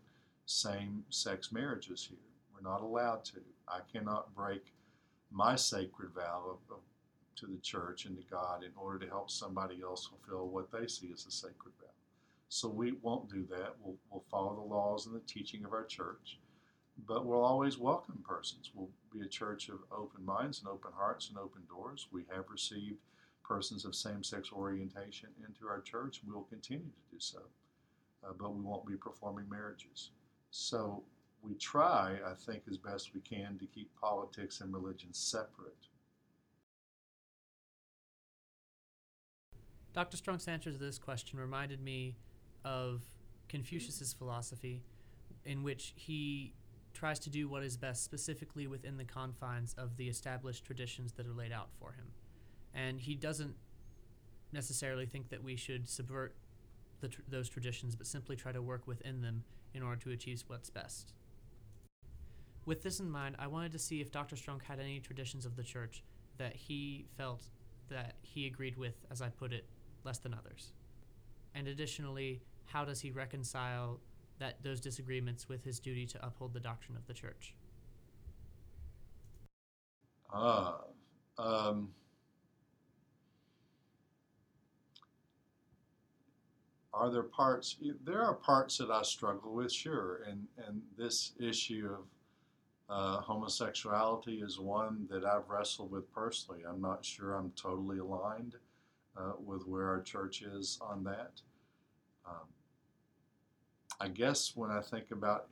same 0.49 1.03
sex 1.09 1.51
marriages 1.51 2.05
here. 2.09 2.17
We're 2.53 2.69
not 2.69 2.81
allowed 2.81 3.23
to. 3.25 3.41
I 3.67 3.79
cannot 3.91 4.33
break 4.35 4.73
my 5.31 5.55
sacred 5.55 6.09
vow 6.15 6.43
of, 6.45 6.75
of, 6.75 6.81
to 7.35 7.45
the 7.45 7.62
church 7.62 8.05
and 8.05 8.17
to 8.17 8.23
God 8.29 8.63
in 8.63 8.71
order 8.75 8.99
to 8.99 9.12
help 9.12 9.29
somebody 9.29 9.81
else 9.81 10.07
fulfill 10.07 10.47
what 10.47 10.71
they 10.71 10.88
see 10.88 11.12
as 11.13 11.25
a 11.25 11.31
sacred 11.31 11.73
vow. 11.79 11.88
So 12.49 12.67
we 12.67 12.93
won't 13.01 13.29
do 13.29 13.45
that. 13.51 13.75
We'll, 13.81 13.95
we'll 14.09 14.23
follow 14.31 14.55
the 14.55 14.73
laws 14.73 15.05
and 15.05 15.15
the 15.15 15.21
teaching 15.21 15.63
of 15.65 15.73
our 15.73 15.85
church 15.85 16.39
but 17.07 17.25
we'll 17.25 17.43
always 17.43 17.77
welcome 17.77 18.23
persons. 18.27 18.71
We'll 18.73 18.89
be 19.13 19.21
a 19.21 19.29
church 19.29 19.69
of 19.69 19.79
open 19.91 20.25
minds 20.25 20.59
and 20.59 20.67
open 20.67 20.91
hearts 20.95 21.29
and 21.29 21.38
open 21.38 21.62
doors. 21.69 22.07
We 22.12 22.25
have 22.33 22.45
received 22.49 22.97
persons 23.43 23.85
of 23.85 23.95
same 23.95 24.23
sex 24.23 24.51
orientation 24.53 25.29
into 25.47 25.67
our 25.67 25.81
church, 25.81 26.21
we 26.25 26.33
will 26.33 26.43
continue 26.43 26.85
to 26.85 27.12
do 27.12 27.19
so. 27.19 27.39
Uh, 28.23 28.33
but 28.38 28.53
we 28.53 28.62
won't 28.62 28.85
be 28.85 28.95
performing 28.95 29.49
marriages. 29.49 30.12
So 30.51 31.03
we 31.41 31.55
try, 31.55 32.17
I 32.25 32.33
think, 32.33 32.63
as 32.69 32.77
best 32.77 33.13
we 33.13 33.21
can 33.21 33.57
to 33.59 33.65
keep 33.65 33.89
politics 33.99 34.62
and 34.62 34.73
religion 34.73 35.09
separate. 35.13 35.75
Dr. 39.93 40.17
Strunk's 40.17 40.47
answer 40.47 40.71
to 40.71 40.77
this 40.77 40.99
question 40.99 41.39
reminded 41.39 41.81
me 41.81 42.15
of 42.63 43.01
Confucius's 43.47 44.13
philosophy, 44.13 44.83
in 45.45 45.63
which 45.63 45.93
he 45.95 46.53
tries 46.93 47.19
to 47.19 47.29
do 47.29 47.47
what 47.47 47.63
is 47.63 47.77
best 47.77 48.03
specifically 48.03 48.67
within 48.67 48.97
the 48.97 49.05
confines 49.05 49.73
of 49.77 49.97
the 49.97 50.07
established 50.07 50.65
traditions 50.65 51.13
that 51.13 51.25
are 51.25 51.33
laid 51.33 51.51
out 51.51 51.69
for 51.79 51.93
him. 51.93 52.05
And 52.73 52.99
he 52.99 53.15
doesn't 53.15 53.55
necessarily 54.51 55.05
think 55.05 55.29
that 55.29 55.43
we 55.43 55.55
should 55.55 55.88
subvert 55.88 56.35
tr- 57.01 57.21
those 57.27 57.49
traditions, 57.49 57.95
but 57.95 58.05
simply 58.05 58.35
try 58.35 58.51
to 58.51 58.62
work 58.62 58.85
within 58.88 59.21
them 59.21 59.43
in 59.73 59.84
order 59.84 60.01
to 60.01 60.12
achieve 60.12 60.43
what's 60.47 60.69
best. 60.69 61.13
With 62.65 62.84
this 62.84 62.99
in 62.99 63.10
mind, 63.10 63.36
I 63.39 63.47
wanted 63.47 63.71
to 63.71 63.79
see 63.79 64.01
if 64.01 64.12
Dr. 64.12 64.36
Strunk 64.36 64.63
had 64.63 64.79
any 64.79 64.99
traditions 64.99 65.45
of 65.45 65.55
the 65.55 65.63
church 65.63 66.03
that 66.38 66.55
he 66.55 67.05
felt 67.17 67.43
that 67.89 68.15
he 68.21 68.45
agreed 68.45 68.77
with, 68.77 68.95
as 69.10 69.21
I 69.21 69.29
put 69.29 69.51
it, 69.53 69.65
less 70.03 70.19
than 70.19 70.34
others. 70.34 70.73
And 71.55 71.67
additionally, 71.67 72.41
how 72.65 72.86
does 72.86 73.01
he 73.01 73.12
reconcile 73.12 73.99
that 74.38 74.63
those 74.63 74.79
disagreements 74.79 75.49
with 75.49 75.63
his 75.63 75.79
duty 75.79 76.05
to 76.08 76.25
uphold 76.25 76.53
the 76.53 76.60
doctrine 76.60 76.95
of 76.95 77.05
the 77.08 77.13
church? 77.13 77.55
Ah, 80.32 80.82
um, 81.38 81.89
are 86.94 87.12
there 87.12 87.23
parts? 87.23 87.77
There 88.04 88.21
are 88.23 88.33
parts 88.33 88.77
that 88.79 88.90
I 88.92 89.04
struggle 89.04 89.54
with, 89.54 89.71
sure, 89.71 90.23
and 90.27 90.48
and 90.67 90.81
this 90.98 91.33
issue 91.40 91.90
of 91.98 92.06
uh, 92.90 93.21
homosexuality 93.21 94.42
is 94.42 94.60
one 94.60 95.08
that 95.10 95.23
I've 95.25 95.50
wrestled 95.50 95.92
with 95.92 96.12
personally. 96.13 96.62
I'm 96.67 96.81
not 96.81 97.06
sure 97.06 97.35
I'm 97.35 97.52
totally 97.52 98.00
aligned 98.00 98.56
uh, 99.17 99.33
with 99.44 99.67
where 99.67 99.87
our 99.87 100.02
church 100.02 100.42
is 100.42 100.79
on 100.81 101.04
that. 101.04 101.42
Um, 102.27 102.48
I 104.00 104.08
guess 104.08 104.56
when 104.56 104.71
I 104.71 104.81
think 104.81 105.12
about 105.12 105.48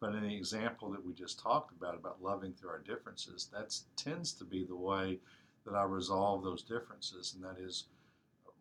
But 0.00 0.14
in 0.14 0.22
the 0.22 0.36
example 0.36 0.90
that 0.92 1.04
we 1.04 1.12
just 1.12 1.40
talked 1.40 1.72
about, 1.72 1.94
about 1.96 2.22
loving 2.22 2.52
through 2.54 2.70
our 2.70 2.78
differences, 2.78 3.50
that 3.52 3.76
tends 3.96 4.32
to 4.34 4.44
be 4.44 4.64
the 4.64 4.76
way 4.76 5.18
that 5.64 5.74
I 5.74 5.82
resolve 5.84 6.42
those 6.44 6.62
differences. 6.62 7.34
And 7.34 7.42
that 7.44 7.58
is 7.60 7.88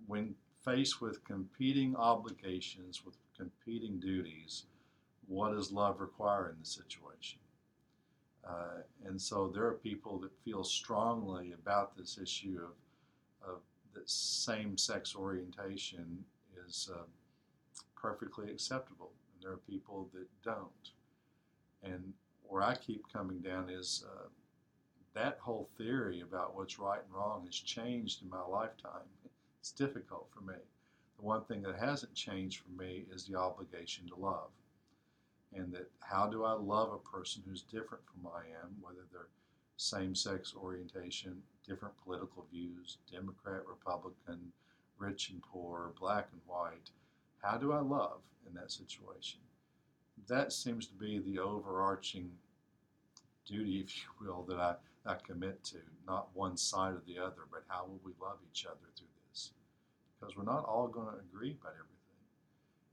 when 0.08 0.36
faced 0.68 1.02
with 1.02 1.24
competing 1.24 1.96
obligations, 1.96 3.06
with 3.06 3.16
competing 3.38 4.00
duties, 4.00 4.64
what 5.28 5.54
does 5.54 5.72
love 5.72 6.02
require 6.02 6.50
in 6.50 6.60
the 6.60 6.66
situation? 6.66 7.40
Uh, 8.48 8.82
and 9.06 9.22
so 9.22 9.48
there 9.48 9.66
are 9.66 9.74
people 9.74 10.20
that 10.20 10.32
feel 10.44 10.64
strongly 10.64 11.54
about 11.54 11.96
this 11.96 12.18
issue 12.22 12.60
of, 12.62 13.50
of 13.50 13.60
that 13.94 14.10
same 14.10 14.78
sex 14.78 15.16
orientation 15.16 16.24
is 16.68 16.90
uh, 16.94 17.04
perfectly 17.96 18.52
acceptable. 18.52 19.12
And 19.34 19.44
there 19.44 19.52
are 19.54 19.62
people 19.70 20.10
that 20.14 20.28
don't. 20.44 20.92
And 21.84 22.14
where 22.44 22.64
I 22.64 22.76
keep 22.76 23.04
coming 23.12 23.40
down 23.40 23.70
is 23.70 24.04
uh, 24.06 24.28
that 25.14 25.40
whole 25.42 25.70
theory 25.78 26.22
about 26.22 26.56
what's 26.56 26.78
right 26.78 27.02
and 27.04 27.14
wrong 27.14 27.46
has 27.46 27.56
changed 27.56 28.22
in 28.22 28.30
my 28.30 28.46
lifetime. 28.46 29.08
It's 29.68 29.74
difficult 29.74 30.30
for 30.34 30.40
me. 30.40 30.56
The 31.18 31.26
one 31.26 31.44
thing 31.44 31.62
that 31.64 31.78
hasn't 31.78 32.14
changed 32.14 32.62
for 32.64 32.82
me 32.82 33.04
is 33.14 33.26
the 33.26 33.36
obligation 33.36 34.08
to 34.08 34.16
love. 34.16 34.48
And 35.54 35.74
that 35.74 35.92
how 36.00 36.26
do 36.26 36.46
I 36.46 36.54
love 36.54 36.94
a 36.94 37.10
person 37.10 37.44
who's 37.46 37.64
different 37.64 38.06
from 38.06 38.32
I 38.32 38.44
am, 38.64 38.78
whether 38.80 39.02
they're 39.12 39.28
same 39.76 40.16
sex 40.16 40.54
orientation, 40.56 41.44
different 41.68 41.94
political 42.02 42.46
views, 42.50 43.00
Democrat, 43.12 43.68
Republican, 43.68 44.54
rich 45.00 45.32
and 45.32 45.42
poor, 45.42 45.92
black 46.00 46.30
and 46.32 46.42
white. 46.48 46.90
How 47.44 47.58
do 47.58 47.74
I 47.74 47.82
love 47.82 48.22
in 48.48 48.54
that 48.54 48.72
situation? 48.72 49.42
That 50.30 50.54
seems 50.54 50.88
to 50.88 50.94
be 50.94 51.20
the 51.20 51.40
overarching 51.40 52.32
duty, 53.46 53.80
if 53.86 53.98
you 53.98 54.26
will, 54.26 54.44
that 54.44 54.62
I, 54.62 54.76
I 55.06 55.16
commit 55.16 55.62
to, 55.66 55.80
not 56.08 56.30
one 56.34 56.56
side 56.56 56.94
or 56.94 57.02
the 57.06 57.20
other, 57.20 57.42
but 57.52 57.66
how 57.68 57.84
will 57.84 58.00
we 58.06 58.14
love 58.22 58.38
each 58.50 58.66
other 58.66 58.78
through? 58.96 59.08
Because 60.20 60.36
we're 60.36 60.44
not 60.44 60.66
all 60.66 60.88
going 60.88 61.08
to 61.08 61.20
agree 61.20 61.56
about 61.60 61.74
everything. 61.74 61.98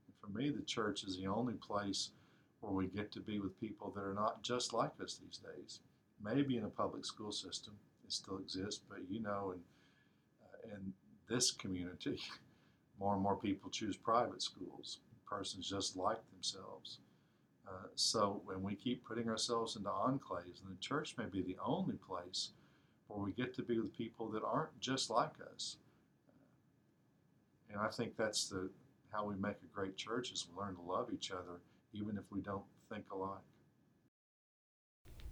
And 0.07 0.15
for 0.21 0.37
me, 0.37 0.49
the 0.49 0.65
church 0.65 1.03
is 1.03 1.17
the 1.17 1.27
only 1.27 1.53
place 1.53 2.11
where 2.59 2.73
we 2.73 2.87
get 2.87 3.11
to 3.13 3.19
be 3.19 3.39
with 3.39 3.59
people 3.59 3.91
that 3.95 4.03
are 4.03 4.13
not 4.13 4.41
just 4.41 4.73
like 4.73 4.91
us 5.01 5.19
these 5.23 5.39
days. 5.39 5.79
Maybe 6.23 6.57
in 6.57 6.65
a 6.65 6.69
public 6.69 7.05
school 7.05 7.31
system, 7.31 7.73
it 8.03 8.11
still 8.11 8.37
exists, 8.37 8.81
but 8.87 8.99
you 9.09 9.21
know, 9.21 9.53
in, 9.53 9.59
uh, 10.43 10.75
in 10.75 10.93
this 11.29 11.51
community, 11.51 12.19
more 12.99 13.13
and 13.13 13.21
more 13.21 13.35
people 13.35 13.69
choose 13.69 13.97
private 13.97 14.41
schools, 14.41 14.99
persons 15.27 15.69
just 15.69 15.97
like 15.97 16.19
themselves. 16.31 16.99
Uh, 17.67 17.87
so 17.95 18.41
when 18.45 18.61
we 18.61 18.75
keep 18.75 19.03
putting 19.05 19.29
ourselves 19.29 19.75
into 19.75 19.89
enclaves, 19.89 20.61
and 20.63 20.71
the 20.71 20.79
church 20.79 21.15
may 21.17 21.25
be 21.25 21.41
the 21.41 21.57
only 21.65 21.95
place 21.95 22.51
where 23.07 23.19
we 23.19 23.31
get 23.31 23.53
to 23.55 23.63
be 23.63 23.79
with 23.79 23.95
people 23.95 24.29
that 24.29 24.43
aren't 24.43 24.79
just 24.79 25.09
like 25.09 25.33
us. 25.53 25.77
And 27.75 27.83
I 27.83 27.89
think 27.89 28.15
that's 28.15 28.47
the 28.47 28.69
how 29.11 29.25
we 29.25 29.35
make 29.35 29.57
a 29.63 29.75
great 29.75 29.97
church 29.97 30.31
is 30.31 30.47
we 30.49 30.61
learn 30.61 30.75
to 30.75 30.81
love 30.81 31.09
each 31.13 31.31
other 31.31 31.59
even 31.93 32.17
if 32.17 32.23
we 32.31 32.41
don't 32.41 32.63
think 32.89 33.05
alike. 33.11 33.39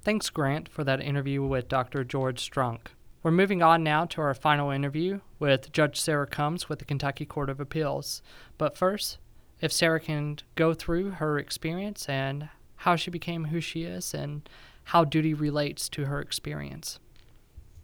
Thanks, 0.01 0.29
Grant, 0.29 0.67
for 0.67 0.83
that 0.83 1.01
interview 1.01 1.41
with 1.41 1.69
Dr. 1.69 2.03
George 2.03 2.49
Strunk. 2.49 2.87
We're 3.21 3.31
moving 3.31 3.61
on 3.61 3.83
now 3.83 4.03
to 4.05 4.21
our 4.21 4.33
final 4.33 4.71
interview 4.71 5.21
with 5.39 5.71
Judge 5.71 5.99
Sarah 5.99 6.27
Combs 6.27 6.67
with 6.67 6.79
the 6.79 6.85
Kentucky 6.85 7.25
Court 7.25 7.49
of 7.49 7.61
Appeals. 7.61 8.21
But 8.57 8.77
first, 8.77 9.19
if 9.61 9.71
Sarah 9.71 10.01
can 10.01 10.39
go 10.55 10.73
through 10.73 11.11
her 11.11 11.39
experience 11.39 12.09
and 12.09 12.49
how 12.77 12.97
she 12.97 13.09
became 13.09 13.45
who 13.45 13.61
she 13.61 13.83
is 13.83 14.13
and 14.13 14.49
how 14.85 15.05
duty 15.05 15.33
relates 15.33 15.87
to 15.89 16.05
her 16.05 16.19
experience. 16.19 16.99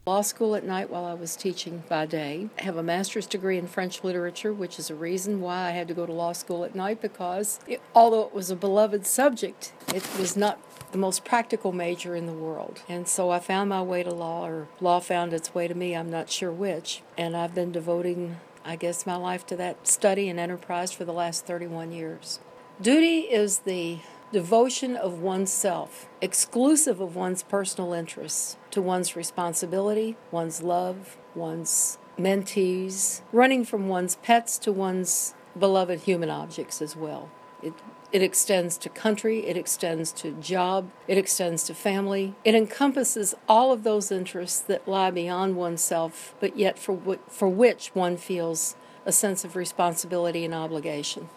Law 0.10 0.22
school 0.22 0.55
at 0.55 0.64
night 0.64 0.89
while 0.89 1.05
I 1.05 1.14
was 1.14 1.36
teaching 1.36 1.84
by 1.88 2.07
day. 2.07 2.49
I 2.57 2.64
have 2.64 2.78
a 2.78 2.82
master's 2.82 3.28
degree 3.28 3.60
in 3.60 3.68
French 3.68 4.03
literature, 4.03 4.51
which 4.51 4.80
is 4.80 4.89
a 4.89 4.95
reason 4.95 5.39
why 5.39 5.68
I 5.68 5.70
had 5.70 5.88
to 5.88 5.93
go 5.93 6.07
to 6.07 6.12
law 6.12 6.32
school 6.32 6.64
at 6.64 6.74
night 6.74 6.99
because 6.99 7.60
it, 7.68 7.80
although 7.93 8.24
it 8.24 8.34
was 8.34 8.49
a 8.49 8.55
beloved 8.55 9.05
subject, 9.05 9.72
it 9.93 10.03
was 10.18 10.36
not 10.36 10.57
the 10.91 10.97
most 10.97 11.24
practical 11.24 11.72
major 11.72 12.16
in 12.16 12.26
the 12.26 12.34
world. 12.34 12.82
And 12.89 13.07
so 13.07 13.30
I 13.30 13.38
found 13.38 13.70
my 13.70 13.84
way 13.84 14.01
to 14.01 14.10
law, 14.10 14.47
or 14.47 14.68
law 14.82 14.99
found 14.99 15.32
its 15.32 15.53
way 15.53 15.68
to 15.68 15.76
me, 15.76 15.95
I'm 15.95 16.10
not 16.10 16.32
sure 16.32 16.51
which. 16.51 17.03
And 17.16 17.38
I've 17.38 17.53
been 17.53 17.72
devoting, 17.72 18.38
I 18.66 18.78
guess, 18.78 19.05
my 19.05 19.16
life 19.16 19.45
to 19.45 19.55
that 19.57 19.88
study 19.88 20.28
and 20.28 20.39
enterprise 20.39 20.91
for 20.91 21.05
the 21.05 21.14
last 21.14 21.45
31 21.45 21.91
years. 21.91 22.39
Duty 22.82 23.20
is 23.20 23.60
the 23.60 23.99
devotion 24.32 24.95
of 24.95 25.21
oneself, 25.21 26.07
exclusive 26.21 26.99
of 26.99 27.15
one's 27.15 27.43
personal 27.43 27.93
interests, 27.93 28.57
to 28.71 28.82
one's 28.82 29.15
responsibility, 29.15 30.17
one's 30.32 30.61
love, 30.61 31.17
one's 31.36 31.97
mentees, 32.17 33.21
running 33.32 33.65
from 33.65 33.88
one's 33.88 34.15
pets 34.17 34.57
to 34.59 34.71
one's 34.71 35.34
beloved 35.57 36.01
human 36.01 36.30
objects 36.30 36.82
as 36.82 36.95
well. 36.95 37.30
It 37.63 37.73
it 38.11 38.23
extends 38.23 38.77
to 38.80 38.89
country, 38.89 39.45
it 39.45 39.55
extends 39.55 40.11
to 40.13 40.32
job, 40.32 40.89
it 41.07 41.17
extends 41.17 41.63
to 41.65 41.75
family. 41.75 42.34
It 42.43 42.55
encompasses 42.55 43.36
all 43.47 43.71
of 43.71 43.84
those 43.84 44.11
interests 44.11 44.59
that 44.61 44.88
lie 44.88 45.11
beyond 45.11 45.55
oneself, 45.55 46.34
but 46.39 46.57
yet 46.57 46.80
for, 46.80 46.95
w- 46.95 47.19
for 47.27 47.47
which 47.47 47.89
one 47.93 48.17
feels 48.17 48.75
a 49.05 49.11
sense 49.11 49.45
of 49.45 49.55
responsibility 49.55 50.43
and 50.43 50.55
obligation. 50.55 51.30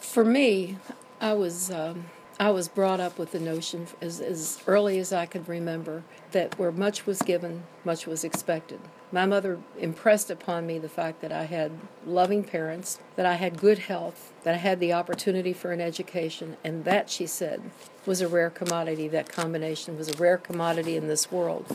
For 0.00 0.24
me, 0.24 0.78
I 1.22 1.34
was. 1.34 1.70
Um, 1.70 2.06
I 2.40 2.50
was 2.50 2.66
brought 2.66 2.98
up 2.98 3.18
with 3.18 3.30
the 3.30 3.38
notion 3.38 3.86
as, 4.00 4.20
as 4.20 4.60
early 4.66 4.98
as 4.98 5.12
I 5.12 5.26
could 5.26 5.48
remember 5.48 6.02
that 6.32 6.58
where 6.58 6.72
much 6.72 7.06
was 7.06 7.22
given, 7.22 7.62
much 7.84 8.04
was 8.06 8.24
expected. 8.24 8.80
My 9.12 9.26
mother 9.26 9.60
impressed 9.78 10.28
upon 10.28 10.66
me 10.66 10.78
the 10.80 10.88
fact 10.88 11.20
that 11.20 11.30
I 11.30 11.44
had 11.44 11.70
loving 12.04 12.42
parents, 12.42 12.98
that 13.14 13.26
I 13.26 13.34
had 13.34 13.60
good 13.60 13.80
health, 13.80 14.32
that 14.42 14.54
I 14.54 14.58
had 14.58 14.80
the 14.80 14.92
opportunity 14.92 15.52
for 15.52 15.70
an 15.70 15.80
education, 15.80 16.56
and 16.64 16.84
that, 16.84 17.10
she 17.10 17.26
said, 17.26 17.62
was 18.06 18.20
a 18.20 18.26
rare 18.26 18.50
commodity. 18.50 19.06
That 19.06 19.28
combination 19.28 19.96
was 19.96 20.08
a 20.08 20.16
rare 20.16 20.38
commodity 20.38 20.96
in 20.96 21.06
this 21.06 21.30
world. 21.30 21.66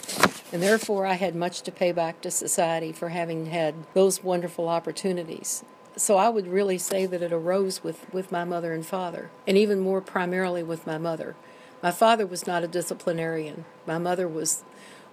And 0.52 0.62
therefore, 0.62 1.06
I 1.06 1.14
had 1.14 1.36
much 1.36 1.62
to 1.62 1.72
pay 1.72 1.94
back 1.94 2.20
to 2.22 2.32
society 2.32 2.92
for 2.92 3.10
having 3.10 3.46
had 3.46 3.76
those 3.94 4.24
wonderful 4.24 4.68
opportunities 4.68 5.64
so 5.98 6.18
I 6.18 6.30
would 6.30 6.48
really 6.48 6.78
say 6.78 7.06
that 7.06 7.22
it 7.22 7.34
arose 7.34 7.84
with, 7.84 8.12
with 8.14 8.32
my 8.32 8.44
mother 8.44 8.74
and 8.74 8.86
father, 8.86 9.30
and 9.46 9.58
even 9.58 9.80
more 9.80 10.02
primarily 10.02 10.64
with 10.64 10.88
my 10.88 10.98
mother. 10.98 11.36
My 11.82 11.92
father 11.92 12.26
was 12.26 12.48
not 12.48 12.64
a 12.64 12.68
disciplinarian. 12.68 13.66
My 13.86 13.98
mother 13.98 14.28
was 14.28 14.64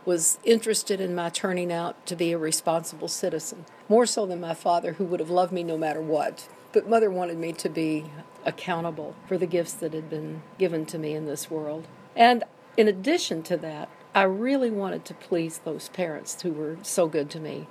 was 0.05 0.39
interested 0.45 1.01
in 1.01 1.14
my 1.14 1.30
turning 1.30 1.72
out 1.72 2.05
to 2.07 2.14
be 2.14 2.32
a 2.32 2.39
responsible 2.39 3.09
citizen, 3.09 3.64
more 3.89 4.05
so 4.05 4.26
than 4.26 4.41
my 4.41 4.53
father, 4.53 4.93
who 4.95 5.05
would 5.05 5.20
have 5.20 5.30
loved 5.30 5.51
me 5.53 5.62
no 5.62 5.78
matter 5.78 6.01
what. 6.01 6.47
But 6.72 6.89
mother 6.89 7.11
wanted 7.11 7.39
me 7.39 7.53
to 7.55 7.68
be 7.68 8.05
accountable 8.45 9.14
for 9.26 9.39
the 9.39 9.47
gifts 9.47 9.72
that 9.74 9.95
had 9.95 10.11
been 10.11 10.43
given 10.59 10.85
to 10.87 10.99
me 10.99 11.14
in 11.14 11.24
this 11.24 11.51
world. 11.51 11.87
And 12.14 12.45
in 12.76 12.89
addition 12.89 13.43
to 13.45 13.57
that, 13.59 13.89
I 14.14 14.24
really 14.24 14.70
wanted 14.70 15.05
to 15.07 15.14
please 15.14 15.59
those 15.59 15.89
parents 15.89 16.43
who 16.43 16.53
were 16.53 16.76
so 16.82 17.09
good 17.09 17.30
to 17.30 17.41
me. 17.41 17.66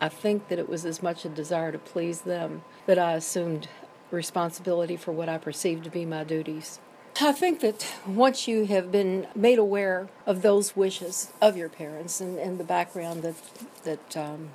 I 0.00 0.08
think 0.08 0.48
that 0.48 0.58
it 0.58 0.68
was 0.68 0.84
as 0.84 1.02
much 1.02 1.24
a 1.24 1.28
desire 1.28 1.72
to 1.72 1.78
please 1.78 2.22
them 2.22 2.62
that 2.86 2.98
I 2.98 3.14
assumed 3.14 3.68
responsibility 4.10 4.96
for 4.96 5.12
what 5.12 5.28
I 5.28 5.38
perceived 5.38 5.84
to 5.84 5.90
be 5.90 6.04
my 6.04 6.24
duties. 6.24 6.78
I 7.20 7.32
think 7.32 7.60
that 7.60 7.84
once 8.06 8.46
you 8.46 8.66
have 8.66 8.92
been 8.92 9.26
made 9.34 9.58
aware 9.58 10.08
of 10.24 10.42
those 10.42 10.76
wishes 10.76 11.32
of 11.40 11.56
your 11.56 11.68
parents 11.68 12.20
and, 12.20 12.38
and 12.38 12.58
the 12.58 12.64
background 12.64 13.22
that 13.22 13.34
that 13.82 14.16
um, 14.16 14.50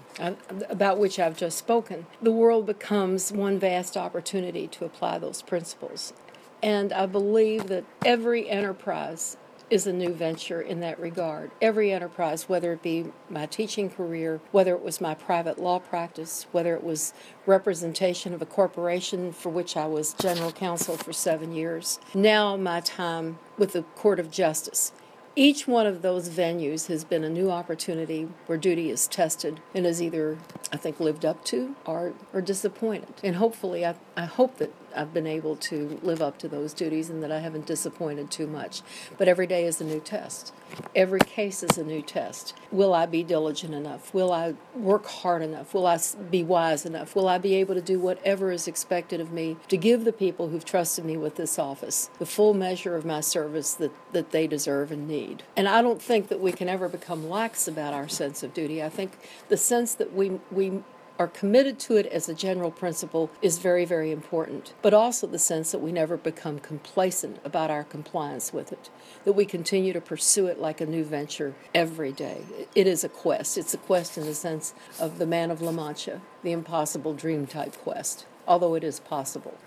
about 0.70 0.98
which 0.98 1.20
I've 1.20 1.36
just 1.36 1.58
spoken, 1.58 2.06
the 2.22 2.32
world 2.32 2.66
becomes 2.66 3.34
one 3.34 3.60
vast 3.60 3.98
opportunity 3.98 4.68
to 4.68 4.86
apply 4.86 5.18
those 5.18 5.42
principles. 5.42 6.14
And 6.62 6.94
I 6.94 7.06
believe 7.06 7.68
that 7.68 7.84
every 8.06 8.50
enterprise 8.50 9.36
is 9.74 9.88
a 9.88 9.92
new 9.92 10.14
venture 10.14 10.62
in 10.62 10.82
that 10.82 11.00
regard. 11.00 11.50
Every 11.60 11.92
enterprise, 11.92 12.48
whether 12.48 12.74
it 12.74 12.84
be 12.84 13.08
my 13.28 13.48
teaching 13.48 13.90
career, 13.90 14.40
whether 14.52 14.76
it 14.76 14.84
was 14.84 15.02
my 15.02 15.16
private 15.16 15.58
law 15.58 15.80
practice, 15.80 16.46
whether 16.52 16.76
it 16.76 16.84
was 16.84 17.12
representation 17.48 18.36
of 18.36 18.42
a 18.44 18.46
corporation 18.46 19.32
for 19.32 19.50
which 19.50 19.76
I 19.76 19.88
was 19.88 20.14
general 20.14 20.52
counsel 20.52 20.96
for 20.96 21.12
seven 21.12 21.54
years, 21.54 22.00
now 22.14 22.56
my 22.56 22.82
time 22.82 23.40
with 23.58 23.74
the 23.74 23.82
Court 23.82 24.20
of 24.20 24.30
Justice. 24.30 24.92
Each 25.36 25.68
one 25.68 25.88
of 25.88 26.04
those 26.04 26.30
venues 26.30 26.86
has 26.90 27.04
been 27.04 27.24
a 27.24 27.30
new 27.30 27.50
opportunity 27.50 28.30
where 28.46 28.60
duty 28.60 28.92
is 28.92 29.08
tested 29.08 29.60
and 29.74 29.88
is 29.88 30.00
either, 30.00 30.38
I 30.72 30.78
think, 30.78 31.00
lived 31.00 31.26
up 31.26 31.44
to 31.46 31.76
or, 31.88 32.14
or 32.32 32.42
disappointed. 32.42 33.16
And 33.24 33.38
hopefully, 33.38 33.84
I, 33.84 33.96
I 34.16 34.26
hope 34.26 34.58
that 34.58 34.72
I've 34.96 35.14
been 35.14 35.28
able 35.28 35.56
to 35.58 36.00
live 36.04 36.22
up 36.22 36.38
to 36.40 36.48
those 36.48 36.74
duties 36.74 37.10
and 37.10 37.24
that 37.24 37.32
I 37.32 37.40
haven't 37.40 37.66
disappointed 37.66 38.32
too 38.32 38.48
much. 38.48 38.82
But 39.18 39.28
every 39.28 39.48
day 39.48 39.66
is 39.66 39.82
a 39.82 39.84
new 39.84 40.00
test. 40.00 40.54
Every 40.96 41.20
case 41.20 41.64
is 41.64 41.78
a 41.78 41.84
new 41.84 42.02
test. 42.02 42.56
Will 42.72 42.94
I 42.94 43.06
be 43.06 43.24
diligent 43.24 43.74
enough? 43.74 44.14
Will 44.14 44.32
I 44.32 44.56
work 44.76 45.06
hard 45.06 45.42
enough? 45.42 45.74
Will 45.74 45.86
I 45.86 46.00
be 46.30 46.44
wise 46.44 46.86
enough? 46.86 47.16
Will 47.16 47.28
I 47.28 47.38
be 47.38 47.56
able 47.56 47.76
to 47.76 47.82
do 47.82 48.00
whatever 48.00 48.52
is 48.52 48.68
expected 48.68 49.20
of 49.20 49.32
me 49.32 49.58
to 49.68 49.78
give 49.78 50.06
the 50.06 50.14
people 50.14 50.50
who've 50.50 50.66
trusted 50.66 51.06
me 51.06 51.18
with 51.18 51.36
this 51.36 51.60
office 51.60 52.10
the 52.20 52.26
full 52.26 52.54
measure 52.54 52.96
of 52.96 53.06
my 53.06 53.22
service 53.22 53.74
that, 53.76 53.92
that 54.14 54.32
they 54.32 54.48
deserve 54.48 54.92
and 54.92 55.08
need? 55.08 55.44
And 55.56 55.68
I 55.68 55.82
don't 55.82 56.02
think 56.02 56.30
that 56.30 56.40
we 56.40 56.52
can 56.52 56.70
ever 56.70 56.90
become 56.90 57.30
lax 57.30 57.68
about 57.68 57.94
our 57.94 58.08
sense 58.08 58.44
of 58.44 58.54
duty. 58.54 58.82
I 58.84 58.90
think 58.90 59.18
the 59.50 59.58
sense 59.58 59.94
that 59.96 60.14
we, 60.14 60.40
we 60.52 60.82
are 61.20 61.28
committed 61.28 61.78
to 61.78 61.96
it 61.96 62.08
as 62.08 62.28
a 62.28 62.34
general 62.34 62.72
principle 62.72 63.30
is 63.42 63.60
very, 63.60 63.86
very 63.86 64.12
important, 64.12 64.74
but 64.82 64.94
also 64.94 65.28
the 65.28 65.40
sense 65.40 65.72
that 65.72 65.80
we 65.80 65.92
never 65.92 66.18
become 66.18 66.60
complacent 66.60 67.40
about 67.46 67.70
our 67.70 67.84
compliance 67.84 68.52
with 68.52 68.72
it, 68.72 68.90
that 69.24 69.34
we 69.34 69.46
continue 69.46 69.94
to 69.94 70.02
pursue 70.02 70.48
it 70.48 70.60
like 70.60 70.82
a 70.82 70.86
new 70.86 71.04
venture 71.04 71.54
every 71.74 72.12
day. 72.12 72.42
It 72.74 72.88
is 72.88 73.04
a 73.04 73.10
quest. 73.10 73.58
It's 73.58 73.74
a 73.74 73.78
quest 73.78 74.18
in 74.18 74.26
the 74.26 74.34
sense 74.34 74.74
of 75.00 75.20
the 75.20 75.28
man 75.28 75.52
of 75.52 75.62
La 75.62 75.72
Mancha, 75.72 76.22
the 76.42 76.52
impossible 76.52 77.14
dream 77.14 77.46
type 77.46 77.78
quest, 77.78 78.26
although 78.48 78.74
it 78.74 78.84
is 78.84 79.00
possible. 79.00 79.58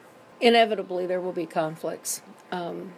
Inevitably, 0.40 1.06
there 1.06 1.20
will 1.20 1.32
be 1.32 1.46
conflicts. 1.46 2.22
Um, 2.50 2.92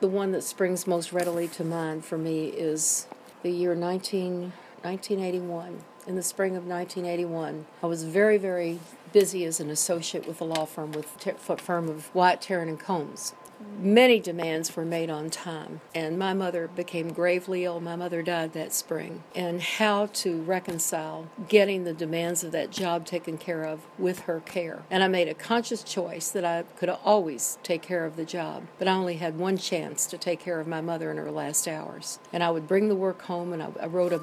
the 0.00 0.08
one 0.08 0.32
that 0.32 0.44
springs 0.44 0.86
most 0.86 1.10
readily 1.10 1.48
to 1.48 1.64
mind 1.64 2.04
for 2.04 2.18
me 2.18 2.48
is 2.48 3.06
the 3.42 3.50
year 3.50 3.74
19, 3.74 4.52
1981 4.82 5.80
in 6.06 6.16
the 6.16 6.22
spring 6.22 6.56
of 6.56 6.66
1981. 6.66 7.66
I 7.82 7.86
was 7.86 8.04
very, 8.04 8.38
very 8.38 8.78
busy 9.12 9.44
as 9.44 9.60
an 9.60 9.70
associate 9.70 10.26
with 10.26 10.40
a 10.40 10.44
law 10.44 10.64
firm 10.64 10.92
with 10.92 11.18
ter- 11.18 11.56
firm 11.56 11.88
of 11.88 12.14
White, 12.14 12.42
Tarrant, 12.42 12.70
and 12.70 12.80
Combs. 12.80 13.34
Many 13.78 14.20
demands 14.20 14.76
were 14.76 14.84
made 14.84 15.08
on 15.08 15.30
time, 15.30 15.80
and 15.94 16.18
my 16.18 16.34
mother 16.34 16.68
became 16.68 17.12
gravely 17.12 17.64
ill. 17.64 17.80
My 17.80 17.96
mother 17.96 18.22
died 18.22 18.52
that 18.52 18.74
spring, 18.74 19.22
and 19.34 19.62
how 19.62 20.06
to 20.06 20.42
reconcile 20.42 21.28
getting 21.48 21.84
the 21.84 21.94
demands 21.94 22.44
of 22.44 22.52
that 22.52 22.70
job 22.70 23.06
taken 23.06 23.38
care 23.38 23.64
of 23.64 23.80
with 23.98 24.20
her 24.20 24.40
care. 24.40 24.82
And 24.90 25.02
I 25.02 25.08
made 25.08 25.28
a 25.28 25.34
conscious 25.34 25.82
choice 25.82 26.28
that 26.30 26.44
I 26.44 26.64
could 26.78 26.90
always 26.90 27.58
take 27.62 27.80
care 27.80 28.04
of 28.04 28.16
the 28.16 28.26
job, 28.26 28.64
but 28.78 28.88
I 28.88 28.92
only 28.92 29.16
had 29.16 29.38
one 29.38 29.56
chance 29.56 30.06
to 30.06 30.18
take 30.18 30.40
care 30.40 30.60
of 30.60 30.66
my 30.66 30.82
mother 30.82 31.10
in 31.10 31.16
her 31.16 31.30
last 31.30 31.66
hours. 31.66 32.18
And 32.34 32.42
I 32.42 32.50
would 32.50 32.68
bring 32.68 32.88
the 32.88 32.94
work 32.94 33.22
home, 33.22 33.54
and 33.54 33.62
I 33.62 33.86
wrote 33.86 34.12
a 34.12 34.20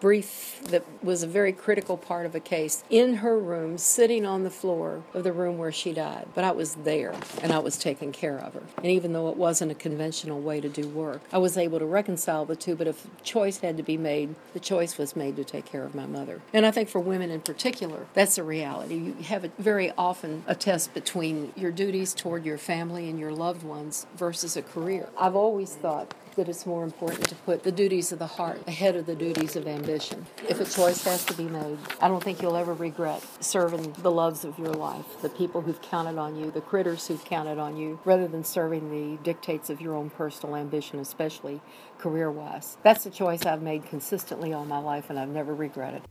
brief 0.00 0.60
that 0.64 0.84
was 1.02 1.22
a 1.22 1.26
very 1.26 1.52
critical 1.52 1.96
part 1.96 2.26
of 2.26 2.34
a 2.34 2.40
case 2.40 2.84
in 2.90 3.16
her 3.16 3.38
room, 3.38 3.78
sitting 3.78 4.26
on 4.26 4.44
the 4.44 4.50
floor 4.50 5.02
of 5.14 5.24
the 5.24 5.32
room 5.32 5.58
where 5.58 5.72
she 5.72 5.92
died. 5.92 6.26
But 6.34 6.44
I 6.44 6.50
was 6.52 6.74
there 6.76 7.14
and 7.42 7.52
I 7.52 7.58
was 7.58 7.78
taking 7.78 8.12
care 8.12 8.38
of 8.38 8.54
her. 8.54 8.62
And 8.76 8.86
even 8.86 9.12
though 9.12 9.28
it 9.28 9.36
wasn't 9.36 9.72
a 9.72 9.74
conventional 9.74 10.40
way 10.40 10.60
to 10.60 10.68
do 10.68 10.88
work, 10.88 11.22
I 11.32 11.38
was 11.38 11.56
able 11.56 11.78
to 11.78 11.86
reconcile 11.86 12.44
the 12.44 12.56
two. 12.56 12.76
But 12.76 12.86
if 12.86 13.06
choice 13.22 13.58
had 13.58 13.76
to 13.76 13.82
be 13.82 13.96
made, 13.96 14.34
the 14.52 14.60
choice 14.60 14.98
was 14.98 15.16
made 15.16 15.36
to 15.36 15.44
take 15.44 15.64
care 15.64 15.84
of 15.84 15.94
my 15.94 16.06
mother. 16.06 16.40
And 16.52 16.66
I 16.66 16.70
think 16.70 16.88
for 16.88 17.00
women 17.00 17.30
in 17.30 17.40
particular, 17.40 18.06
that's 18.14 18.38
a 18.38 18.42
reality. 18.42 18.94
You 18.96 19.12
have 19.24 19.44
a, 19.44 19.50
very 19.58 19.92
often 19.96 20.44
a 20.46 20.54
test 20.54 20.94
between 20.94 21.52
your 21.56 21.70
duties 21.70 22.14
toward 22.14 22.44
your 22.44 22.58
family 22.58 23.08
and 23.08 23.18
your 23.18 23.32
loved 23.32 23.62
ones 23.62 24.06
versus 24.16 24.56
a 24.56 24.62
career. 24.62 25.08
I've 25.18 25.36
always 25.36 25.74
thought 25.74 26.14
that 26.36 26.48
it's 26.48 26.66
more 26.66 26.84
important 26.84 27.26
to 27.28 27.34
put 27.34 27.62
the 27.62 27.72
duties 27.72 28.12
of 28.12 28.18
the 28.18 28.26
heart 28.26 28.60
ahead 28.66 28.94
of 28.94 29.06
the 29.06 29.14
duties 29.14 29.56
of 29.56 29.66
ambition. 29.66 30.24
If 30.48 30.60
a 30.60 30.64
choice 30.64 31.02
has 31.04 31.24
to 31.24 31.34
be 31.34 31.44
made, 31.44 31.78
I 32.00 32.08
don't 32.08 32.22
think 32.22 32.40
you'll 32.40 32.56
ever 32.56 32.74
regret 32.74 33.22
serving 33.40 33.92
the 34.02 34.10
loves 34.10 34.44
of 34.44 34.58
your 34.58 34.72
life, 34.72 35.20
the 35.22 35.30
people 35.30 35.62
who've 35.62 35.80
counted 35.80 36.18
on 36.18 36.36
you, 36.36 36.50
the 36.50 36.60
critters 36.60 37.08
who've 37.08 37.24
counted 37.24 37.58
on 37.58 37.76
you, 37.76 37.98
rather 38.04 38.28
than 38.28 38.44
serving 38.44 38.90
the 38.90 39.22
dictates 39.22 39.70
of 39.70 39.80
your 39.80 39.94
own 39.94 40.10
personal 40.10 40.56
ambition, 40.56 41.00
especially 41.00 41.60
career 41.98 42.30
wise. 42.30 42.76
That's 42.82 43.06
a 43.06 43.10
choice 43.10 43.46
I've 43.46 43.62
made 43.62 43.86
consistently 43.86 44.52
all 44.52 44.66
my 44.66 44.78
life 44.78 45.10
and 45.10 45.18
I've 45.18 45.28
never 45.28 45.54
regretted. 45.54 46.02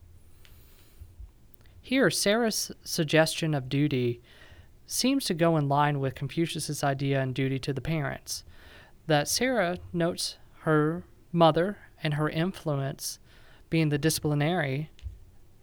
Here, 1.80 2.10
Sarah's 2.10 2.72
suggestion 2.82 3.54
of 3.54 3.68
duty 3.68 4.20
seems 4.86 5.24
to 5.26 5.34
go 5.34 5.56
in 5.56 5.68
line 5.68 6.00
with 6.00 6.16
Confucius's 6.16 6.82
idea 6.82 7.20
and 7.20 7.32
duty 7.32 7.60
to 7.60 7.72
the 7.72 7.80
parents 7.80 8.42
that 9.06 9.28
Sarah 9.28 9.78
notes 9.92 10.36
her 10.60 11.04
mother 11.32 11.78
and 12.02 12.14
her 12.14 12.28
influence 12.28 13.18
being 13.70 13.88
the 13.88 13.98
disciplinary, 13.98 14.90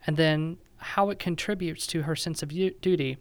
and 0.06 0.18
then 0.18 0.58
how 0.78 1.10
it 1.10 1.20
contributes 1.20 1.88
to 1.88 2.04
her 2.04 2.16
sense 2.16 2.44
of 2.44 2.50
duty, 2.50 3.18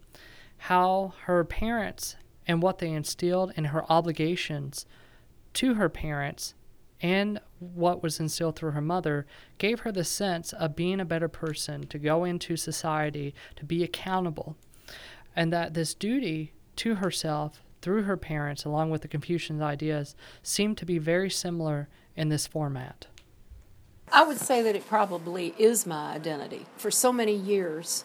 how 0.59 1.14
her 1.25 1.45
parents 1.45 2.16
and 2.47 2.62
what 2.62 2.79
they 2.79 2.91
instilled 2.91 3.53
in 3.57 3.66
her 3.66 3.91
obligations 3.91 4.85
to 5.55 5.75
her 5.75 5.89
parents 5.89 6.55
and 7.01 7.41
what 7.59 8.03
was 8.03 8.20
instilled 8.20 8.57
through 8.57 8.70
her 8.70 8.81
mother 8.81 9.27
gave 9.59 9.81
her 9.81 9.93
the 9.93 10.05
sense 10.05 10.53
of 10.53 10.77
being 10.77 11.01
a 11.01 11.05
better 11.05 11.29
person, 11.29 11.87
to 11.89 11.99
go 11.99 12.25
into 12.25 12.57
society, 12.57 13.35
to 13.57 13.64
be 13.64 13.83
accountable, 13.83 14.57
and 15.35 15.53
that 15.53 15.75
this 15.75 15.95
duty 15.95 16.53
to 16.77 16.97
herself 16.97 17.62
through 17.83 18.05
her 18.05 18.16
parents, 18.16 18.64
along 18.64 18.91
with 18.91 19.03
the 19.03 19.09
Confucian 19.09 19.61
ideas, 19.61 20.14
seem 20.43 20.74
to 20.76 20.87
be 20.87 20.99
very 20.99 21.28
similar 21.28 21.89
in 22.16 22.28
this 22.28 22.47
format. 22.47 23.07
I 24.11 24.24
would 24.24 24.39
say 24.39 24.62
that 24.62 24.76
it 24.76 24.87
probably 24.87 25.55
is 25.59 25.87
my 25.87 26.14
identity. 26.14 26.66
For 26.76 26.91
so 26.91 27.12
many 27.12 27.35
years, 27.35 28.05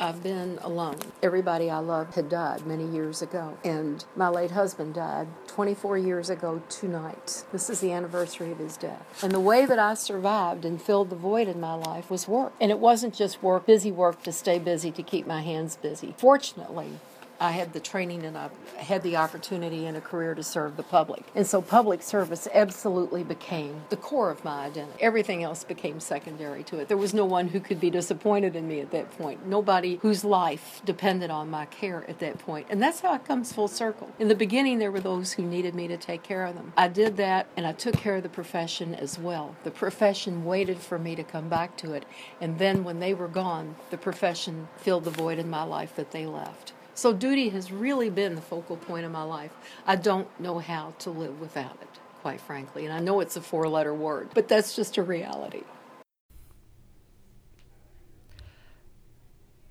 I've 0.00 0.22
been 0.22 0.58
alone. 0.62 0.98
Everybody 1.22 1.68
I 1.68 1.78
loved 1.78 2.14
had 2.14 2.28
died 2.28 2.64
many 2.64 2.86
years 2.86 3.20
ago, 3.20 3.58
and 3.64 4.04
my 4.14 4.28
late 4.28 4.52
husband 4.52 4.94
died 4.94 5.26
24 5.48 5.98
years 5.98 6.30
ago 6.30 6.62
tonight. 6.68 7.44
This 7.50 7.68
is 7.68 7.80
the 7.80 7.90
anniversary 7.90 8.52
of 8.52 8.58
his 8.58 8.76
death. 8.76 9.24
And 9.24 9.32
the 9.32 9.40
way 9.40 9.66
that 9.66 9.78
I 9.78 9.94
survived 9.94 10.64
and 10.64 10.80
filled 10.80 11.10
the 11.10 11.16
void 11.16 11.48
in 11.48 11.60
my 11.60 11.74
life 11.74 12.10
was 12.10 12.28
work. 12.28 12.52
And 12.60 12.70
it 12.70 12.78
wasn't 12.78 13.14
just 13.14 13.42
work, 13.42 13.66
busy 13.66 13.90
work 13.90 14.22
to 14.22 14.30
stay 14.30 14.60
busy, 14.60 14.92
to 14.92 15.02
keep 15.02 15.26
my 15.26 15.42
hands 15.42 15.76
busy. 15.76 16.14
Fortunately, 16.16 17.00
I 17.40 17.52
had 17.52 17.72
the 17.72 17.80
training 17.80 18.24
and 18.24 18.36
I 18.36 18.50
had 18.76 19.02
the 19.02 19.16
opportunity 19.16 19.86
and 19.86 19.96
a 19.96 20.00
career 20.00 20.34
to 20.34 20.42
serve 20.42 20.76
the 20.76 20.82
public. 20.82 21.24
And 21.34 21.46
so 21.46 21.62
public 21.62 22.02
service 22.02 22.48
absolutely 22.52 23.22
became 23.22 23.82
the 23.90 23.96
core 23.96 24.30
of 24.30 24.44
my 24.44 24.66
identity. 24.66 24.98
Everything 25.00 25.44
else 25.44 25.62
became 25.62 26.00
secondary 26.00 26.64
to 26.64 26.78
it. 26.78 26.88
There 26.88 26.96
was 26.96 27.14
no 27.14 27.24
one 27.24 27.48
who 27.48 27.60
could 27.60 27.80
be 27.80 27.90
disappointed 27.90 28.56
in 28.56 28.66
me 28.66 28.80
at 28.80 28.90
that 28.90 29.16
point. 29.16 29.46
Nobody 29.46 29.96
whose 30.02 30.24
life 30.24 30.82
depended 30.84 31.30
on 31.30 31.48
my 31.48 31.66
care 31.66 32.04
at 32.08 32.18
that 32.18 32.38
point. 32.38 32.66
And 32.70 32.82
that's 32.82 33.00
how 33.00 33.14
it 33.14 33.24
comes 33.24 33.52
full 33.52 33.68
circle. 33.68 34.12
In 34.18 34.28
the 34.28 34.34
beginning, 34.34 34.78
there 34.78 34.90
were 34.90 35.00
those 35.00 35.34
who 35.34 35.44
needed 35.44 35.74
me 35.74 35.86
to 35.88 35.96
take 35.96 36.22
care 36.22 36.44
of 36.44 36.56
them. 36.56 36.72
I 36.76 36.88
did 36.88 37.16
that 37.18 37.46
and 37.56 37.66
I 37.66 37.72
took 37.72 37.94
care 37.94 38.16
of 38.16 38.24
the 38.24 38.28
profession 38.28 38.94
as 38.94 39.18
well. 39.18 39.54
The 39.62 39.70
profession 39.70 40.44
waited 40.44 40.78
for 40.78 40.98
me 40.98 41.14
to 41.14 41.22
come 41.22 41.48
back 41.48 41.76
to 41.78 41.92
it. 41.92 42.04
And 42.40 42.58
then 42.58 42.82
when 42.82 42.98
they 42.98 43.14
were 43.14 43.28
gone, 43.28 43.76
the 43.90 43.98
profession 43.98 44.68
filled 44.76 45.04
the 45.04 45.10
void 45.10 45.38
in 45.38 45.48
my 45.48 45.62
life 45.62 45.94
that 45.94 46.10
they 46.10 46.26
left. 46.26 46.72
So 46.98 47.12
duty 47.12 47.50
has 47.50 47.70
really 47.70 48.10
been 48.10 48.34
the 48.34 48.40
focal 48.40 48.76
point 48.76 49.06
of 49.06 49.12
my 49.12 49.22
life. 49.22 49.52
I 49.86 49.94
don't 49.94 50.28
know 50.40 50.58
how 50.58 50.94
to 50.98 51.10
live 51.10 51.38
without 51.38 51.78
it, 51.80 52.00
quite 52.22 52.40
frankly. 52.40 52.86
And 52.86 52.92
I 52.92 52.98
know 52.98 53.20
it's 53.20 53.36
a 53.36 53.40
four 53.40 53.68
letter 53.68 53.94
word, 53.94 54.30
but 54.34 54.48
that's 54.48 54.74
just 54.74 54.96
a 54.96 55.04
reality. 55.04 55.62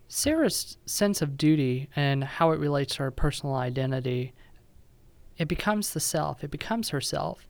Sarah's 0.08 0.78
sense 0.86 1.22
of 1.22 1.36
duty 1.36 1.90
and 1.98 2.24
how 2.24 2.52
it 2.52 2.62
relates 2.62 2.96
to 2.96 3.04
her 3.04 3.12
personal 3.12 3.56
identity, 3.56 4.34
it 5.38 5.50
becomes 5.50 5.90
the 5.90 6.00
self, 6.00 6.46
it 6.46 6.50
becomes 6.50 6.92
herself. 6.92 7.46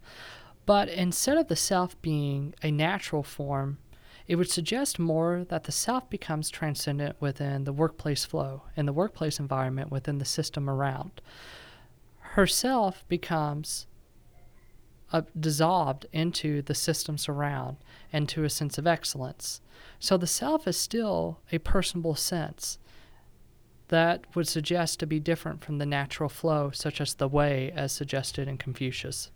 But 0.65 0.89
instead 0.89 1.37
of 1.37 1.49
the 1.49 1.55
self 1.55 2.01
being 2.01 2.55
a 2.63 2.71
natural 2.71 3.21
form, 3.21 3.77
it 4.27 4.35
would 4.35 4.51
suggest 4.51 4.99
more 4.99 5.45
that 5.49 5.63
the 5.63 5.71
self 5.71 6.09
becomes 6.09 6.49
transcendent 6.49 7.15
within 7.19 7.63
the 7.63 7.73
workplace 7.73 8.25
flow 8.25 8.63
and 8.75 8.87
the 8.87 8.93
workplace 8.93 9.39
environment 9.39 9.91
within 9.91 10.17
the 10.17 10.25
system 10.25 10.69
around. 10.69 11.21
Herself 12.19 13.05
becomes 13.07 13.87
uh, 15.13 15.21
dissolved 15.39 16.05
into 16.11 16.61
the 16.61 16.75
systems 16.75 17.29
around 17.29 17.77
and 18.11 18.27
to 18.27 18.43
a 18.43 18.49
sense 18.49 18.77
of 18.77 18.85
excellence. 18.85 19.61
So 19.99 20.17
the 20.17 20.27
self 20.27 20.67
is 20.67 20.77
still 20.77 21.39
a 21.51 21.59
personable 21.59 22.15
sense 22.15 22.77
that 23.87 24.25
would 24.35 24.49
suggest 24.49 24.99
to 24.99 25.07
be 25.07 25.21
different 25.21 25.63
from 25.63 25.77
the 25.77 25.85
natural 25.85 26.27
flow, 26.27 26.71
such 26.71 26.99
as 26.99 27.13
the 27.13 27.29
way 27.29 27.71
as 27.73 27.93
suggested 27.93 28.49
in 28.49 28.57
Confucius. 28.57 29.31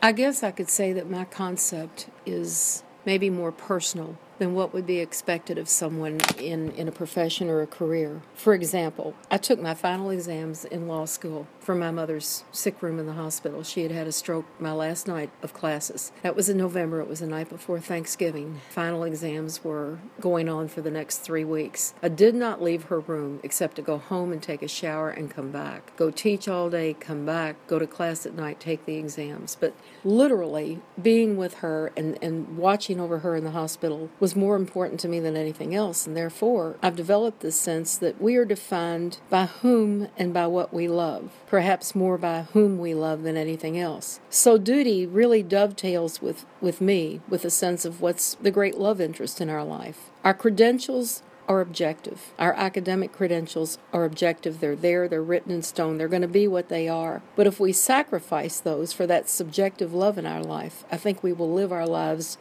I 0.00 0.12
guess 0.12 0.42
I 0.42 0.52
could 0.52 0.70
say 0.70 0.94
that 0.94 1.10
my 1.10 1.26
concept 1.26 2.08
is 2.24 2.82
maybe 3.08 3.30
more 3.30 3.50
personal 3.50 4.18
than 4.38 4.54
what 4.54 4.72
would 4.72 4.86
be 4.86 4.98
expected 5.00 5.58
of 5.58 5.68
someone 5.68 6.18
in, 6.38 6.70
in 6.72 6.88
a 6.88 6.92
profession 6.92 7.48
or 7.48 7.60
a 7.60 7.66
career. 7.66 8.22
For 8.34 8.54
example, 8.54 9.14
I 9.30 9.38
took 9.38 9.60
my 9.60 9.74
final 9.74 10.10
exams 10.10 10.64
in 10.64 10.88
law 10.88 11.04
school 11.04 11.46
from 11.60 11.80
my 11.80 11.90
mother's 11.90 12.44
sick 12.50 12.80
room 12.82 12.98
in 12.98 13.06
the 13.06 13.12
hospital. 13.12 13.62
She 13.62 13.82
had 13.82 13.90
had 13.90 14.06
a 14.06 14.12
stroke 14.12 14.46
my 14.58 14.72
last 14.72 15.06
night 15.06 15.30
of 15.42 15.52
classes. 15.52 16.12
That 16.22 16.34
was 16.34 16.48
in 16.48 16.56
November, 16.56 17.00
it 17.00 17.08
was 17.08 17.20
the 17.20 17.26
night 17.26 17.50
before 17.50 17.78
Thanksgiving. 17.78 18.60
Final 18.70 19.04
exams 19.04 19.62
were 19.62 19.98
going 20.20 20.48
on 20.48 20.68
for 20.68 20.80
the 20.80 20.90
next 20.90 21.18
three 21.18 21.44
weeks. 21.44 21.92
I 22.02 22.08
did 22.08 22.34
not 22.34 22.62
leave 22.62 22.84
her 22.84 23.00
room 23.00 23.40
except 23.42 23.76
to 23.76 23.82
go 23.82 23.98
home 23.98 24.32
and 24.32 24.42
take 24.42 24.62
a 24.62 24.68
shower 24.68 25.10
and 25.10 25.30
come 25.30 25.50
back. 25.50 25.94
Go 25.96 26.10
teach 26.10 26.48
all 26.48 26.70
day, 26.70 26.94
come 26.94 27.26
back, 27.26 27.56
go 27.66 27.78
to 27.78 27.86
class 27.86 28.24
at 28.24 28.34
night, 28.34 28.60
take 28.60 28.86
the 28.86 28.96
exams. 28.96 29.56
But 29.58 29.74
literally, 30.04 30.80
being 31.00 31.36
with 31.36 31.54
her 31.54 31.92
and, 31.96 32.18
and 32.22 32.56
watching 32.56 32.98
over 32.98 33.18
her 33.18 33.36
in 33.36 33.44
the 33.44 33.50
hospital 33.50 34.08
was 34.20 34.27
more 34.36 34.56
important 34.56 35.00
to 35.00 35.08
me 35.08 35.20
than 35.20 35.36
anything 35.36 35.74
else. 35.74 36.06
And 36.06 36.16
therefore, 36.16 36.76
I've 36.82 36.96
developed 36.96 37.40
this 37.40 37.60
sense 37.60 37.96
that 37.98 38.20
we 38.20 38.36
are 38.36 38.44
defined 38.44 39.18
by 39.30 39.46
whom 39.46 40.08
and 40.16 40.32
by 40.32 40.46
what 40.46 40.72
we 40.72 40.88
love, 40.88 41.32
perhaps 41.46 41.94
more 41.94 42.18
by 42.18 42.42
whom 42.52 42.78
we 42.78 42.94
love 42.94 43.22
than 43.22 43.36
anything 43.36 43.78
else. 43.78 44.20
So, 44.30 44.58
duty 44.58 45.06
really 45.06 45.42
dovetails 45.42 46.20
with, 46.22 46.44
with 46.60 46.80
me 46.80 47.20
with 47.28 47.44
a 47.44 47.50
sense 47.50 47.84
of 47.84 48.00
what's 48.00 48.34
the 48.34 48.50
great 48.50 48.78
love 48.78 49.00
interest 49.00 49.40
in 49.40 49.50
our 49.50 49.64
life. 49.64 50.10
Our 50.24 50.34
credentials 50.34 51.22
are 51.48 51.60
objective. 51.62 52.32
Our 52.38 52.52
academic 52.52 53.12
credentials 53.12 53.78
are 53.92 54.04
objective. 54.04 54.60
They're 54.60 54.76
there, 54.76 55.08
they're 55.08 55.22
written 55.22 55.50
in 55.50 55.62
stone, 55.62 55.96
they're 55.96 56.06
going 56.06 56.22
to 56.22 56.28
be 56.28 56.46
what 56.46 56.68
they 56.68 56.88
are. 56.88 57.22
But 57.34 57.46
if 57.46 57.58
we 57.58 57.72
sacrifice 57.72 58.60
those 58.60 58.92
for 58.92 59.06
that 59.06 59.30
subjective 59.30 59.94
love 59.94 60.18
in 60.18 60.26
our 60.26 60.42
life, 60.42 60.84
I 60.92 60.98
think 60.98 61.22
we 61.22 61.32
will 61.32 61.50
live 61.50 61.72
our 61.72 61.86
lives 61.86 62.36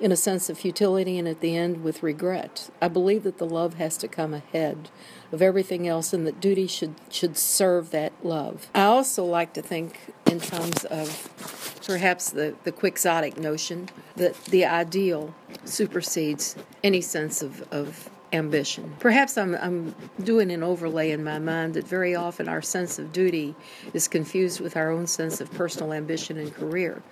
in 0.00 0.10
a 0.10 0.16
sense 0.16 0.48
of 0.48 0.58
futility 0.58 1.18
and 1.18 1.28
at 1.28 1.40
the 1.40 1.56
end 1.56 1.84
with 1.84 2.02
regret. 2.02 2.70
I 2.80 2.88
believe 2.88 3.22
that 3.24 3.38
the 3.38 3.46
love 3.46 3.74
has 3.74 3.96
to 3.98 4.08
come 4.08 4.32
ahead 4.32 4.88
of 5.30 5.42
everything 5.42 5.86
else 5.86 6.12
and 6.12 6.26
that 6.26 6.40
duty 6.40 6.66
should 6.66 6.94
should 7.10 7.36
serve 7.36 7.90
that 7.90 8.12
love. 8.22 8.68
I 8.74 8.82
also 8.82 9.24
like 9.24 9.52
to 9.54 9.62
think 9.62 10.12
in 10.26 10.40
terms 10.40 10.84
of 10.84 11.80
perhaps 11.86 12.30
the, 12.30 12.54
the 12.64 12.72
quixotic 12.72 13.36
notion 13.36 13.88
that 14.16 14.34
the 14.46 14.64
ideal 14.64 15.34
supersedes 15.64 16.56
any 16.82 17.00
sense 17.00 17.42
of, 17.42 17.62
of 17.72 18.10
ambition. 18.32 18.94
Perhaps 18.98 19.36
I'm, 19.36 19.54
I'm 19.54 19.94
doing 20.22 20.50
an 20.50 20.62
overlay 20.62 21.10
in 21.10 21.24
my 21.24 21.38
mind 21.38 21.74
that 21.74 21.86
very 21.86 22.14
often 22.14 22.48
our 22.48 22.62
sense 22.62 22.98
of 22.98 23.12
duty 23.12 23.54
is 23.92 24.08
confused 24.08 24.60
with 24.60 24.76
our 24.76 24.90
own 24.90 25.06
sense 25.06 25.40
of 25.40 25.50
personal 25.52 25.92
ambition 25.92 26.36
and 26.38 26.54
career. 26.54 27.02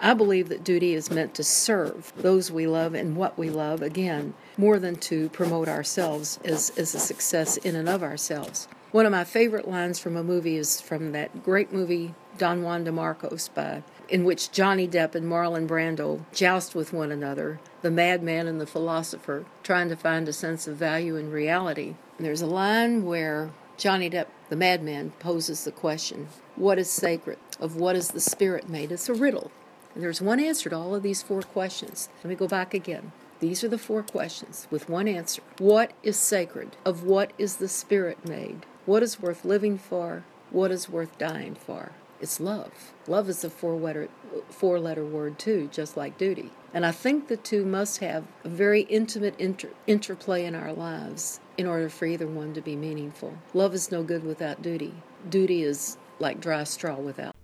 I 0.00 0.14
believe 0.14 0.48
that 0.48 0.64
duty 0.64 0.94
is 0.94 1.10
meant 1.10 1.34
to 1.34 1.44
serve 1.44 2.12
those 2.16 2.50
we 2.50 2.66
love 2.66 2.94
and 2.94 3.16
what 3.16 3.38
we 3.38 3.50
love, 3.50 3.82
again, 3.82 4.34
more 4.56 4.78
than 4.78 4.96
to 4.96 5.28
promote 5.30 5.68
ourselves 5.68 6.38
as, 6.44 6.70
as 6.76 6.94
a 6.94 6.98
success 6.98 7.56
in 7.58 7.76
and 7.76 7.88
of 7.88 8.02
ourselves. 8.02 8.68
One 8.92 9.06
of 9.06 9.12
my 9.12 9.24
favorite 9.24 9.68
lines 9.68 9.98
from 9.98 10.16
a 10.16 10.22
movie 10.22 10.56
is 10.56 10.80
from 10.80 11.12
that 11.12 11.42
great 11.42 11.72
movie 11.72 12.14
Don 12.38 12.62
Juan 12.62 12.84
de 12.84 12.92
Marcos 12.92 13.48
by 13.48 13.82
in 14.08 14.24
which 14.24 14.52
Johnny 14.52 14.86
Depp 14.86 15.14
and 15.14 15.26
Marlon 15.26 15.66
Brando 15.66 16.24
joust 16.32 16.74
with 16.74 16.92
one 16.92 17.10
another, 17.10 17.60
the 17.82 17.90
madman 17.90 18.46
and 18.46 18.60
the 18.60 18.66
philosopher, 18.66 19.44
trying 19.62 19.88
to 19.88 19.96
find 19.96 20.28
a 20.28 20.32
sense 20.32 20.66
of 20.66 20.76
value 20.76 21.16
in 21.16 21.30
reality. 21.30 21.94
And 22.16 22.26
there's 22.26 22.42
a 22.42 22.46
line 22.46 23.04
where 23.04 23.50
Johnny 23.76 24.08
Depp, 24.08 24.26
the 24.48 24.56
madman, 24.56 25.12
poses 25.18 25.64
the 25.64 25.72
question, 25.72 26.28
What 26.56 26.78
is 26.78 26.90
sacred? 26.90 27.38
Of 27.60 27.76
what 27.76 27.96
is 27.96 28.08
the 28.08 28.20
spirit 28.20 28.68
made? 28.68 28.92
It's 28.92 29.08
a 29.08 29.14
riddle. 29.14 29.50
And 29.94 30.02
there's 30.02 30.20
one 30.20 30.40
answer 30.40 30.70
to 30.70 30.76
all 30.76 30.94
of 30.94 31.02
these 31.02 31.22
four 31.22 31.42
questions. 31.42 32.08
Let 32.22 32.30
me 32.30 32.34
go 32.34 32.48
back 32.48 32.74
again. 32.74 33.12
These 33.40 33.64
are 33.64 33.68
the 33.68 33.78
four 33.78 34.02
questions 34.02 34.66
with 34.70 34.88
one 34.88 35.08
answer. 35.08 35.42
What 35.58 35.92
is 36.02 36.16
sacred? 36.16 36.76
Of 36.84 37.04
what 37.04 37.32
is 37.36 37.56
the 37.56 37.68
spirit 37.68 38.26
made? 38.26 38.64
What 38.86 39.02
is 39.02 39.20
worth 39.20 39.44
living 39.44 39.78
for? 39.78 40.24
What 40.50 40.70
is 40.70 40.88
worth 40.88 41.18
dying 41.18 41.54
for? 41.54 41.92
It's 42.24 42.40
love. 42.40 42.94
Love 43.06 43.28
is 43.28 43.44
a 43.44 43.50
four 43.50 43.76
letter, 43.76 44.08
four 44.48 44.80
letter 44.80 45.04
word 45.04 45.38
too, 45.38 45.68
just 45.70 45.94
like 45.94 46.16
duty. 46.16 46.50
And 46.72 46.86
I 46.86 46.90
think 46.90 47.28
the 47.28 47.36
two 47.36 47.66
must 47.66 47.98
have 47.98 48.24
a 48.44 48.48
very 48.48 48.80
intimate 48.84 49.38
inter- 49.38 49.68
interplay 49.86 50.46
in 50.46 50.54
our 50.54 50.72
lives 50.72 51.38
in 51.58 51.66
order 51.66 51.90
for 51.90 52.06
either 52.06 52.26
one 52.26 52.54
to 52.54 52.62
be 52.62 52.76
meaningful. 52.76 53.36
Love 53.52 53.74
is 53.74 53.92
no 53.92 54.02
good 54.02 54.24
without 54.24 54.62
duty. 54.62 54.94
Duty 55.28 55.64
is 55.64 55.98
like 56.18 56.40
dry 56.40 56.64
straw 56.64 56.96
without. 56.96 57.36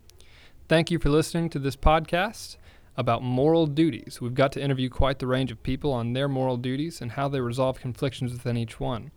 Thank 0.67 0.91
you 0.91 0.99
for 0.99 1.11
listening 1.11 1.51
to 1.51 1.59
this 1.59 1.77
podcast 1.77 2.57
about 2.97 3.23
moral 3.23 3.67
duties. 3.67 4.19
We've 4.23 4.33
got 4.33 4.51
to 4.53 4.63
interview 4.63 4.89
quite 4.89 5.19
the 5.19 5.27
range 5.27 5.53
of 5.53 5.63
people 5.63 5.93
on 5.93 6.15
their 6.15 6.27
moral 6.27 6.57
duties 6.57 7.03
and 7.03 7.13
how 7.13 7.29
they 7.29 7.41
resolve 7.41 7.81
conflictions 7.81 8.33
within 8.33 8.57
each 8.57 8.81
one 8.81 9.11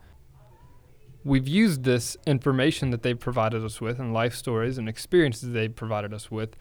we've 1.24 1.48
used 1.48 1.84
this 1.84 2.18
information 2.26 2.92
that 2.92 3.04
they've 3.04 3.20
provided 3.20 3.64
us 3.64 3.80
with 3.80 4.00
and 4.00 4.14
life 4.14 4.36
stories 4.36 4.78
and 4.78 4.90
experiences 4.90 5.52
they've 5.52 5.76
provided 5.76 6.14
us 6.14 6.30
with 6.30 6.56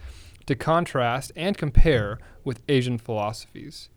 to 0.47 0.55
contrast 0.55 1.33
and 1.37 1.57
compare 1.57 2.19
with 2.45 2.63
Asian 2.69 2.99
philosophies. 2.99 3.89